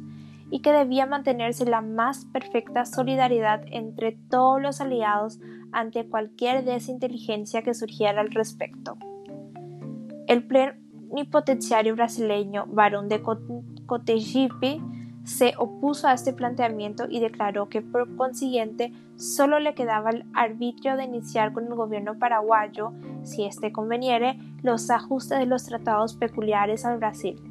y 0.50 0.62
que 0.62 0.72
debía 0.72 1.06
mantenerse 1.06 1.66
la 1.66 1.82
más 1.82 2.24
perfecta 2.32 2.86
solidaridad 2.86 3.64
entre 3.72 4.14
todos 4.30 4.62
los 4.62 4.80
aliados 4.80 5.38
ante 5.76 6.08
cualquier 6.08 6.64
desinteligencia 6.64 7.62
que 7.62 7.74
surgiera 7.74 8.22
al 8.22 8.32
respecto. 8.32 8.98
El 10.28 10.48
plenipotenciario 10.48 11.96
brasileño 11.96 12.66
Barón 12.68 13.10
de 13.10 13.22
Cotegipe 13.86 14.82
se 15.26 15.54
opuso 15.58 16.08
a 16.08 16.14
este 16.14 16.34
planteamiento 16.34 17.08
y 17.10 17.20
declaró 17.20 17.68
que 17.68 17.82
por 17.82 18.16
consiguiente 18.16 18.94
solo 19.18 19.60
le 19.60 19.74
quedaba 19.74 20.12
el 20.12 20.26
arbitrio 20.34 20.96
de 20.96 21.04
iniciar 21.04 21.52
con 21.52 21.66
el 21.66 21.76
gobierno 21.76 22.18
paraguayo, 22.18 22.94
si 23.24 23.44
éste 23.44 23.72
conveniere, 23.72 24.40
los 24.64 24.90
ajustes 24.90 25.40
de 25.40 25.46
los 25.46 25.66
tratados 25.66 26.16
peculiares 26.16 26.86
al 26.86 27.00
Brasil. 27.00 27.42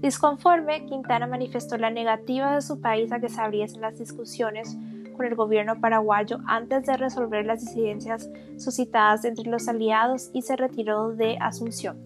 Disconforme, 0.00 0.86
Quintana 0.86 1.26
manifestó 1.26 1.76
la 1.78 1.90
negativa 1.90 2.54
de 2.54 2.62
su 2.62 2.80
país 2.80 3.10
a 3.12 3.20
que 3.20 3.28
se 3.28 3.40
abriesen 3.40 3.80
las 3.80 3.98
discusiones 3.98 4.76
con 5.14 5.26
el 5.26 5.34
gobierno 5.34 5.80
paraguayo 5.80 6.38
antes 6.46 6.84
de 6.84 6.96
resolver 6.96 7.46
las 7.46 7.60
disidencias 7.60 8.28
suscitadas 8.58 9.24
entre 9.24 9.50
los 9.50 9.68
aliados 9.68 10.30
y 10.32 10.42
se 10.42 10.56
retiró 10.56 11.14
de 11.14 11.38
Asunción. 11.40 11.98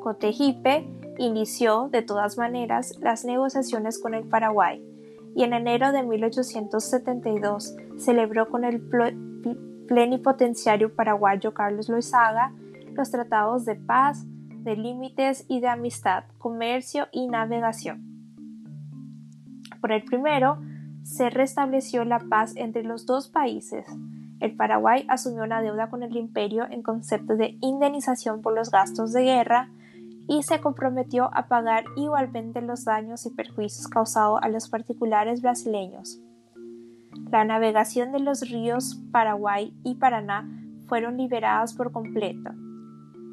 Cotegipe 0.00 0.86
inició, 1.18 1.88
de 1.90 2.02
todas 2.02 2.38
maneras, 2.38 2.98
las 3.00 3.24
negociaciones 3.24 3.98
con 3.98 4.14
el 4.14 4.24
Paraguay 4.24 4.82
y 5.34 5.44
en 5.44 5.52
enero 5.52 5.92
de 5.92 6.02
1872 6.02 7.76
celebró 7.98 8.48
con 8.48 8.64
el 8.64 8.80
plenipotenciario 9.86 10.94
paraguayo 10.94 11.52
Carlos 11.52 11.88
Loizaga 11.88 12.52
los 12.96 13.10
tratados 13.10 13.64
de 13.64 13.74
paz, 13.76 14.24
de 14.64 14.76
límites 14.76 15.44
y 15.48 15.60
de 15.60 15.68
amistad, 15.68 16.24
comercio 16.38 17.08
y 17.12 17.28
navegación. 17.28 18.02
Por 19.80 19.92
el 19.92 20.02
primero, 20.02 20.58
se 21.06 21.30
restableció 21.30 22.04
la 22.04 22.18
paz 22.18 22.54
entre 22.56 22.82
los 22.82 23.06
dos 23.06 23.28
países. 23.28 23.86
el 24.40 24.54
Paraguay 24.54 25.06
asumió 25.08 25.44
una 25.44 25.62
deuda 25.62 25.88
con 25.88 26.02
el 26.02 26.14
imperio 26.16 26.66
en 26.68 26.82
concepto 26.82 27.36
de 27.36 27.56
indemnización 27.62 28.42
por 28.42 28.54
los 28.54 28.70
gastos 28.70 29.12
de 29.12 29.22
guerra 29.22 29.70
y 30.28 30.42
se 30.42 30.60
comprometió 30.60 31.30
a 31.32 31.46
pagar 31.46 31.84
igualmente 31.96 32.60
los 32.60 32.84
daños 32.84 33.24
y 33.24 33.30
perjuicios 33.30 33.86
causados 33.86 34.40
a 34.42 34.48
los 34.48 34.68
particulares 34.68 35.40
brasileños. 35.40 36.20
La 37.30 37.44
navegación 37.44 38.12
de 38.12 38.18
los 38.18 38.40
ríos 38.50 39.00
Paraguay 39.10 39.72
y 39.84 39.94
Paraná 39.94 40.46
fueron 40.86 41.16
liberadas 41.16 41.72
por 41.72 41.92
completo. 41.92 42.50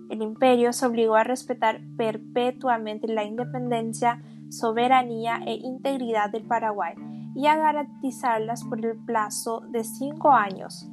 El 0.09 0.21
imperio 0.21 0.71
se 0.73 0.85
obligó 0.85 1.15
a 1.15 1.23
respetar 1.23 1.81
perpetuamente 1.97 3.07
la 3.07 3.25
independencia, 3.25 4.21
soberanía 4.49 5.41
e 5.45 5.55
integridad 5.55 6.29
del 6.29 6.43
Paraguay 6.43 6.93
y 7.35 7.47
a 7.47 7.57
garantizarlas 7.57 8.63
por 8.63 8.85
el 8.85 8.97
plazo 8.97 9.61
de 9.69 9.83
cinco 9.83 10.31
años, 10.31 10.87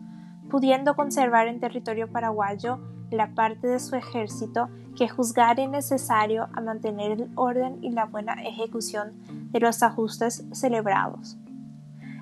pudiendo 0.50 0.94
conservar 0.96 1.48
en 1.48 1.60
territorio 1.60 2.10
paraguayo 2.10 2.80
la 3.10 3.34
parte 3.34 3.66
de 3.66 3.80
su 3.80 3.96
ejército 3.96 4.68
que 4.96 5.08
juzgare 5.08 5.66
necesario 5.66 6.48
a 6.52 6.60
mantener 6.60 7.12
el 7.12 7.30
orden 7.34 7.82
y 7.82 7.90
la 7.90 8.06
buena 8.06 8.34
ejecución 8.42 9.12
de 9.50 9.60
los 9.60 9.82
ajustes 9.82 10.44
celebrados. 10.52 11.36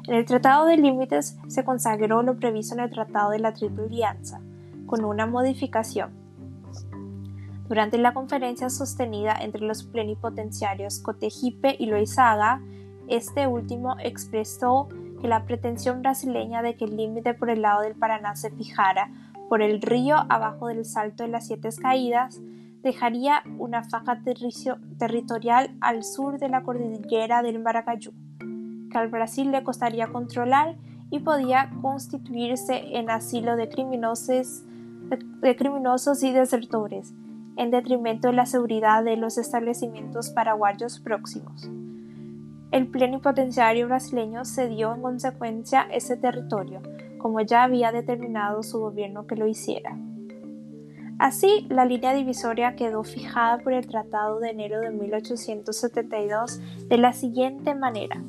En 0.06 0.14
el 0.14 0.24
Tratado 0.24 0.64
de 0.66 0.78
Límites 0.78 1.36
se 1.48 1.64
consagró 1.64 2.22
lo 2.22 2.38
previsto 2.38 2.74
en 2.74 2.80
el 2.80 2.90
Tratado 2.90 3.30
de 3.30 3.40
la 3.40 3.52
Triple 3.52 3.84
Alianza, 3.84 4.40
con 4.86 5.04
una 5.04 5.26
modificación. 5.26 6.10
Durante 7.68 7.98
la 7.98 8.14
conferencia 8.14 8.70
sostenida 8.70 9.36
entre 9.38 9.60
los 9.60 9.84
plenipotenciarios 9.84 11.00
Cotegipe 11.00 11.76
y 11.78 11.86
Loizaga, 11.86 12.62
este 13.08 13.46
último 13.46 13.96
expresó 13.98 14.88
que 15.20 15.28
la 15.28 15.44
pretensión 15.44 16.02
brasileña 16.02 16.62
de 16.62 16.76
que 16.76 16.84
el 16.84 16.96
límite 16.96 17.34
por 17.34 17.50
el 17.50 17.62
lado 17.62 17.82
del 17.82 17.94
Paraná 17.94 18.36
se 18.36 18.50
fijara 18.50 19.10
por 19.48 19.62
el 19.62 19.80
río 19.80 20.16
abajo 20.28 20.68
del 20.68 20.84
Salto 20.84 21.24
de 21.24 21.30
las 21.30 21.46
Siete 21.46 21.70
Caídas 21.80 22.40
dejaría 22.82 23.42
una 23.58 23.82
faja 23.82 24.22
territorial 24.98 25.76
al 25.80 26.04
sur 26.04 26.38
de 26.38 26.48
la 26.48 26.62
cordillera 26.62 27.42
del 27.42 27.58
Maracayú, 27.60 28.12
que 28.90 28.98
al 28.98 29.08
Brasil 29.08 29.50
le 29.50 29.64
costaría 29.64 30.08
controlar 30.08 30.76
y 31.10 31.20
podía 31.20 31.70
constituirse 31.82 32.96
en 32.96 33.10
asilo 33.10 33.56
de 33.56 33.68
criminosos, 33.68 34.62
de 35.40 35.56
criminosos 35.56 36.22
y 36.22 36.32
desertores, 36.32 37.12
en 37.56 37.70
detrimento 37.70 38.28
de 38.28 38.34
la 38.34 38.46
seguridad 38.46 39.02
de 39.02 39.16
los 39.16 39.38
establecimientos 39.38 40.30
paraguayos 40.30 41.00
próximos. 41.00 41.68
El 42.70 42.88
plenipotenciario 42.88 43.86
brasileño 43.86 44.44
cedió 44.44 44.94
en 44.94 45.00
consecuencia 45.00 45.88
ese 45.90 46.16
territorio, 46.16 46.82
como 47.18 47.40
ya 47.40 47.62
había 47.62 47.92
determinado 47.92 48.62
su 48.62 48.78
gobierno 48.78 49.26
que 49.26 49.36
lo 49.36 49.46
hiciera. 49.46 49.96
Así, 51.18 51.66
la 51.70 51.84
línea 51.84 52.14
divisoria 52.14 52.76
quedó 52.76 53.02
fijada 53.02 53.58
por 53.58 53.72
el 53.72 53.86
Tratado 53.86 54.38
de 54.38 54.50
enero 54.50 54.80
de 54.80 54.90
1872 54.90 56.60
de 56.86 56.98
la 56.98 57.12
siguiente 57.12 57.74
manera. 57.74 58.22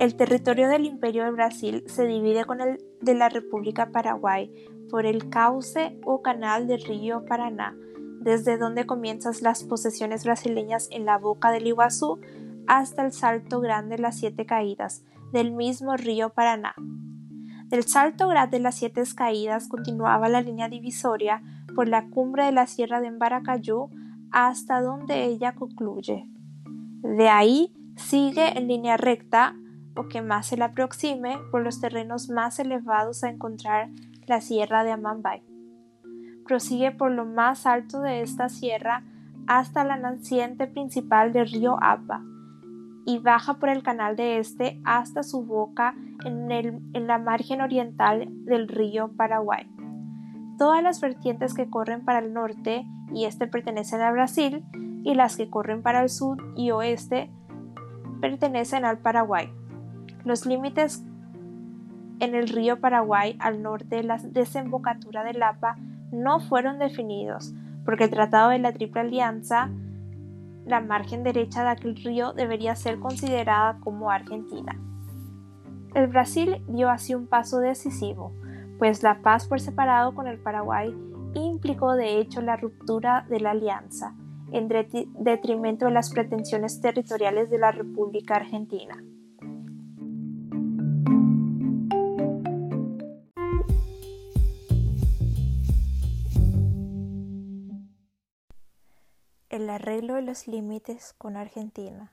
El 0.00 0.16
territorio 0.16 0.68
del 0.68 0.84
Imperio 0.84 1.24
de 1.24 1.30
Brasil 1.30 1.84
se 1.86 2.04
divide 2.06 2.44
con 2.44 2.60
el 2.60 2.84
de 3.00 3.14
la 3.14 3.28
República 3.28 3.90
Paraguay 3.90 4.52
por 4.90 5.06
el 5.06 5.30
cauce 5.30 5.96
o 6.04 6.20
canal 6.20 6.66
del 6.66 6.82
río 6.82 7.24
Paraná, 7.24 7.76
desde 8.20 8.58
donde 8.58 8.86
comienzan 8.86 9.34
las 9.40 9.62
posesiones 9.62 10.24
brasileñas 10.24 10.88
en 10.90 11.04
la 11.04 11.16
boca 11.16 11.50
del 11.52 11.68
Iguazú 11.68 12.18
hasta 12.66 13.04
el 13.04 13.12
Salto 13.12 13.60
Grande 13.60 13.96
de 13.96 14.02
las 14.02 14.18
Siete 14.18 14.46
Caídas, 14.46 15.04
del 15.32 15.52
mismo 15.52 15.96
río 15.96 16.30
Paraná. 16.30 16.74
Del 17.66 17.84
Salto 17.84 18.28
Grande 18.28 18.58
de 18.58 18.62
las 18.62 18.76
Siete 18.76 19.02
Caídas 19.16 19.68
continuaba 19.68 20.28
la 20.28 20.42
línea 20.42 20.68
divisoria 20.68 21.42
por 21.74 21.88
la 21.88 22.08
cumbre 22.08 22.44
de 22.44 22.52
la 22.52 22.66
Sierra 22.66 23.00
de 23.00 23.08
Embaracayú 23.08 23.90
hasta 24.30 24.80
donde 24.80 25.24
ella 25.24 25.54
concluye. 25.54 26.28
De 27.02 27.28
ahí 27.28 27.72
sigue 27.96 28.58
en 28.58 28.68
línea 28.68 28.96
recta 28.96 29.56
o 29.96 30.08
que 30.08 30.22
más 30.22 30.46
se 30.48 30.56
le 30.56 30.64
aproxime 30.64 31.38
por 31.50 31.62
los 31.62 31.80
terrenos 31.80 32.28
más 32.28 32.58
elevados 32.58 33.24
a 33.24 33.30
encontrar 33.30 33.90
la 34.26 34.40
Sierra 34.40 34.84
de 34.84 34.92
Amambay. 34.92 35.42
Prosigue 36.46 36.90
por 36.90 37.10
lo 37.10 37.24
más 37.24 37.66
alto 37.66 38.00
de 38.00 38.22
esta 38.22 38.48
sierra 38.48 39.02
hasta 39.46 39.84
la 39.84 39.96
naciente 39.96 40.66
principal 40.66 41.32
del 41.32 41.48
río 41.48 41.76
Apa, 41.80 42.22
y 43.06 43.18
baja 43.18 43.54
por 43.54 43.68
el 43.68 43.82
canal 43.82 44.16
de 44.16 44.38
este 44.38 44.80
hasta 44.84 45.22
su 45.22 45.44
boca 45.44 45.94
en, 46.24 46.50
en 46.50 47.06
la 47.06 47.18
margen 47.18 47.60
oriental 47.60 48.26
del 48.44 48.68
río 48.68 49.12
Paraguay. 49.16 49.66
Todas 50.58 50.82
las 50.82 51.00
vertientes 51.00 51.54
que 51.54 51.68
corren 51.68 52.04
para 52.04 52.20
el 52.20 52.32
norte 52.32 52.86
y 53.12 53.24
este 53.24 53.46
pertenecen 53.46 54.00
a 54.00 54.12
Brasil 54.12 54.64
y 55.02 55.14
las 55.14 55.36
que 55.36 55.50
corren 55.50 55.82
para 55.82 56.02
el 56.02 56.08
sur 56.08 56.38
y 56.56 56.70
oeste 56.70 57.30
pertenecen 58.20 58.84
al 58.84 58.98
Paraguay. 58.98 59.52
Los 60.24 60.46
límites 60.46 61.04
en 62.20 62.34
el 62.34 62.48
río 62.48 62.80
Paraguay 62.80 63.36
al 63.40 63.62
norte 63.62 63.96
de 63.96 64.04
la 64.04 64.18
desembocadura 64.18 65.24
del 65.24 65.42
APA 65.42 65.76
no 66.10 66.40
fueron 66.40 66.78
definidos 66.78 67.52
porque 67.84 68.04
el 68.04 68.10
Tratado 68.10 68.50
de 68.50 68.58
la 68.58 68.72
Triple 68.72 69.02
Alianza 69.02 69.70
la 70.66 70.80
margen 70.80 71.22
derecha 71.22 71.62
de 71.62 71.70
aquel 71.70 71.96
río 71.96 72.32
debería 72.32 72.74
ser 72.76 72.98
considerada 72.98 73.78
como 73.80 74.10
Argentina. 74.10 74.78
El 75.94 76.08
Brasil 76.08 76.62
dio 76.68 76.90
así 76.90 77.14
un 77.14 77.26
paso 77.26 77.60
decisivo, 77.60 78.32
pues 78.78 79.02
la 79.02 79.20
paz 79.22 79.46
por 79.46 79.60
separado 79.60 80.14
con 80.14 80.26
el 80.26 80.38
Paraguay 80.38 80.94
implicó 81.34 81.94
de 81.94 82.18
hecho 82.18 82.40
la 82.40 82.56
ruptura 82.56 83.26
de 83.28 83.40
la 83.40 83.50
alianza, 83.50 84.14
en 84.52 84.68
detrimento 84.68 85.86
de 85.86 85.92
las 85.92 86.10
pretensiones 86.10 86.80
territoriales 86.80 87.50
de 87.50 87.58
la 87.58 87.72
República 87.72 88.36
Argentina. 88.36 89.02
Arreglo 99.74 100.14
de 100.14 100.22
los 100.22 100.48
límites 100.48 101.14
con 101.18 101.36
Argentina. 101.36 102.12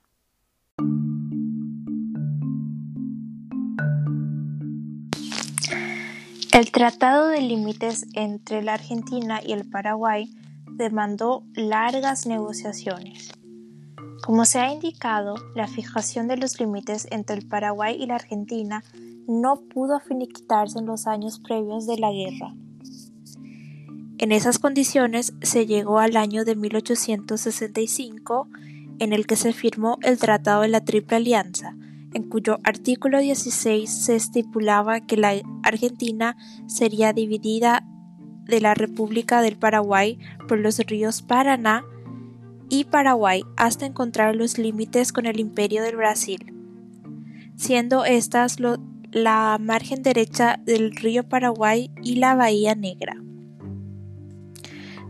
El 6.53 6.71
Tratado 6.71 7.27
de 7.27 7.41
Límites 7.41 8.05
entre 8.13 8.61
la 8.61 8.73
Argentina 8.73 9.39
y 9.41 9.53
el 9.53 9.69
Paraguay 9.69 10.29
demandó 10.73 11.43
largas 11.53 12.27
negociaciones. 12.27 13.31
Como 14.23 14.45
se 14.45 14.59
ha 14.59 14.73
indicado, 14.73 15.35
la 15.55 15.67
fijación 15.67 16.27
de 16.27 16.37
los 16.37 16.59
límites 16.59 17.07
entre 17.09 17.37
el 17.37 17.47
Paraguay 17.47 17.95
y 17.97 18.05
la 18.05 18.15
Argentina 18.15 18.83
no 19.27 19.61
pudo 19.61 19.99
finiquitarse 19.99 20.79
en 20.79 20.87
los 20.87 21.07
años 21.07 21.39
previos 21.39 21.87
de 21.87 21.97
la 21.97 22.11
guerra. 22.11 22.53
En 24.21 24.31
esas 24.31 24.59
condiciones 24.59 25.33
se 25.41 25.65
llegó 25.65 25.97
al 25.97 26.15
año 26.15 26.45
de 26.45 26.55
1865 26.55 28.47
en 28.99 29.13
el 29.13 29.25
que 29.25 29.35
se 29.35 29.51
firmó 29.51 29.97
el 30.03 30.19
Tratado 30.19 30.61
de 30.61 30.67
la 30.67 30.85
Triple 30.85 31.17
Alianza, 31.17 31.75
en 32.13 32.29
cuyo 32.29 32.59
artículo 32.63 33.17
16 33.17 33.89
se 33.89 34.15
estipulaba 34.15 34.99
que 34.99 35.17
la 35.17 35.33
Argentina 35.63 36.37
sería 36.67 37.13
dividida 37.13 37.83
de 38.45 38.61
la 38.61 38.75
República 38.75 39.41
del 39.41 39.57
Paraguay 39.57 40.19
por 40.47 40.59
los 40.59 40.77
ríos 40.77 41.23
Paraná 41.23 41.83
y 42.69 42.83
Paraguay 42.83 43.41
hasta 43.57 43.87
encontrar 43.87 44.35
los 44.35 44.59
límites 44.59 45.13
con 45.13 45.25
el 45.25 45.39
Imperio 45.39 45.81
del 45.81 45.95
Brasil, 45.95 46.53
siendo 47.55 48.05
estas 48.05 48.57
la 49.11 49.57
margen 49.59 50.03
derecha 50.03 50.59
del 50.63 50.95
río 50.95 51.27
Paraguay 51.27 51.89
y 52.03 52.17
la 52.17 52.35
Bahía 52.35 52.75
Negra. 52.75 53.15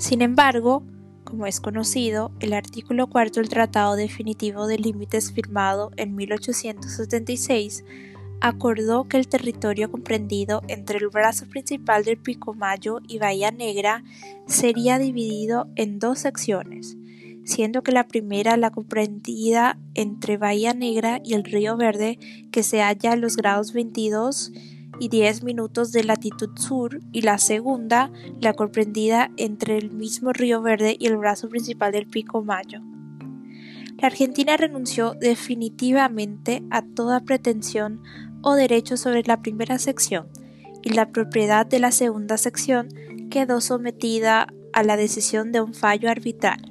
Sin 0.01 0.23
embargo, 0.23 0.81
como 1.23 1.45
es 1.45 1.61
conocido, 1.61 2.31
el 2.39 2.53
artículo 2.53 3.05
cuarto 3.05 3.39
del 3.39 3.49
Tratado 3.49 3.95
Definitivo 3.95 4.65
de 4.65 4.79
Límites 4.79 5.31
firmado 5.31 5.91
en 5.95 6.15
1876 6.15 7.85
acordó 8.41 9.07
que 9.07 9.17
el 9.17 9.27
territorio 9.27 9.91
comprendido 9.91 10.63
entre 10.69 10.97
el 10.97 11.09
brazo 11.09 11.45
principal 11.47 12.03
del 12.03 12.17
Picomayo 12.17 12.97
y 13.07 13.19
Bahía 13.19 13.51
Negra 13.51 14.03
sería 14.47 14.97
dividido 14.97 15.69
en 15.75 15.99
dos 15.99 16.17
secciones, 16.17 16.97
siendo 17.45 17.83
que 17.83 17.91
la 17.91 18.07
primera 18.07 18.57
la 18.57 18.71
comprendida 18.71 19.77
entre 19.93 20.37
Bahía 20.37 20.73
Negra 20.73 21.21
y 21.23 21.35
el 21.35 21.43
Río 21.43 21.77
Verde, 21.77 22.17
que 22.51 22.63
se 22.63 22.81
halla 22.81 23.11
a 23.11 23.17
los 23.17 23.37
grados 23.37 23.71
22 23.71 24.51
y 25.01 25.09
10 25.09 25.41
minutos 25.41 25.91
de 25.91 26.03
latitud 26.03 26.51
sur 26.59 26.99
y 27.11 27.23
la 27.23 27.39
segunda, 27.39 28.11
la 28.39 28.53
comprendida 28.53 29.31
entre 29.35 29.75
el 29.79 29.89
mismo 29.89 30.31
Río 30.31 30.61
Verde 30.61 30.95
y 30.99 31.07
el 31.07 31.17
brazo 31.17 31.49
principal 31.49 31.91
del 31.91 32.05
Pico 32.05 32.43
Mayo. 32.43 32.81
La 33.97 34.09
Argentina 34.09 34.57
renunció 34.57 35.15
definitivamente 35.15 36.61
a 36.69 36.83
toda 36.83 37.21
pretensión 37.21 38.03
o 38.43 38.53
derecho 38.53 38.95
sobre 38.95 39.23
la 39.23 39.41
primera 39.41 39.79
sección 39.79 40.27
y 40.83 40.91
la 40.91 41.09
propiedad 41.09 41.65
de 41.65 41.79
la 41.79 41.91
segunda 41.91 42.37
sección 42.37 42.89
quedó 43.31 43.59
sometida 43.59 44.53
a 44.71 44.83
la 44.83 44.97
decisión 44.97 45.51
de 45.51 45.61
un 45.61 45.73
fallo 45.73 46.11
arbitral. 46.11 46.61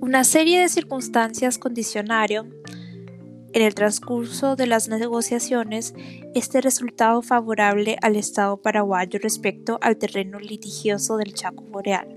Una 0.00 0.22
serie 0.22 0.60
de 0.60 0.68
circunstancias 0.68 1.58
condicionaron 1.58 2.54
en 3.52 3.62
el 3.62 3.74
transcurso 3.74 4.56
de 4.56 4.66
las 4.66 4.88
negociaciones 4.88 5.94
este 6.34 6.60
resultado 6.60 7.22
favorable 7.22 7.96
al 8.02 8.16
Estado 8.16 8.56
paraguayo 8.56 9.18
respecto 9.22 9.78
al 9.80 9.96
terreno 9.96 10.38
litigioso 10.38 11.16
del 11.16 11.34
Chaco 11.34 11.64
Boreal. 11.64 12.16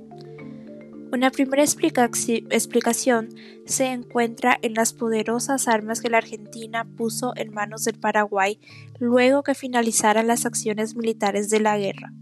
Una 1.14 1.30
primera 1.30 1.62
explicación 1.62 3.30
se 3.66 3.86
encuentra 3.86 4.58
en 4.64 4.74
las 4.74 4.94
poderosas 4.94 5.68
armas 5.68 6.02
que 6.02 6.10
la 6.10 6.18
Argentina 6.18 6.86
puso 6.98 7.34
en 7.36 7.54
manos 7.54 7.84
del 7.84 8.00
Paraguay 8.00 8.60
luego 9.00 9.44
que 9.44 9.54
finalizaran 9.54 10.26
las 10.26 10.48
acciones 10.48 10.96
militares 10.96 11.52
de 11.52 11.60
la 11.60 11.78
guerra. 11.78 12.14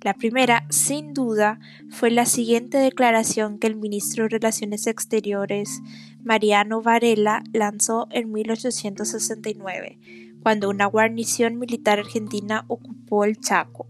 La 0.00 0.14
primera, 0.14 0.66
sin 0.70 1.12
duda, 1.12 1.60
fue 1.90 2.10
la 2.10 2.26
siguiente 2.26 2.78
declaración 2.78 3.58
que 3.58 3.66
el 3.66 3.76
ministro 3.76 4.24
de 4.24 4.30
Relaciones 4.30 4.86
Exteriores, 4.86 5.80
Mariano 6.24 6.80
Varela, 6.80 7.44
lanzó 7.52 8.08
en 8.10 8.32
1869, 8.32 9.98
cuando 10.42 10.70
una 10.70 10.86
guarnición 10.86 11.58
militar 11.58 11.98
argentina 11.98 12.64
ocupó 12.68 13.24
el 13.24 13.38
Chaco. 13.38 13.88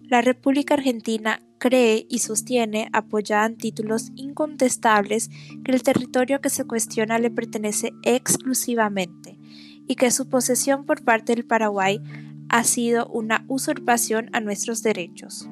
La 0.00 0.20
República 0.20 0.74
Argentina 0.74 1.40
cree 1.58 2.06
y 2.10 2.18
sostiene, 2.18 2.88
apoyada 2.92 3.46
en 3.46 3.56
títulos 3.56 4.10
incontestables, 4.16 5.30
que 5.64 5.70
el 5.70 5.84
territorio 5.84 6.40
que 6.40 6.50
se 6.50 6.64
cuestiona 6.64 7.20
le 7.20 7.30
pertenece 7.30 7.92
exclusivamente 8.02 9.38
y 9.86 9.94
que 9.94 10.10
su 10.10 10.28
posesión 10.28 10.84
por 10.84 11.04
parte 11.04 11.34
del 11.34 11.46
Paraguay 11.46 12.00
ha 12.48 12.64
sido 12.64 13.06
una 13.06 13.44
usurpación 13.48 14.28
a 14.32 14.40
nuestros 14.40 14.82
derechos. 14.82 15.48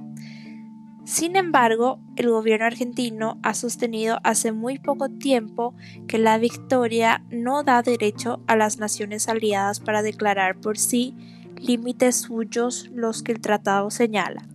Sin 1.11 1.35
embargo, 1.35 1.99
el 2.15 2.31
gobierno 2.31 2.67
argentino 2.67 3.41
ha 3.43 3.55
sostenido 3.55 4.21
hace 4.23 4.53
muy 4.53 4.79
poco 4.79 5.09
tiempo 5.09 5.75
que 6.07 6.19
la 6.19 6.39
victoria 6.39 7.25
no 7.33 7.65
da 7.65 7.83
derecho 7.83 8.45
a 8.47 8.55
las 8.55 8.79
naciones 8.79 9.29
aliadas 9.29 9.81
para 9.81 10.03
declarar 10.03 10.61
por 10.61 10.79
sí 10.79 11.17
límites 11.57 12.15
suyos 12.15 12.89
los 12.95 13.25
que 13.25 13.33
el 13.33 13.41
tratado 13.41 13.91
señala. 13.91 14.47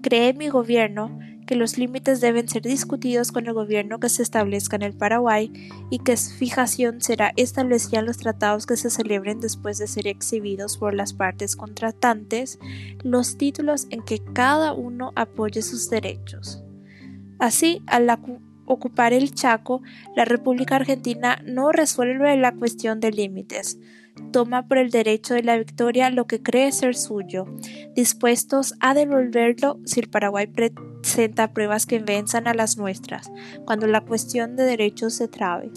Cree 0.00 0.32
mi 0.32 0.48
gobierno 0.48 1.18
que 1.46 1.56
los 1.56 1.78
límites 1.78 2.20
deben 2.20 2.48
ser 2.48 2.62
discutidos 2.62 3.32
con 3.32 3.46
el 3.46 3.52
gobierno 3.52 4.00
que 4.00 4.08
se 4.08 4.22
establezca 4.22 4.76
en 4.76 4.82
el 4.82 4.94
Paraguay 4.94 5.52
y 5.90 5.98
que 5.98 6.16
su 6.16 6.34
fijación 6.36 7.00
será 7.00 7.32
establecida 7.36 8.00
en 8.00 8.06
los 8.06 8.18
tratados 8.18 8.66
que 8.66 8.76
se 8.76 8.90
celebren 8.90 9.40
después 9.40 9.78
de 9.78 9.86
ser 9.86 10.06
exhibidos 10.06 10.78
por 10.78 10.94
las 10.94 11.12
partes 11.12 11.56
contratantes, 11.56 12.58
los 13.02 13.36
títulos 13.36 13.86
en 13.90 14.02
que 14.02 14.22
cada 14.32 14.72
uno 14.72 15.12
apoye 15.16 15.62
sus 15.62 15.90
derechos. 15.90 16.62
Así, 17.38 17.82
al 17.86 18.08
ocupar 18.66 19.12
el 19.12 19.34
Chaco, 19.34 19.82
la 20.16 20.24
República 20.24 20.76
Argentina 20.76 21.42
no 21.44 21.72
resuelve 21.72 22.36
la 22.36 22.52
cuestión 22.52 23.00
de 23.00 23.10
límites, 23.10 23.78
toma 24.32 24.66
por 24.66 24.78
el 24.78 24.90
derecho 24.90 25.34
de 25.34 25.42
la 25.42 25.56
victoria 25.56 26.10
lo 26.10 26.26
que 26.26 26.42
cree 26.42 26.72
ser 26.72 26.96
suyo, 26.96 27.46
dispuestos 27.94 28.74
a 28.80 28.94
devolverlo 28.94 29.78
si 29.84 30.00
el 30.00 30.08
Paraguay 30.08 30.46
presenta 30.46 31.52
pruebas 31.52 31.86
que 31.86 31.98
venzan 31.98 32.48
a 32.48 32.54
las 32.54 32.76
nuestras, 32.76 33.30
cuando 33.64 33.86
la 33.86 34.00
cuestión 34.00 34.56
de 34.56 34.64
derechos 34.64 35.14
se 35.14 35.28
trabe. 35.28 35.70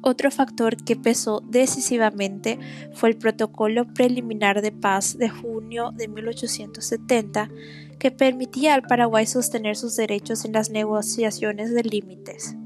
Otro 0.00 0.30
factor 0.30 0.76
que 0.76 0.96
pesó 0.96 1.42
decisivamente 1.48 2.58
fue 2.94 3.10
el 3.10 3.16
protocolo 3.16 3.92
preliminar 3.92 4.62
de 4.62 4.72
paz 4.72 5.18
de 5.18 5.28
junio 5.28 5.90
de 5.94 6.08
1870, 6.08 7.50
que 7.98 8.10
permitía 8.12 8.74
al 8.74 8.82
Paraguay 8.82 9.26
sostener 9.26 9.76
sus 9.76 9.96
derechos 9.96 10.44
en 10.44 10.52
las 10.52 10.70
negociaciones 10.70 11.74
de 11.74 11.82
límites. 11.82 12.56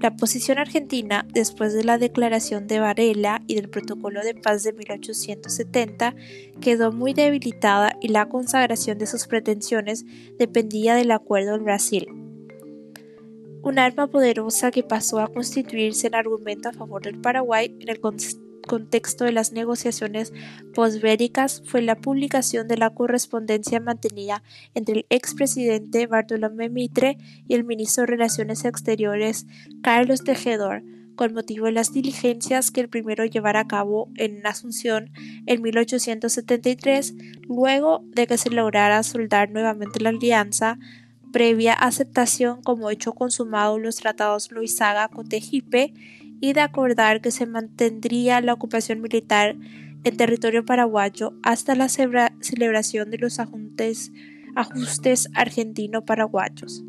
La 0.00 0.16
posición 0.16 0.56
argentina, 0.56 1.26
después 1.30 1.74
de 1.74 1.84
la 1.84 1.98
declaración 1.98 2.66
de 2.66 2.80
Varela 2.80 3.42
y 3.46 3.56
del 3.56 3.68
Protocolo 3.68 4.22
de 4.22 4.34
Paz 4.34 4.62
de 4.62 4.72
1870, 4.72 6.14
quedó 6.62 6.90
muy 6.90 7.12
debilitada 7.12 7.94
y 8.00 8.08
la 8.08 8.26
consagración 8.30 8.96
de 8.96 9.06
sus 9.06 9.26
pretensiones 9.26 10.06
dependía 10.38 10.94
del 10.94 11.10
acuerdo 11.10 11.52
del 11.52 11.60
Brasil. 11.60 12.06
Un 13.62 13.78
arma 13.78 14.06
poderosa 14.06 14.70
que 14.70 14.82
pasó 14.82 15.20
a 15.20 15.28
constituirse 15.28 16.06
en 16.06 16.14
argumento 16.14 16.70
a 16.70 16.72
favor 16.72 17.02
del 17.02 17.20
Paraguay 17.20 17.76
en 17.78 17.90
el 17.90 18.00
de 19.24 19.32
las 19.32 19.52
negociaciones 19.52 20.32
posbélicas 20.74 21.62
fue 21.66 21.82
la 21.82 21.96
publicación 21.96 22.68
de 22.68 22.76
la 22.76 22.90
correspondencia 22.90 23.80
mantenida 23.80 24.42
entre 24.74 24.94
el 24.94 25.06
expresidente 25.10 26.06
Bartolomé 26.06 26.68
Mitre 26.68 27.18
y 27.48 27.54
el 27.54 27.64
ministro 27.64 28.02
de 28.02 28.08
Relaciones 28.08 28.64
Exteriores 28.64 29.46
Carlos 29.82 30.22
Tejedor, 30.22 30.82
con 31.16 31.34
motivo 31.34 31.66
de 31.66 31.72
las 31.72 31.92
diligencias 31.92 32.70
que 32.70 32.80
el 32.80 32.88
primero 32.88 33.24
llevara 33.24 33.60
a 33.60 33.68
cabo 33.68 34.08
en 34.16 34.46
Asunción 34.46 35.10
en 35.46 35.62
1873, 35.62 37.14
luego 37.48 38.02
de 38.06 38.26
que 38.26 38.38
se 38.38 38.50
lograra 38.50 39.02
soldar 39.02 39.50
nuevamente 39.50 40.00
la 40.00 40.10
alianza, 40.10 40.78
previa 41.32 41.74
aceptación 41.74 42.62
como 42.62 42.90
hecho 42.90 43.12
consumado 43.12 43.78
los 43.78 43.96
tratados 43.96 44.50
Luisaga-Cotegipe 44.50 45.92
y 46.40 46.52
de 46.54 46.60
acordar 46.60 47.20
que 47.20 47.30
se 47.30 47.46
mantendría 47.46 48.40
la 48.40 48.54
ocupación 48.54 49.00
militar 49.00 49.56
en 50.04 50.16
territorio 50.16 50.64
paraguayo 50.64 51.34
hasta 51.42 51.74
la 51.74 51.88
celebración 51.88 53.10
de 53.10 53.18
los 53.18 53.38
ajustes, 53.38 54.10
argentino-paraguayos. 55.34 56.82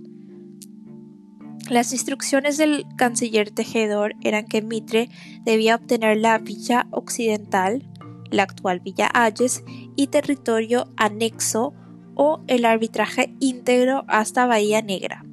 Las 1.70 1.93
instrucciones 1.93 2.58
del 2.58 2.86
canciller 2.97 3.52
Tejedor 3.52 4.16
eran 4.22 4.45
que 4.45 4.62
Mitre 4.62 5.10
debía 5.45 5.76
obtener 5.76 6.18
la 6.18 6.38
Villa 6.38 6.88
Occidental, 6.91 7.88
la 8.30 8.43
actual 8.43 8.80
Villa 8.80 9.10
Ayes, 9.14 9.64
y 9.95 10.08
territorio 10.08 10.88
anexo 10.97 11.74
o 12.16 12.41
el 12.47 12.66
arbitraje 12.66 13.36
íntegro 13.39 14.04
hasta 14.08 14.45
Bahía 14.45 14.82
Negra. 14.82 15.24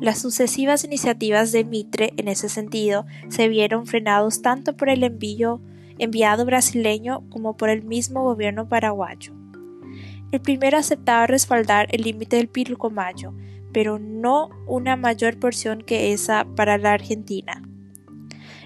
Las 0.00 0.20
sucesivas 0.20 0.84
iniciativas 0.84 1.52
de 1.52 1.64
Mitre 1.64 2.12
en 2.16 2.28
ese 2.28 2.48
sentido 2.48 3.06
se 3.28 3.48
vieron 3.48 3.86
frenados 3.86 4.42
tanto 4.42 4.76
por 4.76 4.90
el 4.90 5.02
envío 5.04 5.60
enviado 5.98 6.44
brasileño 6.44 7.28
como 7.30 7.56
por 7.56 7.70
el 7.70 7.82
mismo 7.82 8.22
gobierno 8.22 8.68
paraguayo. 8.68 9.32
El 10.32 10.40
primero 10.40 10.76
aceptaba 10.76 11.26
respaldar 11.26 11.88
el 11.92 12.02
límite 12.02 12.36
del 12.36 12.48
Pilcomayo, 12.48 13.32
pero 13.72 13.98
no 13.98 14.50
una 14.66 14.96
mayor 14.96 15.38
porción 15.38 15.80
que 15.80 16.12
esa 16.12 16.46
para 16.56 16.76
la 16.76 16.92
Argentina. 16.92 17.62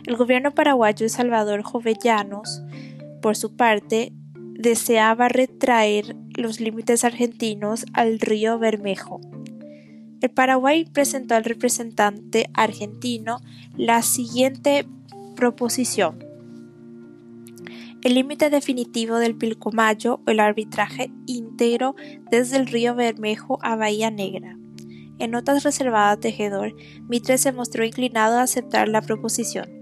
El 0.07 0.17
gobierno 0.17 0.53
paraguayo 0.53 1.05
de 1.05 1.11
Salvador 1.11 1.63
Jovellanos, 1.63 2.63
por 3.21 3.37
su 3.37 3.55
parte, 3.55 4.13
deseaba 4.61 5.29
retraer 5.29 6.17
los 6.37 6.61
límites 6.61 7.05
argentinos 7.05 7.85
al 7.93 8.19
río 8.19 8.59
Bermejo. 8.59 9.21
El 10.21 10.31
Paraguay 10.31 10.85
presentó 10.85 11.35
al 11.35 11.45
representante 11.45 12.51
argentino 12.53 13.41
la 13.77 14.03
siguiente 14.03 14.87
proposición. 15.35 16.25
El 18.03 18.15
límite 18.15 18.51
definitivo 18.51 19.17
del 19.17 19.37
Pilcomayo 19.37 20.21
o 20.27 20.31
el 20.31 20.41
arbitraje 20.41 21.11
íntegro 21.27 21.97
desde 22.31 22.57
el 22.57 22.67
río 22.67 22.95
Bermejo 22.95 23.59
a 23.63 23.77
Bahía 23.77 24.11
Negra. 24.11 24.57
En 25.19 25.33
notas 25.33 25.65
reservadas 25.65 26.17
a 26.17 26.21
Tejedor, 26.21 26.75
Mitre 27.09 27.37
se 27.37 27.53
mostró 27.53 27.85
inclinado 27.85 28.39
a 28.39 28.43
aceptar 28.43 28.89
la 28.89 29.03
proposición 29.03 29.80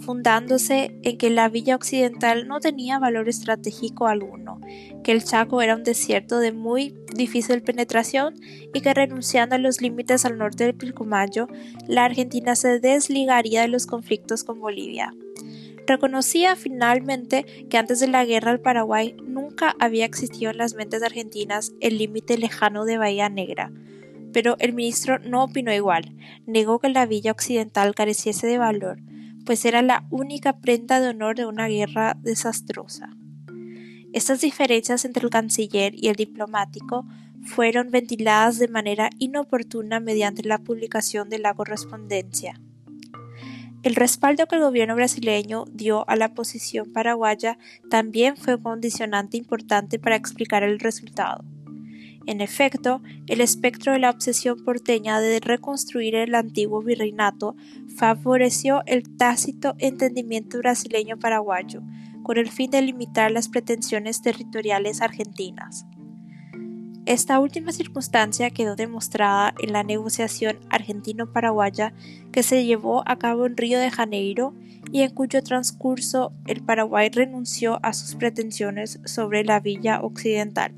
fundándose 0.00 0.98
en 1.02 1.18
que 1.18 1.30
la 1.30 1.48
villa 1.48 1.76
occidental 1.76 2.48
no 2.48 2.60
tenía 2.60 2.98
valor 2.98 3.28
estratégico 3.28 4.06
alguno, 4.06 4.60
que 5.02 5.12
el 5.12 5.24
Chaco 5.24 5.62
era 5.62 5.76
un 5.76 5.84
desierto 5.84 6.38
de 6.38 6.52
muy 6.52 6.94
difícil 7.14 7.62
penetración 7.62 8.34
y 8.74 8.80
que 8.80 8.94
renunciando 8.94 9.54
a 9.54 9.58
los 9.58 9.80
límites 9.80 10.24
al 10.24 10.38
norte 10.38 10.64
del 10.64 10.74
Pilcomayo, 10.74 11.48
la 11.86 12.04
Argentina 12.04 12.56
se 12.56 12.80
desligaría 12.80 13.62
de 13.62 13.68
los 13.68 13.86
conflictos 13.86 14.44
con 14.44 14.60
Bolivia. 14.60 15.14
Reconocía 15.86 16.54
finalmente 16.54 17.66
que 17.70 17.78
antes 17.78 17.98
de 18.00 18.08
la 18.08 18.24
guerra 18.26 18.50
al 18.50 18.60
Paraguay 18.60 19.16
nunca 19.22 19.74
había 19.78 20.04
existido 20.04 20.50
en 20.50 20.58
las 20.58 20.74
mentes 20.74 21.02
argentinas 21.02 21.72
el 21.80 21.96
límite 21.96 22.36
lejano 22.36 22.84
de 22.84 22.98
Bahía 22.98 23.30
Negra, 23.30 23.72
pero 24.32 24.56
el 24.58 24.74
ministro 24.74 25.18
no 25.18 25.44
opinó 25.44 25.72
igual, 25.72 26.14
negó 26.46 26.78
que 26.78 26.90
la 26.90 27.06
villa 27.06 27.32
occidental 27.32 27.94
careciese 27.94 28.46
de 28.46 28.58
valor, 28.58 28.98
pues 29.44 29.64
era 29.64 29.82
la 29.82 30.06
única 30.10 30.58
prenda 30.60 31.00
de 31.00 31.08
honor 31.08 31.36
de 31.36 31.46
una 31.46 31.68
guerra 31.68 32.16
desastrosa. 32.20 33.10
Estas 34.12 34.40
diferencias 34.40 35.04
entre 35.04 35.24
el 35.24 35.30
canciller 35.30 35.94
y 35.94 36.08
el 36.08 36.16
diplomático 36.16 37.06
fueron 37.42 37.90
ventiladas 37.90 38.58
de 38.58 38.68
manera 38.68 39.10
inoportuna 39.18 40.00
mediante 40.00 40.42
la 40.42 40.58
publicación 40.58 41.28
de 41.28 41.38
la 41.38 41.54
correspondencia. 41.54 42.60
El 43.84 43.94
respaldo 43.94 44.46
que 44.46 44.56
el 44.56 44.62
gobierno 44.62 44.96
brasileño 44.96 45.64
dio 45.72 46.08
a 46.08 46.16
la 46.16 46.34
posición 46.34 46.92
paraguaya 46.92 47.58
también 47.88 48.36
fue 48.36 48.56
un 48.56 48.62
condicionante 48.62 49.36
importante 49.36 49.98
para 49.98 50.16
explicar 50.16 50.62
el 50.62 50.80
resultado. 50.80 51.44
En 52.28 52.42
efecto, 52.42 53.00
el 53.26 53.40
espectro 53.40 53.94
de 53.94 54.00
la 54.00 54.10
obsesión 54.10 54.62
porteña 54.62 55.18
de 55.18 55.40
reconstruir 55.40 56.14
el 56.14 56.34
antiguo 56.34 56.82
virreinato 56.82 57.56
favoreció 57.96 58.82
el 58.84 59.16
tácito 59.16 59.74
entendimiento 59.78 60.58
brasileño-paraguayo, 60.58 61.80
con 62.22 62.36
el 62.36 62.50
fin 62.50 62.70
de 62.70 62.82
limitar 62.82 63.30
las 63.30 63.48
pretensiones 63.48 64.20
territoriales 64.20 65.00
argentinas. 65.00 65.86
Esta 67.06 67.40
última 67.40 67.72
circunstancia 67.72 68.50
quedó 68.50 68.76
demostrada 68.76 69.54
en 69.62 69.72
la 69.72 69.82
negociación 69.82 70.58
argentino-paraguaya 70.68 71.94
que 72.30 72.42
se 72.42 72.66
llevó 72.66 73.04
a 73.06 73.16
cabo 73.16 73.46
en 73.46 73.56
Río 73.56 73.78
de 73.78 73.90
Janeiro 73.90 74.52
y 74.92 75.00
en 75.00 75.14
cuyo 75.14 75.42
transcurso 75.42 76.34
el 76.46 76.62
Paraguay 76.62 77.08
renunció 77.08 77.80
a 77.82 77.94
sus 77.94 78.16
pretensiones 78.16 79.00
sobre 79.06 79.44
la 79.44 79.60
Villa 79.60 80.02
Occidental. 80.02 80.74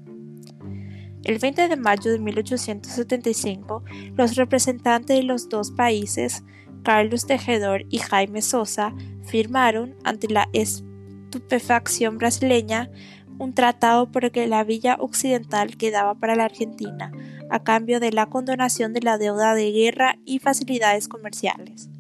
El 1.24 1.38
20 1.38 1.68
de 1.68 1.76
mayo 1.76 2.10
de 2.10 2.18
1875, 2.18 3.84
los 4.16 4.36
representantes 4.36 5.18
de 5.18 5.22
los 5.22 5.48
dos 5.48 5.70
países, 5.70 6.44
Carlos 6.82 7.26
Tejedor 7.26 7.84
y 7.90 7.98
Jaime 7.98 8.40
Sosa, 8.40 8.94
firmaron, 9.24 9.94
ante 10.02 10.28
la 10.28 10.48
estupefacción 10.52 12.16
brasileña, 12.16 12.90
un 13.38 13.54
tratado 13.54 14.10
por 14.10 14.24
el 14.24 14.32
que 14.32 14.46
la 14.46 14.64
Villa 14.64 14.96
Occidental 14.98 15.76
quedaba 15.76 16.14
para 16.14 16.36
la 16.36 16.44
Argentina, 16.44 17.12
a 17.50 17.62
cambio 17.62 18.00
de 18.00 18.12
la 18.12 18.26
condonación 18.26 18.92
de 18.92 19.00
la 19.02 19.18
deuda 19.18 19.54
de 19.54 19.72
guerra 19.72 20.18
y 20.24 20.38
facilidades 20.38 21.08
comerciales. 21.08 21.90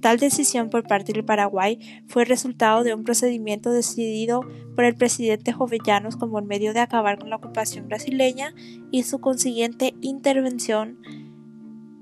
Tal 0.00 0.18
decisión 0.18 0.70
por 0.70 0.86
parte 0.86 1.12
del 1.12 1.24
Paraguay 1.24 1.78
fue 2.06 2.24
resultado 2.24 2.84
de 2.84 2.94
un 2.94 3.02
procedimiento 3.02 3.72
decidido 3.72 4.42
por 4.76 4.84
el 4.84 4.94
presidente 4.94 5.52
Jovellanos 5.52 6.16
como 6.16 6.40
medio 6.40 6.72
de 6.72 6.80
acabar 6.80 7.18
con 7.18 7.30
la 7.30 7.36
ocupación 7.36 7.88
brasileña 7.88 8.54
y 8.92 9.02
su 9.02 9.20
consiguiente 9.20 9.94
intervención 10.00 10.98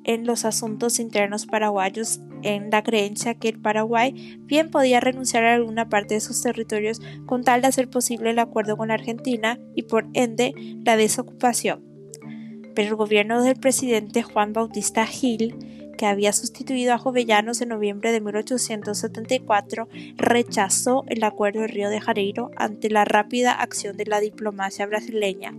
en 0.04 0.26
los 0.26 0.44
asuntos 0.44 1.00
internos 1.00 1.46
paraguayos 1.46 2.20
en 2.42 2.70
la 2.70 2.82
creencia 2.82 3.34
que 3.34 3.48
el 3.48 3.60
Paraguay 3.60 4.38
bien 4.42 4.70
podía 4.70 5.00
renunciar 5.00 5.44
a 5.44 5.54
alguna 5.54 5.88
parte 5.88 6.14
de 6.14 6.20
sus 6.20 6.42
territorios 6.42 7.00
con 7.24 7.42
tal 7.42 7.62
de 7.62 7.68
hacer 7.68 7.90
posible 7.90 8.30
el 8.30 8.38
acuerdo 8.38 8.76
con 8.76 8.90
Argentina 8.90 9.58
y 9.74 9.82
por 9.82 10.06
ende 10.12 10.54
la 10.84 10.96
desocupación. 10.96 11.82
Pero 12.74 12.90
el 12.90 12.94
gobierno 12.94 13.42
del 13.42 13.56
presidente 13.56 14.22
Juan 14.22 14.52
Bautista 14.52 15.06
Gil 15.06 15.56
que 15.96 16.06
había 16.06 16.32
sustituido 16.32 16.94
a 16.94 16.98
Jovellanos 16.98 17.60
en 17.60 17.70
noviembre 17.70 18.12
de 18.12 18.20
1874, 18.20 19.88
rechazó 20.16 21.04
el 21.08 21.24
acuerdo 21.24 21.60
de 21.60 21.68
Río 21.68 21.88
de 21.88 22.00
Janeiro 22.00 22.50
ante 22.56 22.90
la 22.90 23.04
rápida 23.04 23.52
acción 23.52 23.96
de 23.96 24.06
la 24.06 24.20
diplomacia 24.20 24.86
brasileña. 24.86 25.54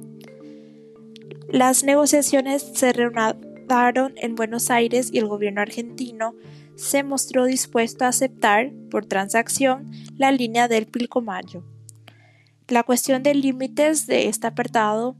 Las 1.50 1.84
negociaciones 1.84 2.62
se 2.62 2.94
reanudaron 2.94 4.14
en 4.18 4.36
Buenos 4.36 4.70
Aires 4.70 5.10
y 5.12 5.20
el 5.20 5.28
gobierno 5.28 5.62
argentino 5.62 6.36
se 6.76 7.04
mostró 7.04 7.46
dispuesto 7.46 8.06
a 8.06 8.10
aceptar, 8.10 8.72
por 8.92 9.06
transacción, 9.06 9.92
la 10.18 10.32
línea 10.32 10.68
del 10.68 10.86
Pilcomayo. 10.86 11.64
La 12.68 12.84
cuestión 12.84 13.24
de 13.24 13.34
límites 13.34 14.08
de 14.08 14.28
este 14.28 14.48
apartado 14.48 15.16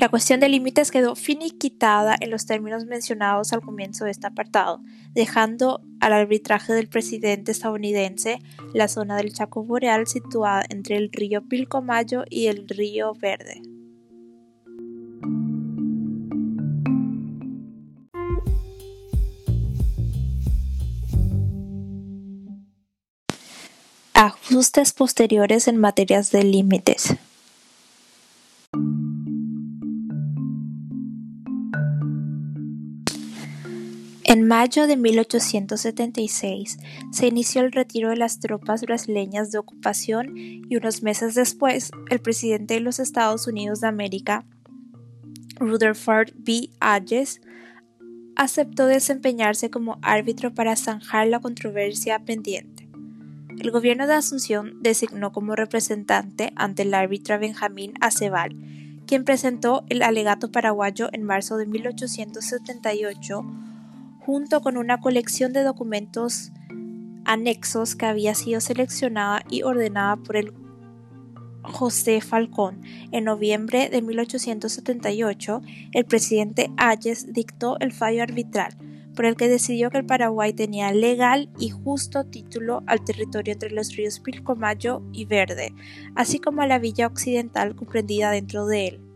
la 0.00 0.08
cuestión 0.08 0.40
de 0.40 0.48
límites 0.48 0.90
quedó 0.90 1.14
finiquitada 1.14 2.16
en 2.18 2.30
los 2.30 2.46
términos 2.46 2.86
mencionados 2.86 3.52
al 3.52 3.60
comienzo 3.60 4.06
de 4.06 4.12
este 4.12 4.26
apartado, 4.26 4.80
dejando 5.12 5.82
al 6.00 6.14
arbitraje 6.14 6.72
del 6.72 6.88
presidente 6.88 7.52
estadounidense 7.52 8.38
la 8.72 8.88
zona 8.88 9.18
del 9.18 9.34
Chaco 9.34 9.62
Boreal 9.62 10.06
situada 10.06 10.64
entre 10.70 10.96
el 10.96 11.10
río 11.12 11.46
Pilcomayo 11.46 12.24
y 12.30 12.46
el 12.46 12.66
río 12.66 13.12
Verde. 13.12 13.60
Ajustes 24.14 24.94
posteriores 24.94 25.68
en 25.68 25.76
materias 25.76 26.30
de 26.30 26.44
límites. 26.44 27.18
En 34.30 34.46
mayo 34.46 34.86
de 34.86 34.96
1876 34.96 36.78
se 37.10 37.26
inició 37.26 37.62
el 37.62 37.72
retiro 37.72 38.10
de 38.10 38.16
las 38.16 38.38
tropas 38.38 38.82
brasileñas 38.82 39.50
de 39.50 39.58
ocupación 39.58 40.36
y 40.36 40.76
unos 40.76 41.02
meses 41.02 41.34
después 41.34 41.90
el 42.10 42.20
presidente 42.20 42.74
de 42.74 42.80
los 42.80 43.00
Estados 43.00 43.48
Unidos 43.48 43.80
de 43.80 43.88
América, 43.88 44.44
Rutherford 45.56 46.30
B. 46.36 46.70
Hayes, 46.78 47.40
aceptó 48.36 48.86
desempeñarse 48.86 49.68
como 49.68 49.98
árbitro 50.00 50.54
para 50.54 50.76
zanjar 50.76 51.26
la 51.26 51.40
controversia 51.40 52.20
pendiente. 52.20 52.88
El 53.58 53.72
gobierno 53.72 54.06
de 54.06 54.14
Asunción 54.14 54.80
designó 54.80 55.32
como 55.32 55.56
representante 55.56 56.52
ante 56.54 56.82
el 56.82 56.94
árbitro 56.94 57.36
Benjamín 57.40 57.94
Aceval, 58.00 58.54
quien 59.08 59.24
presentó 59.24 59.84
el 59.88 60.02
alegato 60.02 60.52
paraguayo 60.52 61.08
en 61.12 61.24
marzo 61.24 61.56
de 61.56 61.66
1878 61.66 63.69
junto 64.30 64.60
con 64.60 64.76
una 64.76 65.00
colección 65.00 65.52
de 65.52 65.64
documentos 65.64 66.52
anexos 67.24 67.96
que 67.96 68.06
había 68.06 68.36
sido 68.36 68.60
seleccionada 68.60 69.42
y 69.50 69.64
ordenada 69.64 70.14
por 70.14 70.36
el 70.36 70.54
José 71.64 72.20
Falcón. 72.20 72.80
En 73.10 73.24
noviembre 73.24 73.88
de 73.88 74.02
1878, 74.02 75.62
el 75.90 76.04
presidente 76.04 76.70
Hayes 76.76 77.32
dictó 77.32 77.76
el 77.80 77.90
fallo 77.90 78.22
arbitral, 78.22 78.76
por 79.16 79.24
el 79.24 79.34
que 79.34 79.48
decidió 79.48 79.90
que 79.90 79.98
el 79.98 80.06
Paraguay 80.06 80.52
tenía 80.52 80.92
legal 80.92 81.50
y 81.58 81.70
justo 81.70 82.22
título 82.22 82.84
al 82.86 83.02
territorio 83.02 83.54
entre 83.54 83.72
los 83.72 83.96
ríos 83.96 84.20
Pilcomayo 84.20 85.02
y 85.12 85.24
Verde, 85.24 85.74
así 86.14 86.38
como 86.38 86.62
a 86.62 86.68
la 86.68 86.78
villa 86.78 87.08
occidental 87.08 87.74
comprendida 87.74 88.30
dentro 88.30 88.66
de 88.66 88.86
él. 88.86 89.09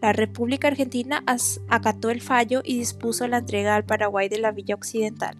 La 0.00 0.14
República 0.14 0.68
Argentina 0.68 1.22
acató 1.68 2.08
el 2.08 2.22
fallo 2.22 2.62
y 2.64 2.78
dispuso 2.78 3.28
la 3.28 3.38
entrega 3.38 3.76
al 3.76 3.84
Paraguay 3.84 4.28
de 4.30 4.38
la 4.38 4.50
Villa 4.50 4.74
Occidental, 4.74 5.36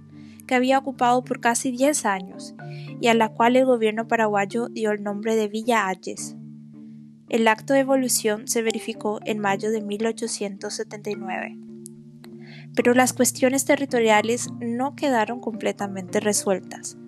que 0.47 0.55
había 0.55 0.79
ocupado 0.79 1.25
por 1.25 1.41
casi 1.41 1.71
10 1.71 2.05
años, 2.05 2.55
y 3.01 3.09
a 3.09 3.15
la 3.15 3.31
cual 3.31 3.57
el 3.57 3.65
gobierno 3.65 4.07
paraguayo 4.07 4.69
dio 4.69 4.91
el 4.91 5.03
nombre 5.03 5.35
de 5.35 5.49
Villa 5.49 5.89
Ayes. 5.89 6.37
El 7.31 7.49
acto 7.49 7.73
de 7.73 7.81
evolución 7.81 8.49
se 8.49 8.61
verificó 8.61 9.21
en 9.25 9.39
mayo 9.39 9.71
de 9.71 9.81
1879. 9.81 11.57
Pero 12.75 12.93
las 12.93 13.13
cuestiones 13.13 13.65
territoriales 13.65 14.49
no 14.61 14.95
quedaron 14.95 15.41
completamente 15.41 16.21
resueltas. 16.21 16.99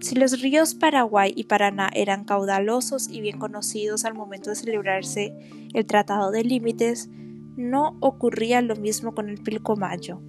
Si 0.00 0.14
los 0.14 0.40
ríos 0.40 0.74
Paraguay 0.74 1.32
y 1.34 1.44
Paraná 1.44 1.90
eran 1.92 2.24
caudalosos 2.24 3.08
y 3.08 3.20
bien 3.20 3.38
conocidos 3.38 4.04
al 4.04 4.14
momento 4.14 4.50
de 4.50 4.56
celebrarse 4.56 5.34
el 5.74 5.86
Tratado 5.86 6.30
de 6.30 6.44
Límites, 6.44 7.08
no 7.56 7.96
ocurría 8.00 8.62
lo 8.62 8.76
mismo 8.76 9.14
con 9.14 9.28
el 9.28 9.38
Pilcomayo. 9.38 10.20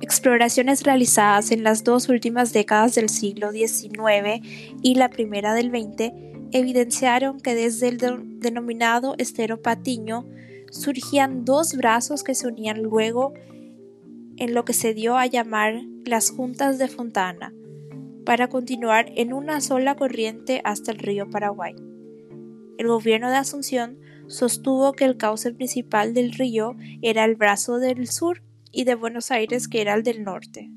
Exploraciones 0.00 0.84
realizadas 0.84 1.50
en 1.50 1.64
las 1.64 1.82
dos 1.82 2.08
últimas 2.08 2.52
décadas 2.52 2.94
del 2.94 3.08
siglo 3.08 3.50
XIX 3.50 4.40
y 4.82 4.94
la 4.94 5.10
primera 5.10 5.54
del 5.54 5.70
XX 5.70 6.12
evidenciaron 6.52 7.40
que 7.40 7.54
desde 7.56 7.88
el 7.88 7.98
denominado 8.38 9.16
estero 9.18 9.60
Patiño 9.60 10.24
surgían 10.70 11.44
dos 11.44 11.74
brazos 11.74 12.22
que 12.22 12.34
se 12.34 12.46
unían 12.46 12.82
luego 12.82 13.34
en 14.36 14.54
lo 14.54 14.64
que 14.64 14.72
se 14.72 14.94
dio 14.94 15.16
a 15.16 15.26
llamar 15.26 15.82
las 16.04 16.30
juntas 16.30 16.78
de 16.78 16.88
Fontana, 16.88 17.52
para 18.24 18.48
continuar 18.48 19.12
en 19.16 19.32
una 19.32 19.60
sola 19.60 19.94
corriente 19.94 20.60
hasta 20.64 20.92
el 20.92 20.98
río 20.98 21.28
Paraguay. 21.30 21.74
El 22.78 22.88
gobierno 22.88 23.30
de 23.30 23.36
Asunción 23.36 23.98
sostuvo 24.26 24.92
que 24.92 25.04
el 25.04 25.16
cauce 25.16 25.52
principal 25.52 26.14
del 26.14 26.32
río 26.32 26.76
era 27.02 27.24
el 27.24 27.36
brazo 27.36 27.78
del 27.78 28.08
sur 28.08 28.42
y 28.72 28.84
de 28.84 28.94
Buenos 28.94 29.30
Aires 29.30 29.68
que 29.68 29.80
era 29.80 29.94
el 29.94 30.02
del 30.02 30.24
norte. 30.24 30.70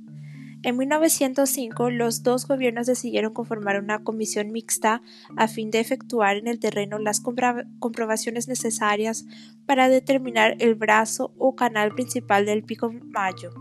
En 0.64 0.76
1905 0.76 1.92
los 1.92 2.24
dos 2.24 2.48
gobiernos 2.48 2.88
decidieron 2.88 3.34
conformar 3.34 3.80
una 3.80 4.04
comisión 4.04 4.52
mixta 4.52 5.02
a 5.36 5.48
fin 5.48 5.72
de 5.72 5.80
efectuar 5.80 6.38
en 6.38 6.48
el 6.48 6.60
terreno 6.60 7.00
las 7.00 7.22
comprobaciones 7.22 8.48
necesarias 8.48 9.26
para 9.66 9.88
determinar 9.88 10.56
el 10.60 10.76
brazo 10.76 11.34
o 11.38 11.56
canal 11.56 11.94
principal 11.94 12.46
del 12.46 12.64
Pico 12.64 12.92
Mayo. 12.92 13.52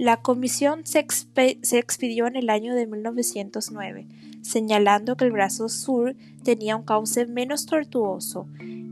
La 0.00 0.22
comisión 0.22 0.86
se, 0.86 0.98
expidió 1.00 2.26
en 2.26 2.34
el 2.34 2.48
año 2.48 2.74
de 2.74 2.86
1909, 2.86 4.08
señalando 4.40 5.14
que 5.14 5.26
el 5.26 5.30
brazo 5.30 5.68
sur 5.68 6.16
tenía 6.42 6.74
un 6.74 6.84
cauce 6.84 7.26
menos 7.26 7.66
tortuoso 7.66 8.46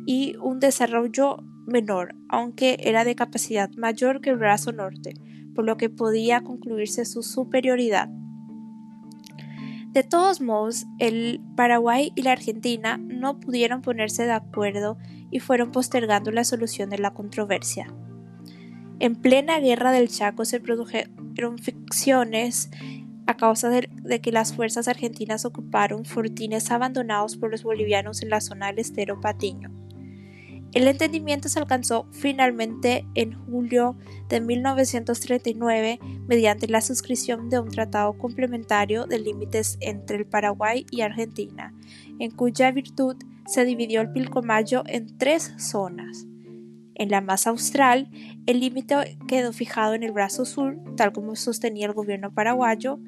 y 0.05 0.37
un 0.37 0.61
desarrollo 0.61 1.39
menor, 1.67 2.15
aunque 2.29 2.77
era 2.81 3.05
de 3.05 3.15
capacidad 3.15 3.71
mayor 3.71 4.21
que 4.21 4.29
el 4.29 4.37
brazo 4.37 4.71
norte, 4.73 5.15
por 5.55 5.65
lo 5.65 5.79
que 5.79 5.89
podía 5.89 6.43
concluirse 6.43 7.07
su 7.07 7.23
superioridad. 7.23 8.11
De 9.93 10.03
todos 10.03 10.43
modos, 10.43 10.85
el 10.99 11.41
Paraguay 11.57 12.13
y 12.17 12.21
la 12.21 12.33
Argentina 12.33 12.99
no 12.99 13.41
pudieron 13.41 13.81
ponerse 13.81 14.27
de 14.27 14.33
acuerdo 14.33 14.99
y 15.31 15.41
fueron 15.41 15.73
postergando 15.73 16.33
la 16.33 16.45
solución 16.45 16.91
de 16.91 16.99
la 16.99 17.15
controversia. 17.15 17.87
En 19.01 19.15
plena 19.15 19.61
guerra 19.61 19.93
del 19.93 20.09
Chaco 20.09 20.45
se 20.45 20.61
produjeron 20.61 21.59
ficciones 21.59 22.71
a 23.27 23.37
causa 23.37 23.69
de, 23.69 24.21
que 24.21 24.33
las 24.33 24.55
fuerzas 24.55 24.89
argentinas 24.89 25.45
ocuparon 25.45 26.05
fortines 26.05 26.71
abandonados 26.71 27.37
por 27.37 27.51
los 27.51 27.63
bolivianos 27.63 28.23
en 28.23 28.31
la 28.31 28.41
zona 28.41 28.69
del 28.69 28.81
estero 28.81 29.21
Patiño. 29.21 29.71
El 30.73 30.89
entendimiento 30.89 31.49
se 31.49 31.59
alcanzó 31.59 32.07
finalmente 32.11 33.07
en 33.15 33.33
julio 33.47 33.97
de 34.29 34.41
1939 34.41 35.99
mediante 36.27 36.69
la 36.69 36.81
suscripción 36.81 37.49
de 37.51 37.59
un 37.59 37.71
tratado 37.71 38.19
complementario 38.19 39.07
de 39.07 39.19
límites 39.19 39.79
entre 39.81 40.19
el 40.19 40.27
Paraguay 40.27 40.87
y 40.91 41.03
Argentina, 41.03 41.73
en 42.19 42.31
cuya 42.33 42.71
virtud 42.71 43.17
se 43.47 43.65
dividió 43.65 44.01
el 44.01 44.13
Pilcomayo 44.13 44.83
en 44.87 45.17
tres 45.17 45.55
zonas. 45.57 46.27
En 46.99 47.11
la 47.11 47.21
más 47.21 47.47
austral, 47.47 48.11
el 48.47 48.61
límite 48.61 49.17
quedó 49.29 49.53
fijado 49.53 49.95
en 49.95 50.03
el 50.03 50.13
brazo 50.13 50.45
sur, 50.45 50.77
tal 50.97 51.13
como 51.13 51.37
sostenía 51.37 51.87
el 51.87 51.93
gobierno 51.93 52.33
paraguayo, 52.33 52.99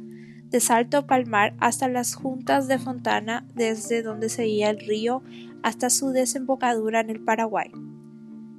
de 0.50 0.60
Salto 0.60 1.06
Palmar 1.06 1.54
hasta 1.58 1.88
las 1.88 2.14
juntas 2.14 2.68
de 2.68 2.78
Fontana, 2.78 3.46
desde 3.54 4.02
donde 4.02 4.28
seguía 4.28 4.70
el 4.70 4.80
río 4.80 5.22
hasta 5.62 5.90
su 5.90 6.10
desembocadura 6.10 7.00
en 7.00 7.10
el 7.10 7.20
Paraguay. 7.20 7.70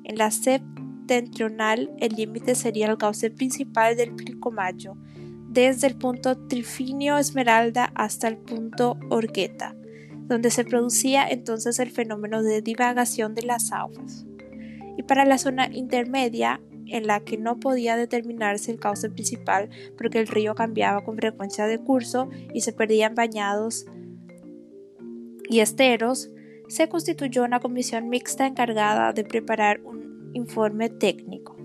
En 0.04 0.18
la 0.18 0.32
septentrional, 0.32 1.92
el 2.00 2.14
límite 2.14 2.56
sería 2.56 2.88
el 2.90 2.98
cauce 2.98 3.30
principal 3.30 3.96
del 3.96 4.16
Pilcomayo, 4.16 4.96
desde 5.50 5.88
el 5.88 5.96
punto 5.96 6.38
Trifinio 6.48 7.18
Esmeralda 7.18 7.92
hasta 7.96 8.28
el 8.30 8.38
punto 8.38 8.98
Orgueta, 9.10 9.76
donde 10.28 10.50
se 10.50 10.64
producía 10.64 11.28
entonces 11.28 11.80
el 11.80 11.90
fenómeno 11.90 12.42
de 12.42 12.62
divagación 12.62 13.36
de 13.36 13.44
las 13.44 13.74
aguas. 13.74 14.26
Y 14.98 15.04
para 15.04 15.26
la 15.26 15.38
zona 15.38 15.70
intermedia, 15.72 16.62
en 16.88 17.08
la 17.08 17.22
que 17.22 17.38
no 17.38 17.60
podía 17.60 17.96
determinarse 17.96 18.72
el 18.72 18.80
cauce 18.80 19.10
principal 19.10 19.70
porque 19.98 20.20
el 20.20 20.28
río 20.28 20.56
cambiaba 20.56 21.04
con 21.04 21.16
frecuencia 21.16 21.66
de 21.66 21.80
curso 21.80 22.30
y 22.54 22.62
se 22.62 22.74
perdían 22.74 23.16
bañados 23.16 23.86
y 25.50 25.60
esteros, 25.60 26.30
se 26.68 26.88
constituyó 26.88 27.44
una 27.44 27.60
comisión 27.60 28.10
mixta 28.10 28.46
encargada 28.46 29.14
de 29.14 29.24
preparar 29.24 29.82
un 29.84 30.32
informe 30.34 30.90
técnico. 30.90 31.58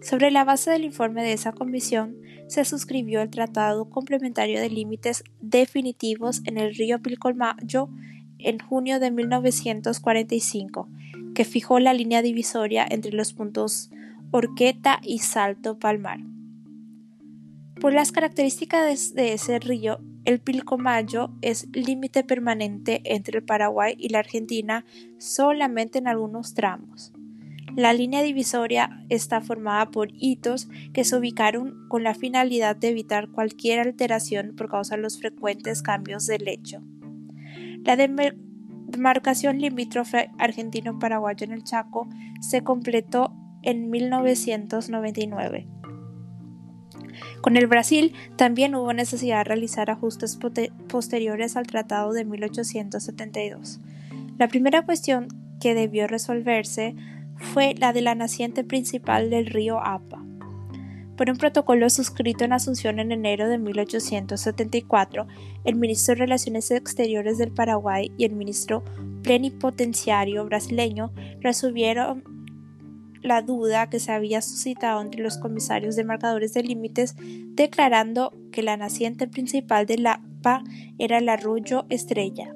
Sobre 0.00 0.30
la 0.30 0.44
base 0.44 0.70
del 0.70 0.84
informe 0.84 1.22
de 1.22 1.32
esa 1.32 1.52
comisión, 1.52 2.16
se 2.46 2.64
suscribió 2.64 3.20
el 3.20 3.30
Tratado 3.30 3.90
Complementario 3.90 4.60
de 4.60 4.70
Límites 4.70 5.22
Definitivos 5.40 6.40
en 6.46 6.58
el 6.58 6.74
río 6.74 7.00
Pilcolmayo 7.00 7.90
en 8.38 8.58
junio 8.58 9.00
de 9.00 9.10
1945, 9.10 10.88
que 11.38 11.44
fijó 11.44 11.78
la 11.78 11.94
línea 11.94 12.20
divisoria 12.20 12.84
entre 12.90 13.12
los 13.12 13.32
puntos 13.32 13.92
Orqueta 14.32 14.98
y 15.04 15.20
Salto 15.20 15.78
Palmar. 15.78 16.18
Por 17.80 17.92
las 17.92 18.10
características 18.10 19.14
de 19.14 19.34
ese 19.34 19.60
río, 19.60 20.00
el 20.24 20.40
Pilcomayo 20.40 21.30
es 21.40 21.68
límite 21.72 22.24
permanente 22.24 23.02
entre 23.04 23.38
el 23.38 23.44
Paraguay 23.44 23.94
y 23.96 24.08
la 24.08 24.18
Argentina 24.18 24.84
solamente 25.18 26.00
en 26.00 26.08
algunos 26.08 26.54
tramos. 26.54 27.12
La 27.76 27.92
línea 27.92 28.24
divisoria 28.24 29.06
está 29.08 29.40
formada 29.40 29.92
por 29.92 30.08
hitos 30.12 30.68
que 30.92 31.04
se 31.04 31.16
ubicaron 31.16 31.86
con 31.86 32.02
la 32.02 32.16
finalidad 32.16 32.74
de 32.74 32.88
evitar 32.88 33.28
cualquier 33.28 33.78
alteración 33.78 34.56
por 34.56 34.68
causa 34.68 34.96
de 34.96 35.02
los 35.02 35.20
frecuentes 35.20 35.82
cambios 35.82 36.26
de 36.26 36.40
lecho. 36.40 36.82
La 37.84 37.94
demarcación 38.88 39.58
limítrofe 39.58 40.30
argentino-paraguayo 40.38 41.44
en 41.44 41.52
el 41.52 41.62
Chaco 41.62 42.08
se 42.40 42.64
completó 42.64 43.32
en 43.62 43.90
1999. 43.90 45.68
Con 47.40 47.56
el 47.56 47.66
Brasil 47.66 48.14
también 48.36 48.74
hubo 48.74 48.92
necesidad 48.92 49.38
de 49.38 49.44
realizar 49.44 49.90
ajustes 49.90 50.38
posteriores 50.88 51.56
al 51.56 51.66
Tratado 51.66 52.12
de 52.12 52.24
1872. 52.24 53.80
La 54.38 54.48
primera 54.48 54.84
cuestión 54.84 55.28
que 55.60 55.74
debió 55.74 56.06
resolverse 56.06 56.94
fue 57.36 57.74
la 57.76 57.92
de 57.92 58.02
la 58.02 58.14
naciente 58.14 58.64
principal 58.64 59.30
del 59.30 59.46
río 59.46 59.80
Apa. 59.80 60.27
Por 61.18 61.30
un 61.30 61.36
protocolo 61.36 61.90
suscrito 61.90 62.44
en 62.44 62.52
Asunción 62.52 63.00
en 63.00 63.10
enero 63.10 63.48
de 63.48 63.58
1874, 63.58 65.26
el 65.64 65.74
ministro 65.74 66.14
de 66.14 66.20
Relaciones 66.20 66.70
Exteriores 66.70 67.38
del 67.38 67.50
Paraguay 67.50 68.12
y 68.16 68.24
el 68.24 68.36
ministro 68.36 68.84
plenipotenciario 69.24 70.44
brasileño 70.44 71.12
resolvieron 71.40 72.22
la 73.20 73.42
duda 73.42 73.90
que 73.90 73.98
se 73.98 74.12
había 74.12 74.40
suscitado 74.42 75.02
entre 75.02 75.20
los 75.20 75.38
comisarios 75.38 75.96
de 75.96 76.04
marcadores 76.04 76.54
de 76.54 76.62
límites, 76.62 77.16
declarando 77.18 78.32
que 78.52 78.62
la 78.62 78.76
naciente 78.76 79.26
principal 79.26 79.86
de 79.86 79.98
la 79.98 80.22
PA 80.40 80.62
era 80.98 81.18
el 81.18 81.28
arroyo 81.28 81.84
Estrella. 81.88 82.54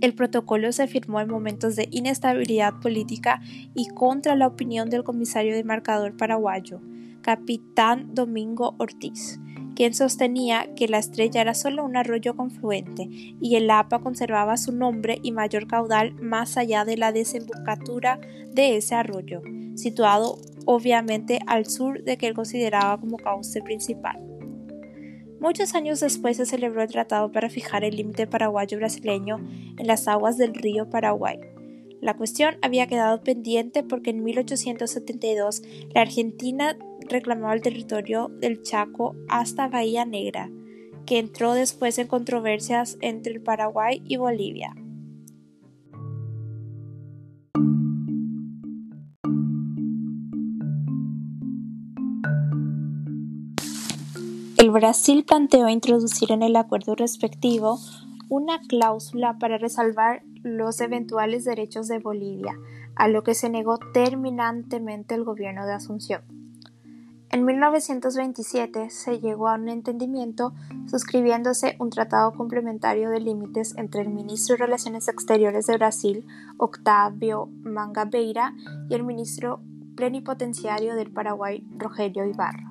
El 0.00 0.14
protocolo 0.14 0.72
se 0.72 0.86
firmó 0.86 1.20
en 1.20 1.28
momentos 1.28 1.76
de 1.76 1.88
inestabilidad 1.90 2.80
política 2.80 3.42
y 3.74 3.88
contra 3.88 4.34
la 4.34 4.46
opinión 4.46 4.88
del 4.88 5.04
comisario 5.04 5.54
de 5.54 5.64
marcador 5.64 6.16
paraguayo, 6.16 6.80
capitán 7.20 8.14
Domingo 8.14 8.74
Ortiz, 8.78 9.38
quien 9.76 9.92
sostenía 9.92 10.74
que 10.74 10.88
la 10.88 10.98
estrella 10.98 11.42
era 11.42 11.54
solo 11.54 11.84
un 11.84 11.96
arroyo 11.96 12.34
confluente 12.34 13.08
y 13.10 13.56
el 13.56 13.70
APA 13.70 13.98
conservaba 13.98 14.56
su 14.56 14.72
nombre 14.72 15.18
y 15.22 15.32
mayor 15.32 15.66
caudal 15.66 16.14
más 16.14 16.56
allá 16.56 16.84
de 16.84 16.96
la 16.96 17.12
desembocadura 17.12 18.20
de 18.52 18.76
ese 18.76 18.94
arroyo, 18.94 19.42
situado 19.74 20.38
obviamente 20.64 21.40
al 21.46 21.66
sur 21.66 22.02
de 22.04 22.16
que 22.16 22.26
él 22.26 22.34
consideraba 22.34 22.98
como 22.98 23.18
cauce 23.18 23.60
principal. 23.60 24.29
Muchos 25.40 25.74
años 25.74 26.00
después 26.00 26.36
se 26.36 26.44
celebró 26.44 26.82
el 26.82 26.90
tratado 26.90 27.32
para 27.32 27.48
fijar 27.48 27.82
el 27.82 27.96
límite 27.96 28.26
paraguayo-brasileño 28.26 29.38
en 29.78 29.86
las 29.86 30.06
aguas 30.06 30.36
del 30.36 30.54
río 30.54 30.90
Paraguay. 30.90 31.40
La 32.02 32.14
cuestión 32.14 32.56
había 32.60 32.86
quedado 32.86 33.22
pendiente 33.22 33.82
porque 33.82 34.10
en 34.10 34.22
1872 34.22 35.62
la 35.94 36.02
Argentina 36.02 36.76
reclamaba 37.08 37.54
el 37.54 37.62
territorio 37.62 38.28
del 38.28 38.62
Chaco 38.62 39.16
hasta 39.28 39.68
Bahía 39.68 40.04
Negra, 40.04 40.50
que 41.06 41.18
entró 41.18 41.54
después 41.54 41.98
en 41.98 42.06
controversias 42.06 42.98
entre 43.00 43.32
el 43.32 43.42
Paraguay 43.42 44.02
y 44.06 44.16
Bolivia. 44.16 44.74
Brasil 54.70 55.24
planteó 55.24 55.68
introducir 55.68 56.32
en 56.32 56.42
el 56.42 56.56
acuerdo 56.56 56.94
respectivo 56.94 57.78
una 58.28 58.60
cláusula 58.60 59.38
para 59.38 59.58
resalvar 59.58 60.22
los 60.42 60.80
eventuales 60.80 61.44
derechos 61.44 61.88
de 61.88 61.98
Bolivia, 61.98 62.54
a 62.94 63.08
lo 63.08 63.22
que 63.22 63.34
se 63.34 63.48
negó 63.48 63.78
terminantemente 63.92 65.14
el 65.14 65.24
gobierno 65.24 65.66
de 65.66 65.72
Asunción. 65.72 66.22
En 67.32 67.44
1927 67.44 68.90
se 68.90 69.20
llegó 69.20 69.48
a 69.48 69.54
un 69.54 69.68
entendimiento 69.68 70.52
suscribiéndose 70.86 71.76
un 71.78 71.90
tratado 71.90 72.32
complementario 72.32 73.08
de 73.10 73.20
límites 73.20 73.74
entre 73.76 74.02
el 74.02 74.10
ministro 74.10 74.56
de 74.56 74.64
Relaciones 74.64 75.06
Exteriores 75.06 75.66
de 75.66 75.76
Brasil, 75.76 76.26
Octavio 76.58 77.48
Mangabeira, 77.62 78.54
y 78.88 78.94
el 78.94 79.04
ministro 79.04 79.60
plenipotenciario 79.94 80.96
del 80.96 81.12
Paraguay, 81.12 81.64
Rogelio 81.78 82.26
Ibarra. 82.26 82.69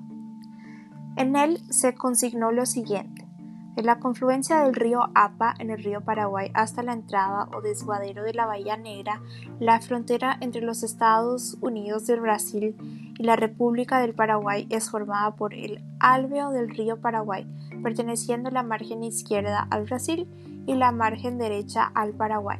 En 1.20 1.36
él 1.36 1.59
se 1.70 1.95
consignó 1.95 2.53
lo 2.53 2.65
siguiente. 2.65 3.28
En 3.76 3.86
la 3.86 3.99
confluencia 3.99 4.63
del 4.63 4.74
río 4.74 5.09
Apa 5.15 5.53
en 5.59 5.70
el 5.70 5.84
río 5.84 5.99
Paraguay 5.99 6.49
hasta 6.53 6.82
la 6.82 6.93
entrada 6.93 7.49
o 7.53 7.59
desguadero 7.59 8.24
de 8.24 8.34
la 8.34 8.45
Bahía 8.45 8.78
Negra, 8.78 9.22
la 9.59 9.82
frontera 9.82 10.38
entre 10.39 10.61
los 10.61 10.82
Estados 10.82 11.57
Unidos 11.59 12.07
del 12.07 12.22
Brasil 12.22 12.74
y 13.20 13.24
la 13.24 13.36
República 13.36 13.99
del 13.99 14.13
Paraguay 14.13 14.65
es 14.70 14.89
formada 14.89 15.36
por 15.36 15.53
el 15.53 15.84
alveo 15.99 16.51
del 16.51 16.70
río 16.70 17.01
Paraguay, 17.01 17.45
perteneciendo 17.84 18.49
la 18.49 18.63
margen 18.63 19.03
izquierda 19.03 19.67
al 19.70 19.84
Brasil 19.84 20.26
y 20.67 20.76
la 20.76 20.93
margen 20.93 21.38
derecha 21.38 21.91
al 21.95 22.13
Paraguay. 22.13 22.59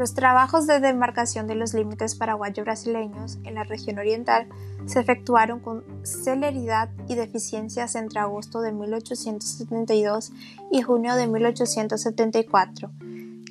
Los 0.00 0.14
trabajos 0.14 0.66
de 0.66 0.80
demarcación 0.80 1.46
de 1.46 1.54
los 1.54 1.74
límites 1.74 2.14
paraguayo-brasileños 2.14 3.38
en 3.44 3.54
la 3.54 3.64
región 3.64 3.98
oriental 3.98 4.48
se 4.86 4.98
efectuaron 4.98 5.60
con 5.60 5.84
celeridad 6.04 6.88
y 7.06 7.16
deficiencias 7.16 7.94
entre 7.96 8.18
agosto 8.18 8.62
de 8.62 8.72
1872 8.72 10.32
y 10.72 10.80
junio 10.80 11.16
de 11.16 11.26
1874, 11.26 12.90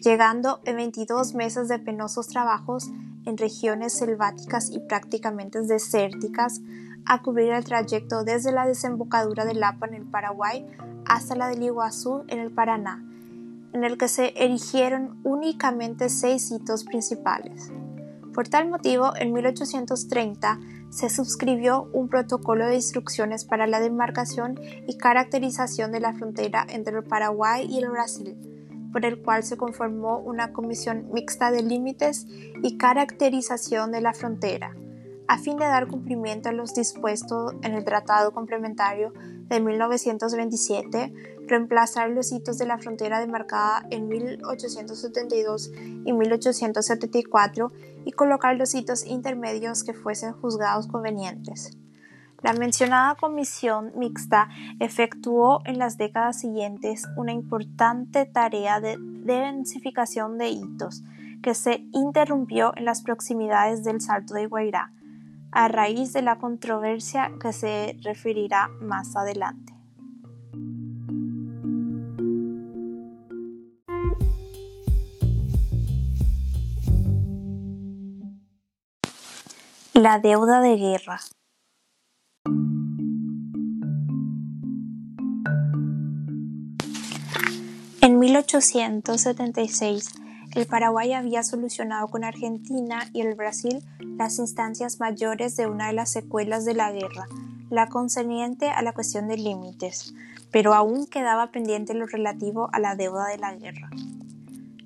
llegando 0.02 0.60
en 0.66 0.78
22 0.78 1.36
meses 1.36 1.68
de 1.68 1.78
penosos 1.78 2.30
trabajos 2.30 2.90
en 3.28 3.38
regiones 3.38 3.94
selváticas 3.94 4.72
y 4.72 4.80
prácticamente 4.80 5.62
desérticas 5.62 6.62
a 7.06 7.22
cubrir 7.22 7.52
el 7.52 7.64
trayecto 7.64 8.24
desde 8.24 8.52
la 8.52 8.66
desembocadura 8.66 9.46
del 9.46 9.60
Lapa 9.60 9.86
en 9.86 9.94
el 9.94 10.06
Paraguay 10.08 10.66
hasta 11.06 11.36
la 11.36 11.48
del 11.48 11.62
Iguazú 11.62 12.24
en 12.28 12.40
el 12.40 12.50
Paraná, 12.50 13.04
en 13.74 13.84
el 13.84 13.98
que 13.98 14.08
se 14.08 14.34
erigieron 14.36 15.20
únicamente 15.24 16.10
seis 16.10 16.52
hitos 16.52 16.84
principales. 16.84 17.72
Por 18.34 18.48
tal 18.48 18.70
motivo, 18.70 19.12
en 19.18 19.34
1830 19.34 20.60
se 20.90 21.10
suscribió 21.10 21.90
un 21.94 22.10
protocolo 22.10 22.66
de 22.66 22.76
instrucciones 22.76 23.46
para 23.46 23.68
la 23.68 23.80
demarcación 23.80 24.60
y 24.88 24.98
caracterización 24.98 25.92
de 25.92 26.00
la 26.00 26.14
frontera 26.14 26.66
entre 26.70 26.98
el 26.98 27.04
Paraguay 27.04 27.68
y 27.70 27.80
el 27.80 27.90
Brasil, 27.90 28.36
por 28.92 29.06
el 29.06 29.22
cual 29.22 29.44
se 29.44 29.58
conformó 29.58 30.18
una 30.18 30.52
comisión 30.52 31.10
mixta 31.14 31.52
de 31.52 31.64
límites 31.64 32.26
y 32.64 32.78
caracterización 32.78 33.92
de 33.92 34.02
la 34.02 34.14
frontera, 34.14 34.76
a 35.28 35.38
fin 35.38 35.58
de 35.58 35.66
dar 35.66 35.88
cumplimiento 35.88 36.50
a 36.50 36.54
los 36.54 36.74
dispuestos 36.74 37.54
en 37.62 37.74
el 37.74 37.84
Tratado 37.84 38.32
Complementario 38.32 39.14
de 39.50 39.60
1927, 39.60 41.14
reemplazar 41.48 42.12
los 42.12 42.32
hitos 42.32 42.58
de 42.58 42.68
la 42.68 42.78
frontera 42.78 43.20
demarcada 43.20 43.86
en 43.90 44.08
1872 44.08 45.72
y 46.06 46.14
1874 46.14 47.72
y 48.06 48.12
colocar 48.12 48.56
los 48.56 48.76
hitos 48.76 49.06
intermedios 49.06 49.84
que 49.84 49.94
fuesen 49.94 50.34
juzgados 50.34 50.88
convenientes. 50.88 51.78
La 52.42 52.54
mencionada 52.54 53.16
comisión 53.16 53.92
mixta 53.96 54.48
efectuó 54.80 55.60
en 55.66 55.78
las 55.78 55.98
décadas 55.98 56.40
siguientes 56.40 57.06
una 57.18 57.34
importante 57.34 58.26
tarea 58.26 58.80
de 58.80 58.96
densificación 58.98 60.38
de 60.38 60.50
hitos, 60.50 61.04
que 61.42 61.54
se 61.54 61.84
interrumpió 61.92 62.72
en 62.78 62.86
las 62.86 63.02
proximidades 63.02 63.84
del 63.84 64.00
Salto 64.00 64.36
de 64.36 64.48
Guairá, 64.48 64.94
a 65.52 65.68
raíz 65.68 66.14
de 66.14 66.22
la 66.22 66.38
controversia 66.38 67.32
que 67.42 67.52
se 67.54 67.98
referirá 68.02 68.70
más 68.82 69.16
adelante. 69.16 69.74
La 79.94 80.20
deuda 80.20 80.62
de 80.62 80.78
guerra. 80.78 81.20
En 88.02 88.18
1876 88.18 90.29
el 90.56 90.66
Paraguay 90.66 91.14
había 91.14 91.44
solucionado 91.44 92.08
con 92.08 92.24
Argentina 92.24 93.08
y 93.14 93.22
el 93.22 93.36
Brasil 93.36 93.84
las 94.18 94.40
instancias 94.40 95.00
mayores 95.00 95.56
de 95.56 95.68
una 95.68 95.88
de 95.88 95.94
las 95.94 96.12
secuelas 96.12 96.66
de 96.66 96.74
la 96.74 96.92
guerra, 96.92 97.28
la 97.70 97.88
concerniente 97.88 98.70
a 98.70 98.82
la 98.82 98.94
cuestión 98.94 99.28
de 99.28 99.38
límites, 99.38 100.14
pero 100.52 100.74
aún 100.74 101.06
quedaba 101.06 101.52
pendiente 101.52 101.94
lo 101.94 102.08
relativo 102.08 102.70
a 102.74 102.80
la 102.80 102.96
deuda 102.96 103.28
de 103.28 103.38
la 103.38 103.54
guerra. 103.56 103.90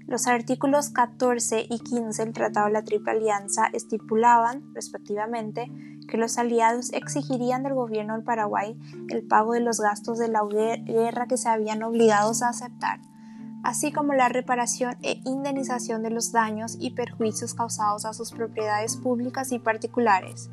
Los 0.06 0.28
artículos 0.28 0.90
14 0.90 1.66
y 1.70 1.80
15 1.80 2.26
del 2.26 2.34
Tratado 2.34 2.68
de 2.68 2.74
la 2.74 2.84
Triple 2.84 3.14
Alianza 3.14 3.68
estipulaban, 3.72 4.74
respectivamente, 4.76 5.72
que 6.08 6.18
los 6.18 6.38
aliados 6.38 6.92
exigirían 6.92 7.64
del 7.64 7.74
gobierno 7.74 8.14
del 8.14 8.24
Paraguay 8.24 8.78
el 9.10 9.24
pago 9.24 9.54
de 9.54 9.62
los 9.62 9.80
gastos 9.80 10.20
de 10.20 10.28
la 10.28 10.44
guerra 10.44 11.28
que 11.28 11.38
se 11.38 11.48
habían 11.48 11.82
obligados 11.84 12.44
a 12.44 12.50
aceptar, 12.50 13.00
así 13.64 13.92
como 13.92 14.14
la 14.14 14.30
reparación 14.30 14.98
e 15.02 15.20
indemnización 15.26 16.04
de 16.04 16.10
los 16.10 16.32
daños 16.32 16.78
y 16.80 16.92
perjuicios 16.92 17.54
causados 17.54 18.06
a 18.06 18.14
sus 18.14 18.32
propiedades 18.32 18.98
públicas 18.98 19.52
y 19.52 19.60
particulares, 19.60 20.50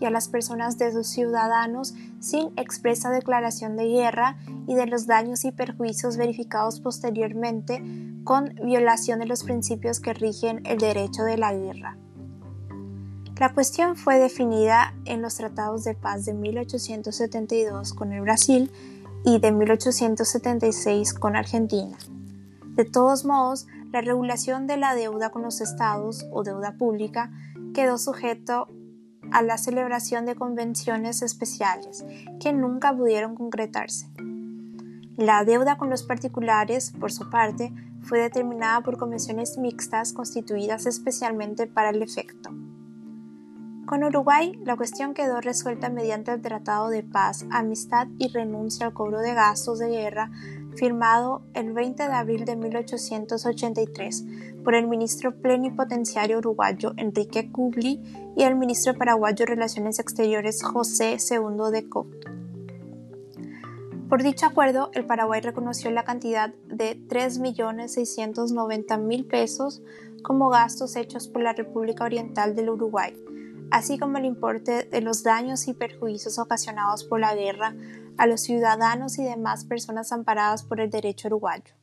y 0.00 0.04
a 0.04 0.10
las 0.10 0.28
personas 0.28 0.78
de 0.78 0.92
sus 0.92 1.08
ciudadanos 1.08 1.94
sin 2.20 2.52
expresa 2.56 3.10
declaración 3.10 3.76
de 3.76 3.86
guerra 3.86 4.36
y 4.66 4.74
de 4.74 4.86
los 4.86 5.06
daños 5.06 5.44
y 5.44 5.52
perjuicios 5.52 6.16
verificados 6.16 6.80
posteriormente 6.80 7.82
con 8.24 8.54
violación 8.64 9.20
de 9.20 9.26
los 9.26 9.44
principios 9.44 10.00
que 10.00 10.14
rigen 10.14 10.60
el 10.64 10.78
derecho 10.78 11.22
de 11.22 11.36
la 11.36 11.52
guerra. 11.52 11.96
La 13.38 13.54
cuestión 13.54 13.96
fue 13.96 14.18
definida 14.18 14.94
en 15.04 15.22
los 15.22 15.36
tratados 15.36 15.82
de 15.84 15.94
paz 15.94 16.24
de 16.26 16.34
1872 16.34 17.92
con 17.92 18.12
el 18.12 18.20
Brasil 18.20 18.70
y 19.24 19.40
de 19.40 19.50
1876 19.50 21.14
con 21.14 21.34
Argentina. 21.34 21.96
De 22.74 22.84
todos 22.84 23.24
modos, 23.24 23.66
la 23.92 24.00
regulación 24.00 24.66
de 24.66 24.78
la 24.78 24.94
deuda 24.94 25.30
con 25.30 25.42
los 25.42 25.60
estados 25.60 26.26
o 26.32 26.42
deuda 26.42 26.78
pública 26.78 27.30
quedó 27.74 27.98
sujeto 27.98 28.68
a 29.30 29.42
la 29.42 29.58
celebración 29.58 30.24
de 30.24 30.34
convenciones 30.34 31.22
especiales 31.22 32.04
que 32.40 32.52
nunca 32.52 32.96
pudieron 32.96 33.34
concretarse. 33.34 34.08
La 35.16 35.44
deuda 35.44 35.76
con 35.76 35.90
los 35.90 36.02
particulares, 36.02 36.92
por 36.98 37.12
su 37.12 37.28
parte, 37.28 37.72
fue 38.00 38.18
determinada 38.18 38.80
por 38.80 38.96
convenciones 38.96 39.58
mixtas 39.58 40.14
constituidas 40.14 40.86
especialmente 40.86 41.66
para 41.66 41.90
el 41.90 42.02
efecto. 42.02 42.50
Con 43.84 44.04
Uruguay, 44.04 44.58
la 44.64 44.76
cuestión 44.76 45.12
quedó 45.12 45.42
resuelta 45.42 45.90
mediante 45.90 46.32
el 46.32 46.40
Tratado 46.40 46.88
de 46.88 47.02
Paz, 47.02 47.44
Amistad 47.50 48.06
y 48.16 48.28
Renuncia 48.28 48.86
al 48.86 48.94
cobro 48.94 49.18
de 49.18 49.34
gastos 49.34 49.78
de 49.78 49.88
guerra 49.88 50.30
firmado 50.76 51.42
el 51.54 51.72
20 51.72 52.02
de 52.02 52.12
abril 52.12 52.44
de 52.44 52.56
1883 52.56 54.24
por 54.64 54.74
el 54.74 54.88
ministro 54.88 55.34
plenipotenciario 55.34 56.38
uruguayo 56.38 56.92
Enrique 56.96 57.50
Kubli 57.50 58.00
y 58.36 58.44
el 58.44 58.54
ministro 58.56 58.94
paraguayo 58.94 59.44
de 59.44 59.46
Relaciones 59.46 59.98
Exteriores 59.98 60.62
José 60.62 61.16
II 61.18 61.72
de 61.72 61.88
Couto. 61.88 62.28
Por 64.08 64.22
dicho 64.22 64.44
acuerdo, 64.44 64.90
el 64.92 65.06
Paraguay 65.06 65.40
reconoció 65.40 65.90
la 65.90 66.04
cantidad 66.04 66.52
de 66.66 67.00
3.690.000 67.08 69.26
pesos 69.26 69.82
como 70.22 70.50
gastos 70.50 70.96
hechos 70.96 71.28
por 71.28 71.42
la 71.42 71.54
República 71.54 72.04
Oriental 72.04 72.54
del 72.54 72.68
Uruguay, 72.68 73.16
así 73.70 73.98
como 73.98 74.18
el 74.18 74.26
importe 74.26 74.84
de 74.84 75.00
los 75.00 75.22
daños 75.22 75.66
y 75.66 75.72
perjuicios 75.72 76.38
ocasionados 76.38 77.04
por 77.04 77.20
la 77.20 77.34
guerra 77.34 77.74
a 78.18 78.26
los 78.26 78.42
ciudadanos 78.42 79.18
y 79.18 79.24
demás 79.24 79.64
personas 79.64 80.12
amparadas 80.12 80.62
por 80.62 80.80
el 80.80 80.90
derecho 80.90 81.28
uruguayo. 81.28 81.74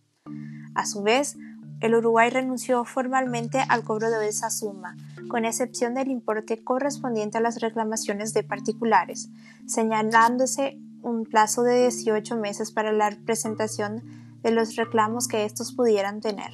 A 0.76 0.86
su 0.86 1.02
vez, 1.02 1.36
el 1.82 1.96
Uruguay 1.96 2.30
renunció 2.30 2.84
formalmente 2.84 3.64
al 3.70 3.84
cobro 3.84 4.10
de 4.10 4.28
esa 4.28 4.50
suma, 4.50 4.98
con 5.30 5.46
excepción 5.46 5.94
del 5.94 6.10
importe 6.10 6.64
correspondiente 6.64 7.38
a 7.38 7.42
las 7.42 7.62
reclamaciones 7.62 8.34
de 8.34 8.44
particulares, 8.44 9.30
señalándose 9.66 10.78
un 11.02 11.24
plazo 11.24 11.64
de 11.64 11.84
18 11.84 12.36
meses 12.36 12.72
para 12.72 12.92
la 12.92 13.12
presentación 13.26 14.04
de 14.42 14.52
los 14.52 14.76
reclamos 14.76 15.28
que 15.28 15.46
estos 15.46 15.74
pudieran 15.74 16.20
tener. 16.20 16.52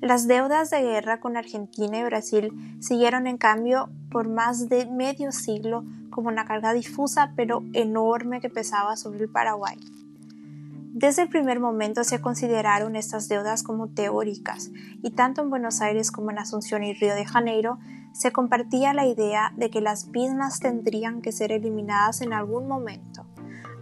Las 0.00 0.28
deudas 0.28 0.70
de 0.70 0.80
guerra 0.80 1.18
con 1.18 1.36
Argentina 1.36 1.98
y 1.98 2.04
Brasil 2.04 2.52
siguieron 2.80 3.26
en 3.26 3.36
cambio 3.36 3.90
por 4.12 4.28
más 4.28 4.68
de 4.68 4.86
medio 4.86 5.32
siglo 5.32 5.84
como 6.10 6.28
una 6.28 6.44
carga 6.44 6.72
difusa 6.72 7.32
pero 7.34 7.64
enorme 7.72 8.40
que 8.40 8.48
pesaba 8.48 8.96
sobre 8.96 9.24
el 9.24 9.28
Paraguay. 9.28 9.76
Desde 10.92 11.22
el 11.22 11.28
primer 11.28 11.58
momento 11.58 12.04
se 12.04 12.20
consideraron 12.20 12.94
estas 12.94 13.28
deudas 13.28 13.64
como 13.64 13.88
teóricas 13.88 14.70
y 15.02 15.10
tanto 15.10 15.42
en 15.42 15.50
Buenos 15.50 15.80
Aires 15.80 16.12
como 16.12 16.30
en 16.30 16.38
Asunción 16.38 16.84
y 16.84 16.94
Río 16.94 17.16
de 17.16 17.26
Janeiro 17.26 17.78
se 18.12 18.30
compartía 18.30 18.94
la 18.94 19.06
idea 19.06 19.52
de 19.56 19.68
que 19.68 19.80
las 19.80 20.06
mismas 20.08 20.60
tendrían 20.60 21.22
que 21.22 21.32
ser 21.32 21.50
eliminadas 21.50 22.20
en 22.20 22.32
algún 22.32 22.68
momento, 22.68 23.26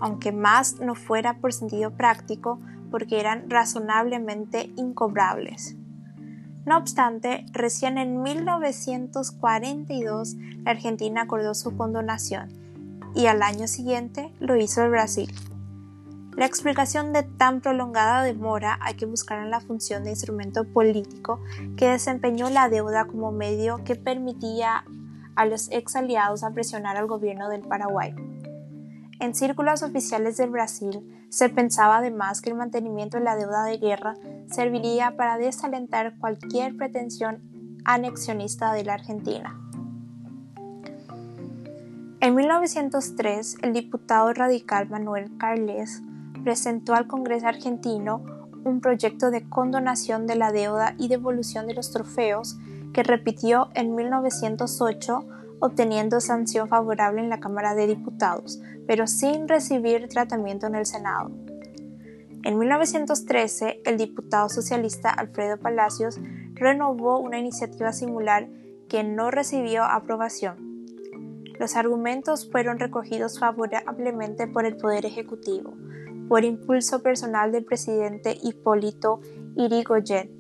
aunque 0.01 0.33
más 0.33 0.81
no 0.81 0.95
fuera 0.95 1.41
por 1.41 1.53
sentido 1.53 1.91
práctico 1.91 2.59
porque 2.91 3.21
eran 3.21 3.51
razonablemente 3.51 4.73
incobrables. 4.77 5.77
No 6.67 6.77
obstante, 6.77 7.47
recién 7.53 7.97
en 7.97 8.23
1942 8.23 10.35
la 10.65 10.73
Argentina 10.73 11.23
acordó 11.23 11.55
su 11.55 11.75
condonación 11.77 12.53
y 13.15 13.27
al 13.27 13.43
año 13.43 13.69
siguiente 13.69 14.35
lo 14.41 14.57
hizo 14.57 14.83
el 14.83 14.91
Brasil. 14.91 15.33
La 16.37 16.45
explicación 16.45 17.13
de 17.13 17.23
tan 17.23 17.61
prolongada 17.61 18.25
demora 18.25 18.81
hay 18.83 18.95
que 18.95 19.07
buscar 19.07 19.39
en 19.39 19.51
la 19.51 19.61
función 19.61 20.03
de 20.03 20.11
instrumento 20.11 20.65
político 20.65 21.41
que 21.77 21.89
desempeñó 21.89 22.51
la 22.51 22.69
deuda 22.69 23.05
como 23.07 23.31
medio 23.31 23.85
que 23.85 23.95
permitía 23.95 24.85
a 25.37 25.47
los 25.47 25.71
ex 25.71 25.95
aliados 25.95 26.43
a 26.43 26.51
presionar 26.51 26.97
al 26.97 27.07
gobierno 27.07 27.49
del 27.49 27.63
Paraguay. 27.63 28.13
En 29.19 29.35
círculos 29.35 29.83
oficiales 29.83 30.37
del 30.37 30.51
Brasil 30.51 31.27
se 31.31 31.49
pensaba 31.49 31.99
además 31.99 32.43
que 32.43 32.51
el 32.51 32.57
mantenimiento 32.57 33.17
de 33.17 33.25
la 33.25 33.37
deuda 33.37 33.65
de 33.65 33.79
guerra 33.79 34.15
serviría 34.51 35.17
para 35.17 35.39
desalentar 35.39 36.19
cualquier 36.19 36.77
pretensión 36.77 37.41
anexionista 37.85 38.73
de 38.75 38.85
la 38.85 38.95
Argentina. 38.95 39.59
En 42.21 42.35
1903, 42.35 43.59
el 43.63 43.73
diputado 43.73 44.33
radical 44.35 44.89
Manuel 44.91 45.31
Carles 45.39 46.03
presentó 46.43 46.95
al 46.95 47.07
Congreso 47.07 47.47
argentino 47.47 48.23
un 48.65 48.81
proyecto 48.81 49.31
de 49.31 49.49
condonación 49.49 50.27
de 50.27 50.37
la 50.37 50.53
deuda 50.53 50.95
y 50.99 51.09
devolución 51.09 51.67
de 51.67 51.75
los 51.75 51.91
trofeos 51.91 52.59
que 52.93 53.03
repitió 53.03 53.69
en 53.75 53.95
1908 53.95 55.25
obteniendo 55.61 56.21
sanción 56.21 56.69
favorable 56.69 57.21
en 57.21 57.31
la 57.31 57.41
Cámara 57.41 57.75
de 57.75 57.87
Diputados, 57.87 58.61
pero 58.87 59.07
sin 59.07 59.49
recibir 59.49 60.09
tratamiento 60.09 60.67
en 60.67 60.75
el 60.75 60.87
Senado. 60.87 61.31
En 62.45 62.59
1913, 62.59 63.81
el 63.85 63.97
diputado 63.97 64.49
socialista 64.49 65.11
Alfredo 65.11 65.59
Palacios 65.59 66.21
renovó 66.55 67.19
una 67.19 67.39
iniciativa 67.39 67.93
similar 67.93 68.49
que 68.89 69.03
no 69.03 69.31
recibió 69.31 69.83
aprobación. 69.83 70.85
Los 71.59 71.75
argumentos 71.75 72.49
fueron 72.51 72.79
recogidos 72.79 73.39
favorablemente 73.39 74.47
por 74.47 74.65
el 74.65 74.77
Poder 74.77 75.07
Ejecutivo, 75.07 75.75
por 76.29 76.45
impulso 76.45 77.03
personal 77.03 77.51
del 77.51 77.65
presidente 77.65 78.37
Hipólito 78.41 79.21
Yrigoyen. 79.57 80.31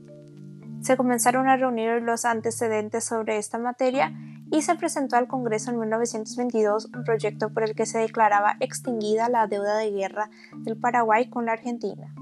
Se 0.83 0.97
comenzaron 0.97 1.49
a 1.49 1.57
reunir 1.57 2.03
los 2.03 2.25
antecedentes 2.25 3.05
sobre 3.05 3.39
esta 3.39 3.59
materia 3.59 4.13
y 4.51 4.62
se 4.62 4.74
presentó 4.77 5.16
al 5.16 5.28
Congreso 5.28 5.70
en 5.70 5.81
1922 5.81 6.90
un 6.94 7.05
proyecto 7.05 7.51
por 7.51 7.64
el 7.64 7.74
que 7.74 7.86
se 7.86 7.98
declaraba 7.98 8.56
extinguida 8.60 9.28
la 9.28 9.47
deuda 9.47 9.77
de 9.77 9.90
guerra 9.90 10.31
del 10.59 10.77
Paraguay 10.77 11.28
con 11.28 11.47
la 11.47 11.52
Argentina. 11.52 12.14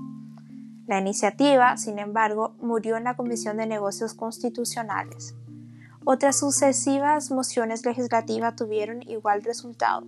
La 0.87 0.99
iniciativa, 0.99 1.77
sin 1.77 1.99
embargo, 1.99 2.55
murió 2.61 2.97
en 2.97 3.05
la 3.05 3.17
Comisión 3.17 3.57
de 3.57 3.67
Negocios 3.67 4.15
Constitucionales. 4.15 5.35
Otras 6.05 6.39
sucesivas 6.39 7.31
mociones 7.31 7.87
legislativas 7.87 8.57
tuvieron 8.57 9.03
igual 9.03 9.43
resultado. 9.43 10.07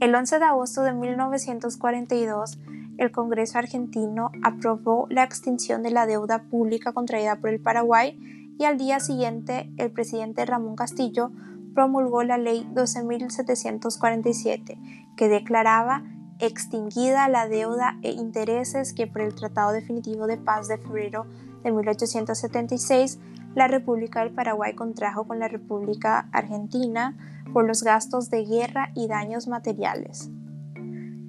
El 0.00 0.14
11 0.14 0.38
de 0.38 0.44
agosto 0.44 0.82
de 0.82 0.92
1942, 0.92 2.58
el 2.98 3.10
Congreso 3.10 3.58
argentino 3.58 4.30
aprobó 4.42 5.06
la 5.10 5.24
extinción 5.24 5.82
de 5.82 5.90
la 5.90 6.06
deuda 6.06 6.44
pública 6.44 6.92
contraída 6.92 7.36
por 7.36 7.50
el 7.50 7.60
Paraguay 7.60 8.16
y 8.60 8.64
al 8.66 8.76
día 8.76 9.00
siguiente 9.00 9.72
el 9.78 9.90
presidente 9.90 10.44
Ramón 10.44 10.76
Castillo 10.76 11.32
promulgó 11.74 12.22
la 12.24 12.36
ley 12.36 12.68
12.747 12.74 15.14
que 15.16 15.28
declaraba 15.28 16.04
extinguida 16.40 17.30
la 17.30 17.48
deuda 17.48 17.96
e 18.02 18.10
intereses 18.10 18.92
que 18.92 19.06
por 19.06 19.22
el 19.22 19.34
Tratado 19.34 19.72
Definitivo 19.72 20.26
de 20.26 20.36
Paz 20.36 20.68
de 20.68 20.76
febrero 20.76 21.24
de 21.64 21.72
1876 21.72 23.18
la 23.54 23.66
República 23.66 24.20
del 24.20 24.34
Paraguay 24.34 24.74
contrajo 24.74 25.26
con 25.26 25.38
la 25.38 25.48
República 25.48 26.28
Argentina 26.30 27.16
por 27.54 27.66
los 27.66 27.82
gastos 27.82 28.28
de 28.28 28.44
guerra 28.44 28.90
y 28.94 29.08
daños 29.08 29.48
materiales. 29.48 30.28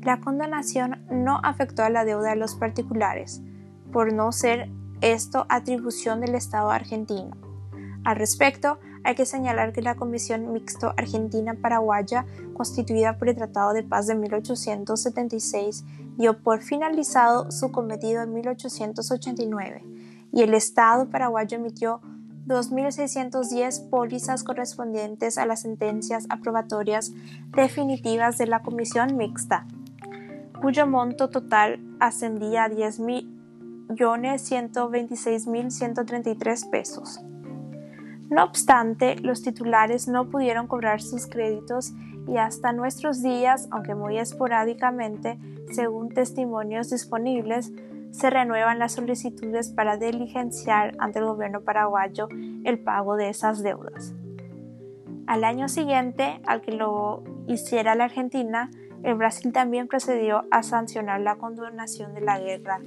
La 0.02 0.20
condonación 0.20 1.06
no 1.10 1.40
afectó 1.44 1.84
a 1.84 1.90
la 1.90 2.04
deuda 2.04 2.32
de 2.32 2.36
los 2.36 2.56
particulares, 2.56 3.42
por 3.94 4.12
no 4.12 4.34
ser 4.34 4.70
esto 5.02 5.46
atribución 5.50 6.22
del 6.22 6.36
Estado 6.36 6.70
argentino. 6.70 7.32
Al 8.04 8.16
respecto, 8.16 8.80
hay 9.04 9.16
que 9.16 9.26
señalar 9.26 9.74
que 9.74 9.82
la 9.82 9.96
Comisión 9.96 10.54
Mixto 10.54 10.94
Argentina-Paraguaya, 10.96 12.26
constituida 12.54 13.18
por 13.18 13.30
el 13.30 13.36
Tratado 13.36 13.74
de 13.74 13.84
Paz 13.84 14.08
de 14.08 14.16
1876, 14.16 15.84
dio 16.18 16.42
por 16.42 16.62
finalizado 16.62 17.52
su 17.52 17.72
cometido 17.72 18.22
en 18.22 18.34
1889 18.34 19.84
y 20.32 20.42
el 20.44 20.54
Estado 20.54 21.10
paraguayo 21.10 21.58
emitió 21.58 22.02
2.610 22.48 23.90
pólizas 23.90 24.44
correspondientes 24.44 25.38
a 25.38 25.46
las 25.46 25.62
sentencias 25.62 26.26
aprobatorias 26.30 27.12
definitivas 27.56 28.38
de 28.38 28.48
la 28.48 28.62
Comisión 28.62 29.16
Mixta, 29.18 29.66
cuyo 30.62 30.88
monto 30.88 31.30
total 31.30 31.80
ascendía 32.00 32.66
a 32.66 32.70
10.000 32.70 33.41
126.133 33.96 36.70
pesos. 36.70 37.20
No 38.30 38.44
obstante, 38.46 39.18
los 39.18 39.42
titulares 39.42 40.08
no 40.08 40.30
pudieron 40.30 40.68
cobrar 40.68 41.02
sus 41.02 41.28
créditos 41.28 41.92
y 42.28 42.38
hasta 42.38 42.72
nuestros 42.72 43.22
días, 43.22 43.68
aunque 43.72 43.94
muy 43.94 44.18
esporádicamente, 44.18 45.38
según 45.72 46.10
testimonios 46.10 46.90
disponibles, 46.90 47.74
se 48.12 48.30
renuevan 48.30 48.80
las 48.80 48.94
solicitudes 48.94 49.70
para 49.70 49.98
diligenciar 49.98 50.96
ante 51.00 51.20
el 51.20 51.26
gobierno 51.26 51.62
paraguayo 51.62 52.28
el 52.64 52.80
pago 52.80 53.16
de 53.16 53.30
esas 53.30 53.64
deudas. 53.64 54.14
Al 55.28 55.44
año 55.44 55.70
siguiente, 55.70 56.42
al 56.46 56.62
que 56.62 56.74
lo 56.74 57.24
hiciera 57.48 57.96
la 57.96 58.06
Argentina, 58.06 58.70
el 59.04 59.16
Brasil 59.16 59.52
también 59.52 59.88
procedió 59.88 60.46
a 60.52 60.64
sancionar 60.64 61.22
la 61.22 61.36
condonación 61.36 62.14
de 62.14 62.22
la 62.22 62.40
guerra 62.40 62.80